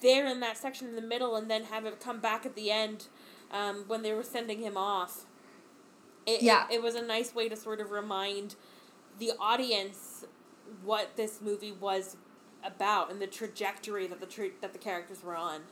there 0.00 0.28
in 0.28 0.38
that 0.38 0.58
section 0.58 0.86
in 0.86 0.94
the 0.94 1.02
middle 1.02 1.34
and 1.34 1.50
then 1.50 1.64
have 1.64 1.84
it 1.84 1.98
come 1.98 2.20
back 2.20 2.46
at 2.46 2.54
the 2.54 2.70
end 2.70 3.06
um, 3.50 3.84
when 3.88 4.02
they 4.02 4.12
were 4.12 4.22
sending 4.22 4.60
him 4.60 4.76
off. 4.76 5.26
It, 6.24 6.42
yeah. 6.42 6.66
It, 6.70 6.74
it 6.74 6.82
was 6.84 6.94
a 6.94 7.02
nice 7.02 7.34
way 7.34 7.48
to 7.48 7.56
sort 7.56 7.80
of 7.80 7.90
remind 7.90 8.54
the 9.18 9.32
audience 9.40 10.11
what 10.84 11.16
this 11.16 11.40
movie 11.40 11.72
was 11.72 12.16
about 12.64 13.10
and 13.10 13.20
the 13.20 13.26
trajectory 13.26 14.06
that 14.06 14.20
the 14.20 14.26
tra- 14.26 14.50
that 14.60 14.72
the 14.72 14.78
characters 14.78 15.22
were 15.22 15.36
on. 15.36 15.62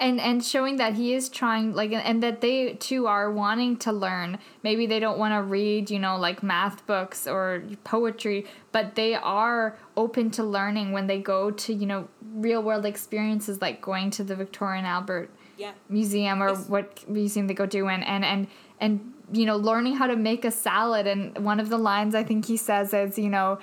And 0.00 0.20
and 0.20 0.44
showing 0.44 0.76
that 0.76 0.94
he 0.94 1.12
is 1.12 1.28
trying 1.28 1.74
like 1.74 1.90
and 1.92 2.22
that 2.22 2.40
they 2.40 2.74
too 2.74 3.06
are 3.08 3.30
wanting 3.32 3.76
to 3.78 3.92
learn. 3.92 4.38
Maybe 4.62 4.86
they 4.86 5.00
don't 5.00 5.18
want 5.18 5.34
to 5.34 5.42
read 5.42 5.90
you 5.90 5.98
know 5.98 6.16
like 6.16 6.42
math 6.42 6.86
books 6.86 7.26
or 7.26 7.64
poetry 7.82 8.46
but 8.70 8.94
they 8.94 9.14
are 9.14 9.76
open 9.96 10.30
to 10.32 10.44
learning 10.44 10.92
when 10.92 11.08
they 11.08 11.18
go 11.18 11.50
to 11.50 11.74
you 11.74 11.86
know 11.86 12.08
real 12.34 12.62
world 12.62 12.86
experiences 12.86 13.60
like 13.60 13.80
going 13.80 14.10
to 14.10 14.22
the 14.22 14.36
Victoria 14.36 14.78
and 14.78 14.86
Albert 14.86 15.30
yeah. 15.56 15.72
museum 15.88 16.42
or 16.42 16.50
it's- 16.50 16.68
what 16.68 17.08
museum 17.08 17.48
they 17.48 17.54
go 17.54 17.66
to 17.66 17.88
and 17.88 18.04
and 18.04 18.24
and 18.24 18.46
and 18.80 19.12
you 19.32 19.44
know 19.44 19.56
learning 19.56 19.96
how 19.96 20.06
to 20.06 20.16
make 20.16 20.44
a 20.44 20.50
salad. 20.52 21.08
And 21.08 21.36
one 21.44 21.58
of 21.58 21.68
the 21.68 21.76
lines 21.78 22.14
i 22.14 22.22
think 22.22 22.46
he 22.46 22.56
says 22.56 22.94
is 22.94 23.18
you 23.18 23.28
know 23.28 23.58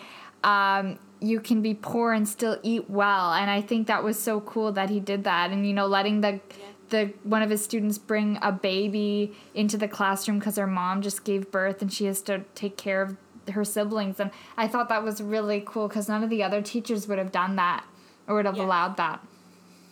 um, 0.45 0.99
you 1.19 1.39
can 1.39 1.61
be 1.61 1.73
poor 1.73 2.13
and 2.13 2.29
still 2.29 2.59
eat 2.63 2.89
well. 2.89 3.33
And 3.33 3.49
i 3.49 3.61
think 3.61 3.87
that 3.87 4.03
was 4.03 4.17
so 4.17 4.39
cool 4.41 4.71
that 4.73 4.89
he 4.89 4.99
did 4.99 5.23
that. 5.25 5.51
And 5.51 5.67
you 5.67 5.73
know 5.73 5.87
letting 5.87 6.21
the 6.21 6.39
the 6.89 7.11
one 7.23 7.41
of 7.41 7.49
his 7.49 7.63
students 7.63 7.97
bring 7.97 8.37
a 8.43 8.51
baby 8.51 9.35
into 9.55 9.75
the 9.75 9.87
classroom 9.87 10.37
because 10.37 10.55
her 10.55 10.67
mom 10.67 11.01
just 11.01 11.25
gave 11.25 11.49
birth 11.51 11.81
and 11.81 11.91
she 11.91 12.05
has 12.05 12.21
to 12.21 12.43
take 12.53 12.77
care 12.77 13.01
of 13.01 13.17
her 13.51 13.65
siblings. 13.65 14.19
And 14.19 14.31
i 14.55 14.67
thought 14.67 14.87
that 14.89 15.03
was 15.03 15.21
really 15.21 15.63
cool 15.65 15.87
because 15.87 16.07
none 16.07 16.23
of 16.23 16.29
the 16.29 16.43
other 16.43 16.61
teachers 16.61 17.07
would 17.07 17.17
have 17.17 17.31
done 17.31 17.55
that 17.55 17.83
or 18.27 18.35
would 18.35 18.45
have 18.45 18.57
yeah. 18.57 18.65
allowed 18.65 18.97
that. 18.97 19.25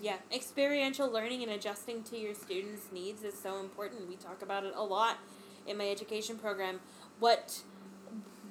Yeah. 0.01 0.17
Experiential 0.33 1.09
learning 1.09 1.43
and 1.43 1.51
adjusting 1.51 2.03
to 2.03 2.17
your 2.17 2.35
students 2.35 2.87
needs 2.91 3.23
is 3.23 3.39
so 3.39 3.59
important. 3.59 4.09
We 4.09 4.17
talk 4.17 4.41
about 4.41 4.65
it 4.65 4.73
a 4.75 4.83
lot 4.83 5.17
in 5.65 5.77
my 5.77 5.89
education 5.89 6.37
program. 6.37 6.81
What 7.19 7.61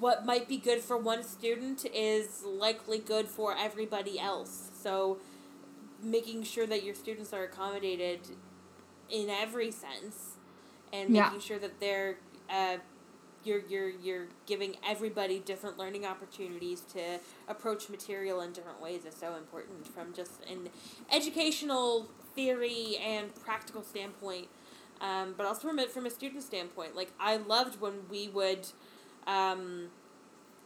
what 0.03 0.27
might 0.27 0.49
be 0.49 0.57
good 0.59 0.81
for 0.81 0.99
one 0.99 1.23
student 1.23 1.87
is 1.95 2.43
likely 2.45 2.99
good 2.99 3.29
for 3.29 3.57
everybody 3.57 4.19
else. 4.19 4.73
So 4.75 5.19
making 6.03 6.43
sure 6.43 6.67
that 6.67 6.83
your 6.83 6.97
students 6.97 7.33
are 7.33 7.45
accommodated 7.45 8.19
in 9.09 9.31
every 9.31 9.71
sense 9.71 10.39
and 10.93 11.15
yeah. 11.15 11.27
making 11.27 11.41
sure 11.41 11.59
that 11.61 11.79
they're 11.79 12.17
uh, 12.51 12.79
you're 13.45 13.61
you're 13.69 13.91
you're 13.91 14.27
giving 14.47 14.75
everybody 14.85 15.39
different 15.39 15.79
learning 15.79 16.05
opportunities 16.05 16.81
to 16.81 17.21
approach 17.47 17.89
material 17.89 18.41
in 18.41 18.53
different 18.53 18.83
ways 18.83 19.05
is 19.05 19.15
so 19.15 19.37
important 19.37 19.87
from 19.87 20.13
just 20.13 20.33
an 20.51 20.69
educational 21.13 22.09
theory 22.35 22.97
and 23.01 23.33
practical 23.37 23.83
standpoint 23.83 24.49
um, 25.01 25.35
but 25.37 25.47
also 25.47 25.69
from 25.69 25.79
a, 25.79 25.87
from 25.87 26.07
a 26.07 26.11
student 26.11 26.43
standpoint 26.43 26.95
like 26.95 27.11
i 27.19 27.37
loved 27.37 27.81
when 27.81 27.95
we 28.09 28.29
would 28.29 28.67
um, 29.27 29.89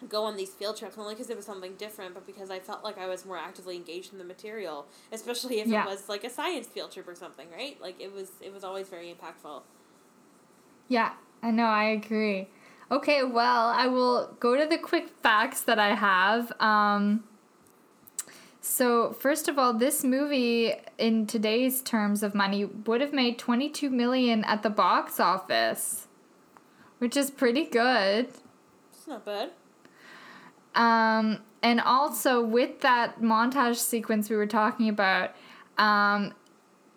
go 0.08 0.24
on 0.24 0.36
these 0.36 0.50
field 0.50 0.76
trips, 0.76 0.96
not 0.96 1.04
only 1.04 1.14
because 1.14 1.30
it 1.30 1.36
was 1.36 1.46
something 1.46 1.74
different, 1.76 2.14
but 2.14 2.26
because 2.26 2.50
I 2.50 2.58
felt 2.58 2.84
like 2.84 2.98
I 2.98 3.06
was 3.06 3.24
more 3.24 3.38
actively 3.38 3.76
engaged 3.76 4.12
in 4.12 4.18
the 4.18 4.24
material, 4.24 4.86
especially 5.12 5.60
if 5.60 5.66
yeah. 5.66 5.84
it 5.84 5.86
was 5.86 6.08
like 6.08 6.24
a 6.24 6.30
science 6.30 6.66
field 6.66 6.92
trip 6.92 7.08
or 7.08 7.14
something, 7.14 7.48
right? 7.50 7.80
Like 7.80 8.00
it 8.00 8.12
was, 8.12 8.30
it 8.40 8.52
was 8.52 8.64
always 8.64 8.88
very 8.88 9.14
impactful. 9.14 9.62
Yeah, 10.88 11.12
I 11.42 11.50
know, 11.50 11.64
I 11.66 11.84
agree. 11.84 12.48
Okay, 12.90 13.24
well, 13.24 13.68
I 13.68 13.88
will 13.88 14.36
go 14.38 14.56
to 14.56 14.66
the 14.66 14.78
quick 14.78 15.08
facts 15.08 15.62
that 15.62 15.78
I 15.78 15.94
have. 15.94 16.52
Um, 16.60 17.24
So, 18.60 19.12
first 19.12 19.46
of 19.48 19.60
all, 19.60 19.72
this 19.74 20.02
movie 20.02 20.74
in 20.98 21.26
today's 21.28 21.82
terms 21.82 22.24
of 22.24 22.34
money 22.34 22.64
would 22.64 23.00
have 23.00 23.12
made 23.12 23.38
22 23.38 23.90
million 23.90 24.42
at 24.42 24.64
the 24.64 24.70
box 24.70 25.20
office, 25.20 26.08
which 26.98 27.16
is 27.16 27.30
pretty 27.30 27.64
good. 27.64 28.26
Not 29.06 29.24
bad. 29.24 29.50
Um, 30.74 31.38
and 31.62 31.80
also 31.80 32.44
with 32.44 32.80
that 32.80 33.20
montage 33.20 33.76
sequence 33.76 34.28
we 34.28 34.36
were 34.36 34.46
talking 34.46 34.88
about, 34.88 35.34
um, 35.78 36.34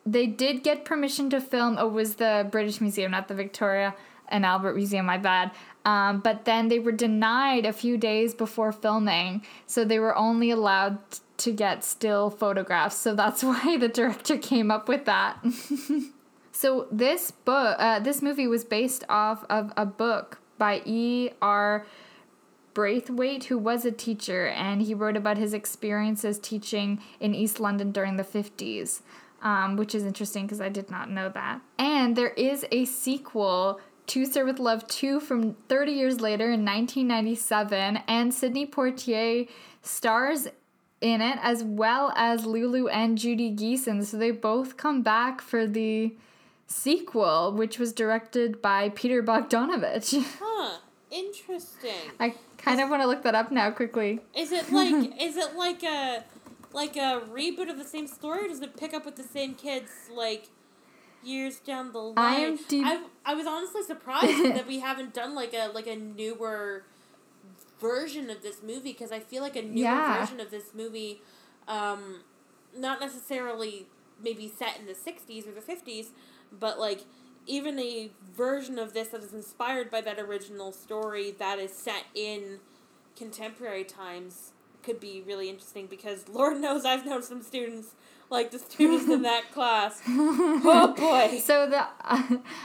they 0.06 0.26
did 0.26 0.64
get 0.64 0.86
permission 0.86 1.30
to 1.30 1.40
film. 1.40 1.78
Oh, 1.80 1.88
it 1.88 1.94
was 1.94 2.16
the 2.16 2.48
British 2.52 2.82
Museum, 2.82 3.12
not 3.12 3.28
the 3.28 3.36
Victoria 3.36 3.96
and 4.28 4.46
Albert 4.46 4.76
Museum. 4.76 5.06
My 5.06 5.18
bad. 5.18 5.52
Um, 5.86 6.20
but 6.20 6.46
then 6.46 6.68
they 6.68 6.80
were 6.80 6.92
denied 6.92 7.66
a 7.66 7.74
few 7.74 7.98
days 7.98 8.34
before 8.34 8.72
filming, 8.72 9.44
so 9.66 9.86
they 9.86 10.00
were 10.00 10.16
only 10.16 10.52
allowed 10.52 11.00
to 11.38 11.52
get 11.52 11.84
still 11.84 12.30
photographs. 12.30 12.98
So 12.98 13.16
that's 13.16 13.44
why 13.44 13.78
the 13.78 13.88
director 13.88 14.38
came 14.38 14.72
up 14.72 14.88
with 14.88 15.06
that. 15.06 15.44
so 16.52 16.88
this 16.92 17.32
book, 17.32 17.76
uh, 17.80 18.00
this 18.00 18.22
movie 18.22 18.48
was 18.48 18.66
based 18.66 19.04
off 19.10 19.46
of 19.50 19.72
a 19.78 19.86
book 19.86 20.40
by 20.60 20.84
E. 20.86 21.32
R. 21.42 21.88
Braithwaite, 22.76 23.46
who 23.46 23.58
was 23.58 23.84
a 23.84 23.92
teacher, 23.92 24.48
and 24.48 24.82
he 24.82 24.94
wrote 24.94 25.18
about 25.18 25.38
his 25.38 25.54
experiences 25.54 26.38
teaching 26.38 27.02
in 27.20 27.34
East 27.34 27.60
London 27.60 27.92
during 27.92 28.18
the 28.18 28.24
50s, 28.24 29.02
um, 29.42 29.76
which 29.76 29.96
is 29.96 30.06
interesting 30.06 30.46
because 30.46 30.62
I 30.62 30.70
did 30.70 30.92
not 30.92 31.10
know 31.10 31.30
that. 31.30 31.62
And 31.78 32.16
there 32.16 32.30
is 32.30 32.66
a 32.72 32.86
sequel 32.86 33.80
to 34.08 34.26
Sir 34.26 34.46
with 34.46 34.60
Love 34.60 34.88
2 34.88 35.20
from 35.20 35.56
30 35.68 35.92
years 35.92 36.22
later 36.22 36.46
in 36.46 36.64
1997, 36.64 37.98
and 38.08 38.34
Sidney 38.34 38.66
Poitier 38.68 39.48
stars 39.82 40.48
in 41.02 41.22
it 41.22 41.38
as 41.42 41.64
well 41.64 42.12
as 42.16 42.46
Lulu 42.46 42.88
and 42.88 43.18
Judy 43.18 43.56
Geeson. 43.56 44.06
So 44.06 44.18
they 44.18 44.32
both 44.32 44.78
come 44.78 45.02
back 45.02 45.42
for 45.42 45.66
the 45.66 46.14
sequel, 46.70 47.52
which 47.52 47.78
was 47.80 47.92
directed 47.92 48.62
by 48.62 48.90
Peter 48.90 49.22
Bogdanovich. 49.22 50.24
Huh. 50.42 50.78
Interesting. 51.12 52.12
I 52.20 52.36
kind 52.60 52.80
of 52.80 52.90
want 52.90 53.02
to 53.02 53.08
look 53.08 53.24
that 53.24 53.34
up 53.34 53.52
now 53.52 53.72
quickly. 53.72 54.20
Is 54.36 54.52
it 54.52 54.72
like 54.72 54.94
is 55.20 55.38
it 55.38 55.56
like 55.56 55.82
a 55.84 56.24
like 56.72 56.96
a 56.96 57.22
reboot 57.32 57.68
of 57.70 57.78
the 57.80 57.84
same 57.84 58.06
story 58.06 58.46
or 58.46 58.48
does 58.48 58.62
it 58.62 58.78
pick 58.78 58.94
up 58.94 59.06
with 59.06 59.16
the 59.16 59.24
same 59.24 59.56
kids 59.56 59.90
like 60.14 60.50
years 61.24 61.58
down 61.58 61.92
the 61.94 61.98
line? 62.00 62.58
IMDb 62.60 62.84
I, 62.84 63.04
I 63.26 63.34
was 63.34 63.48
honestly 63.48 63.82
surprised 63.82 64.44
that 64.56 64.68
we 64.68 64.80
haven't 64.82 65.16
done 65.16 65.34
like 65.34 65.54
a 65.56 65.72
like 65.74 65.88
a 65.88 65.96
newer 65.96 66.84
version 67.80 68.30
of 68.30 68.44
this 68.44 68.62
movie 68.62 68.92
because 68.94 69.12
I 69.12 69.20
feel 69.20 69.42
like 69.42 69.56
a 69.56 69.64
newer 69.64 69.82
Yeah. 69.84 70.20
version 70.20 70.40
of 70.40 70.52
this 70.52 70.76
movie 70.76 71.22
um 71.68 72.22
not 72.78 73.00
necessarily 73.00 73.88
maybe 74.22 74.48
set 74.48 74.78
in 74.80 74.86
the 74.86 74.94
60s 74.94 75.48
or 75.48 75.52
the 75.54 75.62
50s 75.62 76.08
but 76.52 76.80
like 76.80 77.06
even 77.46 77.80
a 77.80 78.12
version 78.36 78.78
of 78.78 78.94
this 78.94 79.10
that 79.10 79.24
is 79.24 79.34
inspired 79.34 79.90
by 79.90 80.02
that 80.02 80.20
original 80.20 80.72
story 80.72 81.32
that 81.32 81.60
is 81.60 81.74
set 81.74 82.06
in 82.14 82.60
contemporary 83.16 83.84
times 83.84 84.52
could 84.84 85.00
be 85.00 85.22
really 85.26 85.50
interesting 85.50 85.88
because 85.88 86.28
Lord 86.32 86.58
knows 86.58 86.86
I've 86.86 87.06
known 87.06 87.24
some 87.24 87.42
students 87.42 87.96
like 88.30 88.52
the 88.52 88.60
students 88.60 89.10
in 89.10 89.24
that 89.24 89.52
class. 89.54 90.02
Oh 90.08 90.94
boy. 90.96 91.40
So 91.40 91.68
the 91.68 91.88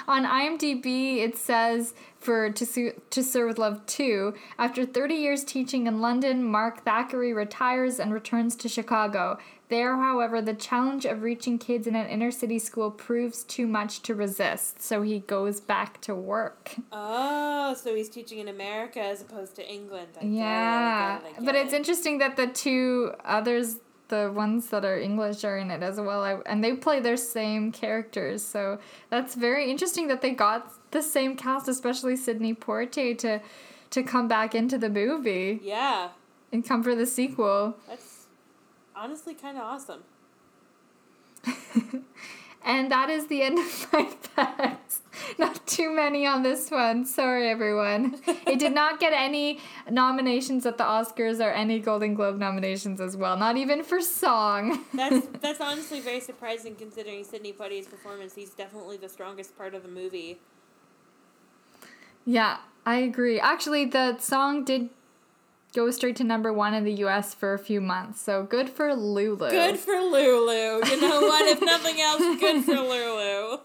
on 0.07 0.25
IMDb 0.25 1.19
it 1.19 1.37
says 1.37 1.95
for 2.19 2.51
to 2.51 2.67
Su- 2.67 3.01
to 3.11 3.23
Sir 3.23 3.47
with 3.47 3.59
Love 3.59 3.85
2, 3.87 4.35
after 4.59 4.85
30 4.85 5.15
years 5.15 5.45
teaching 5.45 5.87
in 5.87 6.01
London, 6.01 6.45
Mark 6.45 6.85
Thackeray 6.85 7.33
retires 7.33 7.99
and 7.99 8.13
returns 8.13 8.57
to 8.57 8.69
Chicago. 8.69 9.39
There, 9.75 9.97
however, 9.97 10.41
the 10.41 10.55
challenge 10.55 11.05
of 11.05 11.23
reaching 11.23 11.59
kids 11.59 11.89
in 11.89 11.97
an 11.97 12.07
inner 12.07 12.31
city 12.31 12.61
school 12.61 12.93
proves 12.93 13.43
too 13.43 13.67
much 13.67 14.03
to 14.03 14.15
resist, 14.15 14.81
so 14.81 15.03
he 15.03 15.19
goes 15.19 15.61
back 15.61 16.01
to 16.03 16.15
work. 16.15 16.77
Oh, 16.93 17.75
so 17.75 17.93
he's 17.97 18.09
teaching 18.09 18.39
in 18.39 18.47
America 18.47 19.01
as 19.01 19.21
opposed 19.21 19.57
to 19.57 19.69
England. 19.69 20.11
I 20.17 20.21
get 20.21 20.31
it, 20.31 20.31
I 20.31 20.39
yeah, 20.39 21.19
it, 21.19 21.45
but 21.45 21.57
it's 21.57 21.73
it. 21.73 21.77
interesting 21.77 22.19
that 22.19 22.37
the 22.37 22.47
two 22.47 23.15
others, 23.25 23.79
the 24.09 24.31
ones 24.33 24.69
that 24.69 24.85
are 24.85 24.97
English, 24.97 25.43
are 25.43 25.59
in 25.59 25.73
it 25.73 25.83
as 25.83 25.97
well, 26.01 26.23
I, 26.23 26.35
and 26.47 26.63
they 26.63 26.75
play 26.75 27.01
their 27.01 27.17
same 27.17 27.73
characters. 27.73 28.45
So 28.45 28.79
that's 29.11 29.35
very 29.35 29.69
interesting 29.73 30.07
that 30.07 30.23
they 30.23 30.31
got 30.31 30.73
the 30.93 31.03
same 31.03 31.35
cast, 31.35 31.67
especially 31.67 32.15
Sidney 32.15 32.55
Poitier, 32.55 33.19
to 33.19 33.41
to 33.91 34.03
come 34.05 34.29
back 34.29 34.55
into 34.55 34.79
the 34.79 34.89
movie 34.89 35.59
Yeah, 35.65 36.11
and 36.53 36.65
come 36.65 36.85
for 36.85 36.95
the 36.95 37.07
sequel. 37.07 37.77
that's 37.89 38.14
honestly 38.97 39.35
kind 39.35 39.57
of 39.59 39.65
awesome. 39.65 40.05
And 42.65 42.91
that 42.91 43.11
is 43.11 43.27
the 43.27 43.43
end 43.43 43.59
of 43.59 43.89
my 43.93 44.07
facts. 44.07 45.03
Not 45.39 45.67
too 45.67 45.95
many 45.95 46.27
on 46.27 46.43
this 46.43 46.71
one. 46.71 47.05
Sorry, 47.05 47.49
everyone. 47.49 48.21
It 48.47 48.59
did 48.59 48.75
not 48.75 48.99
get 48.99 49.13
any 49.13 49.61
nominations 49.91 50.65
at 50.65 50.79
the 50.79 50.85
Oscars 50.85 51.45
or 51.45 51.51
any 51.51 51.79
Golden 51.79 52.15
Globe 52.15 52.39
nominations 52.39 53.01
as 53.01 53.17
well. 53.17 53.37
Not 53.37 53.57
even 53.57 53.85
for 53.85 54.01
song. 54.01 54.85
That's 54.95 55.27
that's 55.41 55.61
honestly 55.61 56.01
very 56.01 56.21
surprising 56.21 56.75
considering 56.77 57.25
Sidney 57.25 57.53
Poitier's 57.53 57.87
performance. 57.87 58.35
He's 58.35 58.51
definitely 58.51 58.97
the 58.97 59.09
strongest 59.09 59.57
part 59.59 59.75
of 59.75 59.83
the 59.83 59.89
movie. 59.89 60.39
Yeah, 62.25 62.59
I 62.87 62.97
agree. 62.97 63.39
Actually, 63.39 63.85
the 63.85 64.19
song 64.19 64.65
did 64.65 64.89
go 65.75 65.91
straight 65.91 66.17
to 66.17 66.25
number 66.25 66.53
one 66.53 66.75
in 66.75 66.85
the 66.85 66.93
US 67.05 67.35
for 67.35 67.55
a 67.55 67.59
few 67.59 67.81
months. 67.81 68.21
So 68.21 68.45
good 68.45 68.71
for 68.71 68.95
Lulu. 68.95 69.51
Good 69.51 69.79
for 69.79 69.95
Lulu. 69.95 70.87
You 70.87 71.01
know 71.01 71.21
what? 71.23 71.49
if 71.49 71.61
nothing 71.61 72.01
else, 72.01 72.23
good 72.41 72.65
for 72.65 72.75
Lulu. 72.75 73.59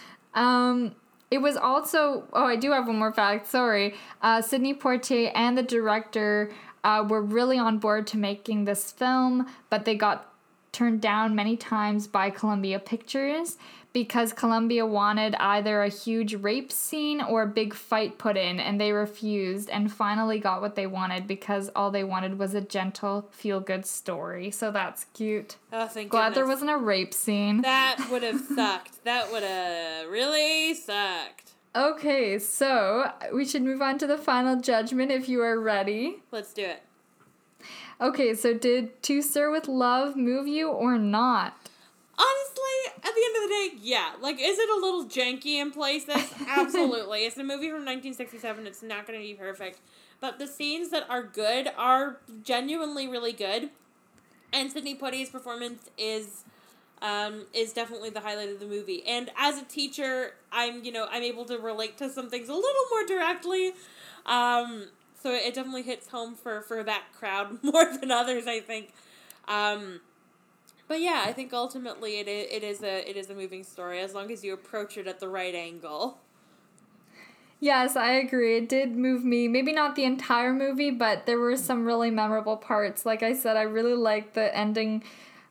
Um, 0.36 0.94
it 1.30 1.38
was 1.38 1.56
also 1.56 2.24
oh, 2.32 2.44
I 2.44 2.56
do 2.56 2.70
have 2.70 2.86
one 2.86 2.98
more 2.98 3.12
fact. 3.12 3.48
Sorry, 3.48 3.94
uh, 4.22 4.42
Sidney 4.42 4.74
Poitier 4.74 5.32
and 5.34 5.58
the 5.58 5.62
director 5.62 6.52
uh, 6.84 7.04
were 7.08 7.22
really 7.22 7.58
on 7.58 7.78
board 7.78 8.06
to 8.08 8.18
making 8.18 8.66
this 8.66 8.92
film, 8.92 9.46
but 9.70 9.84
they 9.84 9.96
got 9.96 10.32
turned 10.70 11.00
down 11.00 11.34
many 11.34 11.56
times 11.56 12.06
by 12.06 12.28
Columbia 12.28 12.78
Pictures 12.78 13.56
because 13.96 14.34
Columbia 14.34 14.84
wanted 14.84 15.34
either 15.36 15.82
a 15.82 15.88
huge 15.88 16.34
rape 16.34 16.70
scene 16.70 17.22
or 17.22 17.40
a 17.40 17.46
big 17.46 17.72
fight 17.72 18.18
put 18.18 18.36
in, 18.36 18.60
and 18.60 18.78
they 18.78 18.92
refused. 18.92 19.70
And 19.70 19.90
finally 19.90 20.38
got 20.38 20.60
what 20.60 20.74
they 20.74 20.86
wanted 20.86 21.26
because 21.26 21.70
all 21.74 21.90
they 21.90 22.04
wanted 22.04 22.38
was 22.38 22.52
a 22.52 22.60
gentle, 22.60 23.26
feel-good 23.30 23.86
story. 23.86 24.50
So 24.50 24.70
that's 24.70 25.06
cute. 25.14 25.56
Oh, 25.72 25.86
thank 25.86 26.10
Glad 26.10 26.34
there 26.34 26.46
wasn't 26.46 26.72
a 26.72 26.76
rape 26.76 27.14
scene. 27.14 27.62
That 27.62 28.06
would 28.10 28.22
have 28.22 28.38
sucked. 28.38 29.02
That 29.04 29.32
would 29.32 29.42
have 29.42 30.10
really 30.10 30.74
sucked. 30.74 31.52
Okay, 31.74 32.38
so 32.38 33.10
we 33.32 33.46
should 33.46 33.62
move 33.62 33.80
on 33.80 33.96
to 33.96 34.06
the 34.06 34.18
final 34.18 34.60
judgment 34.60 35.10
if 35.10 35.26
you 35.26 35.40
are 35.40 35.58
ready. 35.58 36.16
Let's 36.30 36.52
do 36.52 36.66
it. 36.66 36.82
Okay, 37.98 38.34
so 38.34 38.52
did 38.52 39.02
To 39.04 39.22
Sir 39.22 39.50
with 39.50 39.68
Love 39.68 40.16
move 40.16 40.46
you 40.46 40.68
or 40.68 40.98
not? 40.98 41.56
Honestly, 42.18 42.92
at 42.96 43.14
the 43.14 43.22
end 43.24 43.36
of 43.36 43.42
the 43.42 43.48
day, 43.48 43.70
yeah. 43.82 44.12
Like, 44.20 44.36
is 44.40 44.58
it 44.58 44.70
a 44.70 44.74
little 44.74 45.04
janky 45.04 45.60
in 45.60 45.70
places? 45.70 46.32
Absolutely. 46.48 47.26
it's 47.26 47.36
a 47.36 47.44
movie 47.44 47.68
from 47.68 47.84
1967. 47.84 48.66
It's 48.66 48.82
not 48.82 49.06
going 49.06 49.18
to 49.18 49.24
be 49.24 49.34
perfect. 49.34 49.80
But 50.20 50.38
the 50.38 50.46
scenes 50.46 50.90
that 50.90 51.08
are 51.10 51.22
good 51.22 51.68
are 51.76 52.18
genuinely 52.42 53.06
really 53.06 53.32
good. 53.32 53.70
And 54.52 54.72
Sidney 54.72 54.94
Poitier's 54.94 55.28
performance 55.28 55.90
is 55.98 56.44
um, 57.02 57.44
is 57.52 57.74
definitely 57.74 58.10
the 58.10 58.20
highlight 58.20 58.48
of 58.48 58.60
the 58.60 58.66
movie. 58.66 59.04
And 59.06 59.30
as 59.36 59.58
a 59.58 59.64
teacher, 59.64 60.34
I'm 60.50 60.84
you 60.84 60.92
know 60.92 61.06
I'm 61.10 61.22
able 61.22 61.44
to 61.46 61.58
relate 61.58 61.98
to 61.98 62.08
some 62.08 62.30
things 62.30 62.48
a 62.48 62.54
little 62.54 62.84
more 62.90 63.04
directly. 63.06 63.72
Um, 64.24 64.86
so 65.22 65.32
it 65.32 65.54
definitely 65.54 65.82
hits 65.82 66.08
home 66.08 66.34
for 66.34 66.62
for 66.62 66.82
that 66.82 67.04
crowd 67.12 67.58
more 67.62 67.84
than 67.84 68.10
others. 68.10 68.46
I 68.46 68.60
think. 68.60 68.92
Um, 69.48 70.00
but 70.88 71.00
yeah, 71.00 71.24
I 71.26 71.32
think 71.32 71.52
ultimately 71.52 72.18
it 72.18 72.28
is, 72.28 72.46
it 72.50 72.62
is 72.62 72.82
a 72.82 73.08
it 73.08 73.16
is 73.16 73.30
a 73.30 73.34
moving 73.34 73.64
story 73.64 74.00
as 74.00 74.14
long 74.14 74.30
as 74.30 74.44
you 74.44 74.52
approach 74.54 74.96
it 74.96 75.06
at 75.06 75.20
the 75.20 75.28
right 75.28 75.54
angle. 75.54 76.18
Yes, 77.58 77.96
I 77.96 78.12
agree. 78.12 78.58
It 78.58 78.68
did 78.68 78.96
move 78.96 79.24
me. 79.24 79.48
Maybe 79.48 79.72
not 79.72 79.96
the 79.96 80.04
entire 80.04 80.52
movie, 80.52 80.90
but 80.90 81.24
there 81.24 81.38
were 81.38 81.56
some 81.56 81.86
really 81.86 82.10
memorable 82.10 82.56
parts. 82.56 83.06
Like 83.06 83.22
I 83.22 83.32
said, 83.32 83.56
I 83.56 83.62
really 83.62 83.94
liked 83.94 84.34
the 84.34 84.54
ending. 84.56 85.02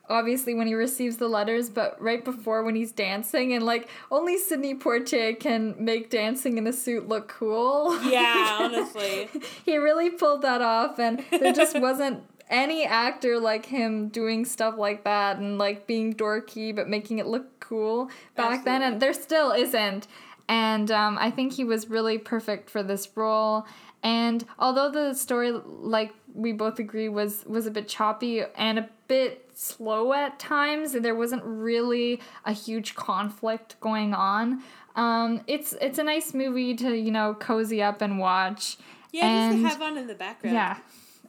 Obviously, 0.07 0.53
when 0.53 0.67
he 0.67 0.75
receives 0.75 1.17
the 1.17 1.27
letters, 1.27 1.67
but 1.67 1.99
right 1.99 2.23
before 2.23 2.61
when 2.63 2.75
he's 2.75 2.91
dancing, 2.91 3.53
and 3.53 3.65
like 3.65 3.89
only 4.11 4.37
Sidney 4.37 4.75
Poitier 4.75 5.37
can 5.39 5.73
make 5.79 6.11
dancing 6.11 6.59
in 6.59 6.67
a 6.67 6.73
suit 6.73 7.07
look 7.09 7.27
cool. 7.27 7.99
Yeah, 8.03 8.57
honestly. 8.61 9.27
he 9.65 9.77
really 9.77 10.11
pulled 10.11 10.43
that 10.43 10.61
off, 10.61 10.99
and 10.99 11.25
there 11.31 11.53
just 11.53 11.79
wasn't 11.79 12.23
any 12.49 12.85
actor 12.85 13.39
like 13.39 13.65
him 13.65 14.09
doing 14.09 14.45
stuff 14.45 14.75
like 14.77 15.03
that 15.03 15.37
and 15.37 15.57
like 15.57 15.87
being 15.87 16.13
dorky 16.13 16.75
but 16.75 16.87
making 16.87 17.19
it 17.19 17.25
look 17.25 17.59
cool 17.59 18.09
back 18.35 18.63
then, 18.65 18.81
and 18.81 19.01
there 19.01 19.13
still 19.13 19.51
isn't. 19.51 20.07
and 20.47 20.91
um, 20.91 21.17
I 21.19 21.31
think 21.31 21.53
he 21.53 21.63
was 21.63 21.89
really 21.89 22.17
perfect 22.17 22.69
for 22.69 22.83
this 22.83 23.09
role. 23.15 23.65
And 24.03 24.45
although 24.59 24.91
the 24.91 25.15
story, 25.15 25.51
like 25.51 26.13
we 26.33 26.51
both 26.51 26.77
agree, 26.77 27.09
was 27.09 27.43
was 27.47 27.65
a 27.65 27.71
bit 27.71 27.87
choppy 27.87 28.43
and 28.55 28.77
a 28.77 28.89
bit 29.07 29.49
slow 29.55 30.13
at 30.13 30.37
times, 30.37 30.93
and 30.93 31.03
there 31.03 31.15
wasn't 31.15 31.43
really 31.43 32.21
a 32.45 32.51
huge 32.51 32.93
conflict 32.93 33.79
going 33.79 34.13
on. 34.13 34.61
Um, 34.95 35.41
it's 35.47 35.73
it's 35.81 35.97
a 35.97 36.03
nice 36.03 36.33
movie 36.33 36.75
to 36.75 36.95
you 36.95 37.11
know 37.11 37.33
cozy 37.33 37.81
up 37.81 38.01
and 38.01 38.19
watch. 38.19 38.77
Yeah, 39.11 39.27
and, 39.27 39.63
just 39.63 39.75
to 39.75 39.79
have 39.79 39.91
on 39.91 39.97
in 39.97 40.07
the 40.07 40.13
background. 40.13 40.53
Yeah, 40.53 40.77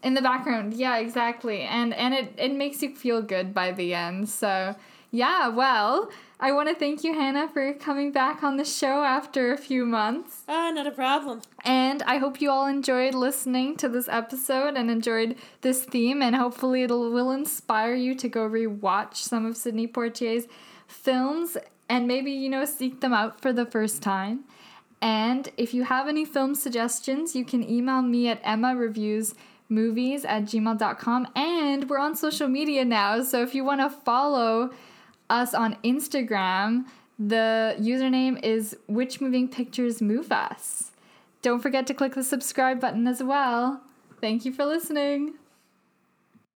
in 0.07 0.15
the 0.15 0.23
background. 0.23 0.73
Yeah, 0.73 0.99
exactly. 0.99 1.63
And 1.63 1.93
and 1.93 2.15
it 2.15 2.33
it 2.39 2.53
makes 2.53 2.81
you 2.83 2.95
feel 2.95 3.21
good 3.23 3.53
by 3.53 3.73
the 3.73 3.93
end. 3.93 4.29
So 4.29 4.77
yeah, 5.11 5.49
well, 5.49 6.11
I 6.39 6.53
want 6.53 6.69
to 6.69 6.75
thank 6.75 7.03
you, 7.03 7.13
Hannah, 7.15 7.49
for 7.49 7.73
coming 7.75 8.13
back 8.13 8.43
on 8.43 8.57
the 8.57 8.65
show 8.65 9.03
after 9.03 9.53
a 9.53 9.57
few 9.57 9.85
months. 9.85 10.45
Ah, 10.49 10.71
not 10.71 10.87
a 10.87 10.91
problem. 10.93 11.43
And 11.65 12.03
I 12.05 12.19
hope 12.19 12.41
you 12.41 12.51
all 12.51 12.67
enjoyed 12.67 13.15
listening 13.15 13.77
to 13.79 13.89
this 13.89 14.09
episode 14.09 14.75
and 14.77 14.91
enjoyed 14.91 15.37
this 15.63 15.85
theme, 15.85 16.23
and 16.23 16.37
hopefully 16.37 16.83
it 16.85 16.91
will 16.91 17.31
inspire 17.31 17.95
you 17.95 18.15
to 18.15 18.29
go 18.29 18.49
rewatch 18.49 19.17
some 19.17 19.45
of 19.47 19.57
Sidney 19.57 19.89
Poitier's 19.89 20.47
films 20.87 21.57
and 21.89 22.07
maybe, 22.07 22.31
you 22.31 22.49
know, 22.49 22.65
seek 22.65 23.01
them 23.01 23.13
out 23.13 23.41
for 23.41 23.53
the 23.53 23.67
first 23.67 24.03
time. 24.03 24.45
And 25.01 25.51
if 25.57 25.75
you 25.75 25.85
have 25.85 26.09
any 26.09 26.25
film 26.25 26.55
suggestions, 26.55 27.35
you 27.35 27.45
can 27.45 27.69
email 27.69 28.03
me 28.03 28.29
at 28.29 28.41
Emma 28.45 28.75
Reviews 28.77 29.35
movies 29.69 30.25
at 30.25 30.45
gmail.com 30.45 31.29
and 31.35 31.89
we're 31.89 31.99
on 31.99 32.15
social 32.15 32.49
media 32.49 32.85
now. 32.85 33.23
So 33.23 33.43
if 33.43 33.55
you 33.55 33.65
want 33.65 33.81
to 33.81 33.91
follow 33.91 34.71
us 35.29 35.55
on 35.55 35.75
instagram 35.83 36.85
the 37.19 37.75
username 37.81 38.43
is 38.45 38.77
which 38.87 39.21
moving 39.21 39.49
pictures 39.49 40.03
move 40.03 40.31
us. 40.31 40.91
Don't 41.41 41.61
forget 41.61 41.87
to 41.87 41.95
click 41.95 42.15
the 42.15 42.23
subscribe 42.23 42.81
button 42.81 43.07
as 43.07 43.23
well. 43.23 43.81
Thank 44.21 44.45
you 44.45 44.53
for 44.53 44.67
listening 44.67 45.35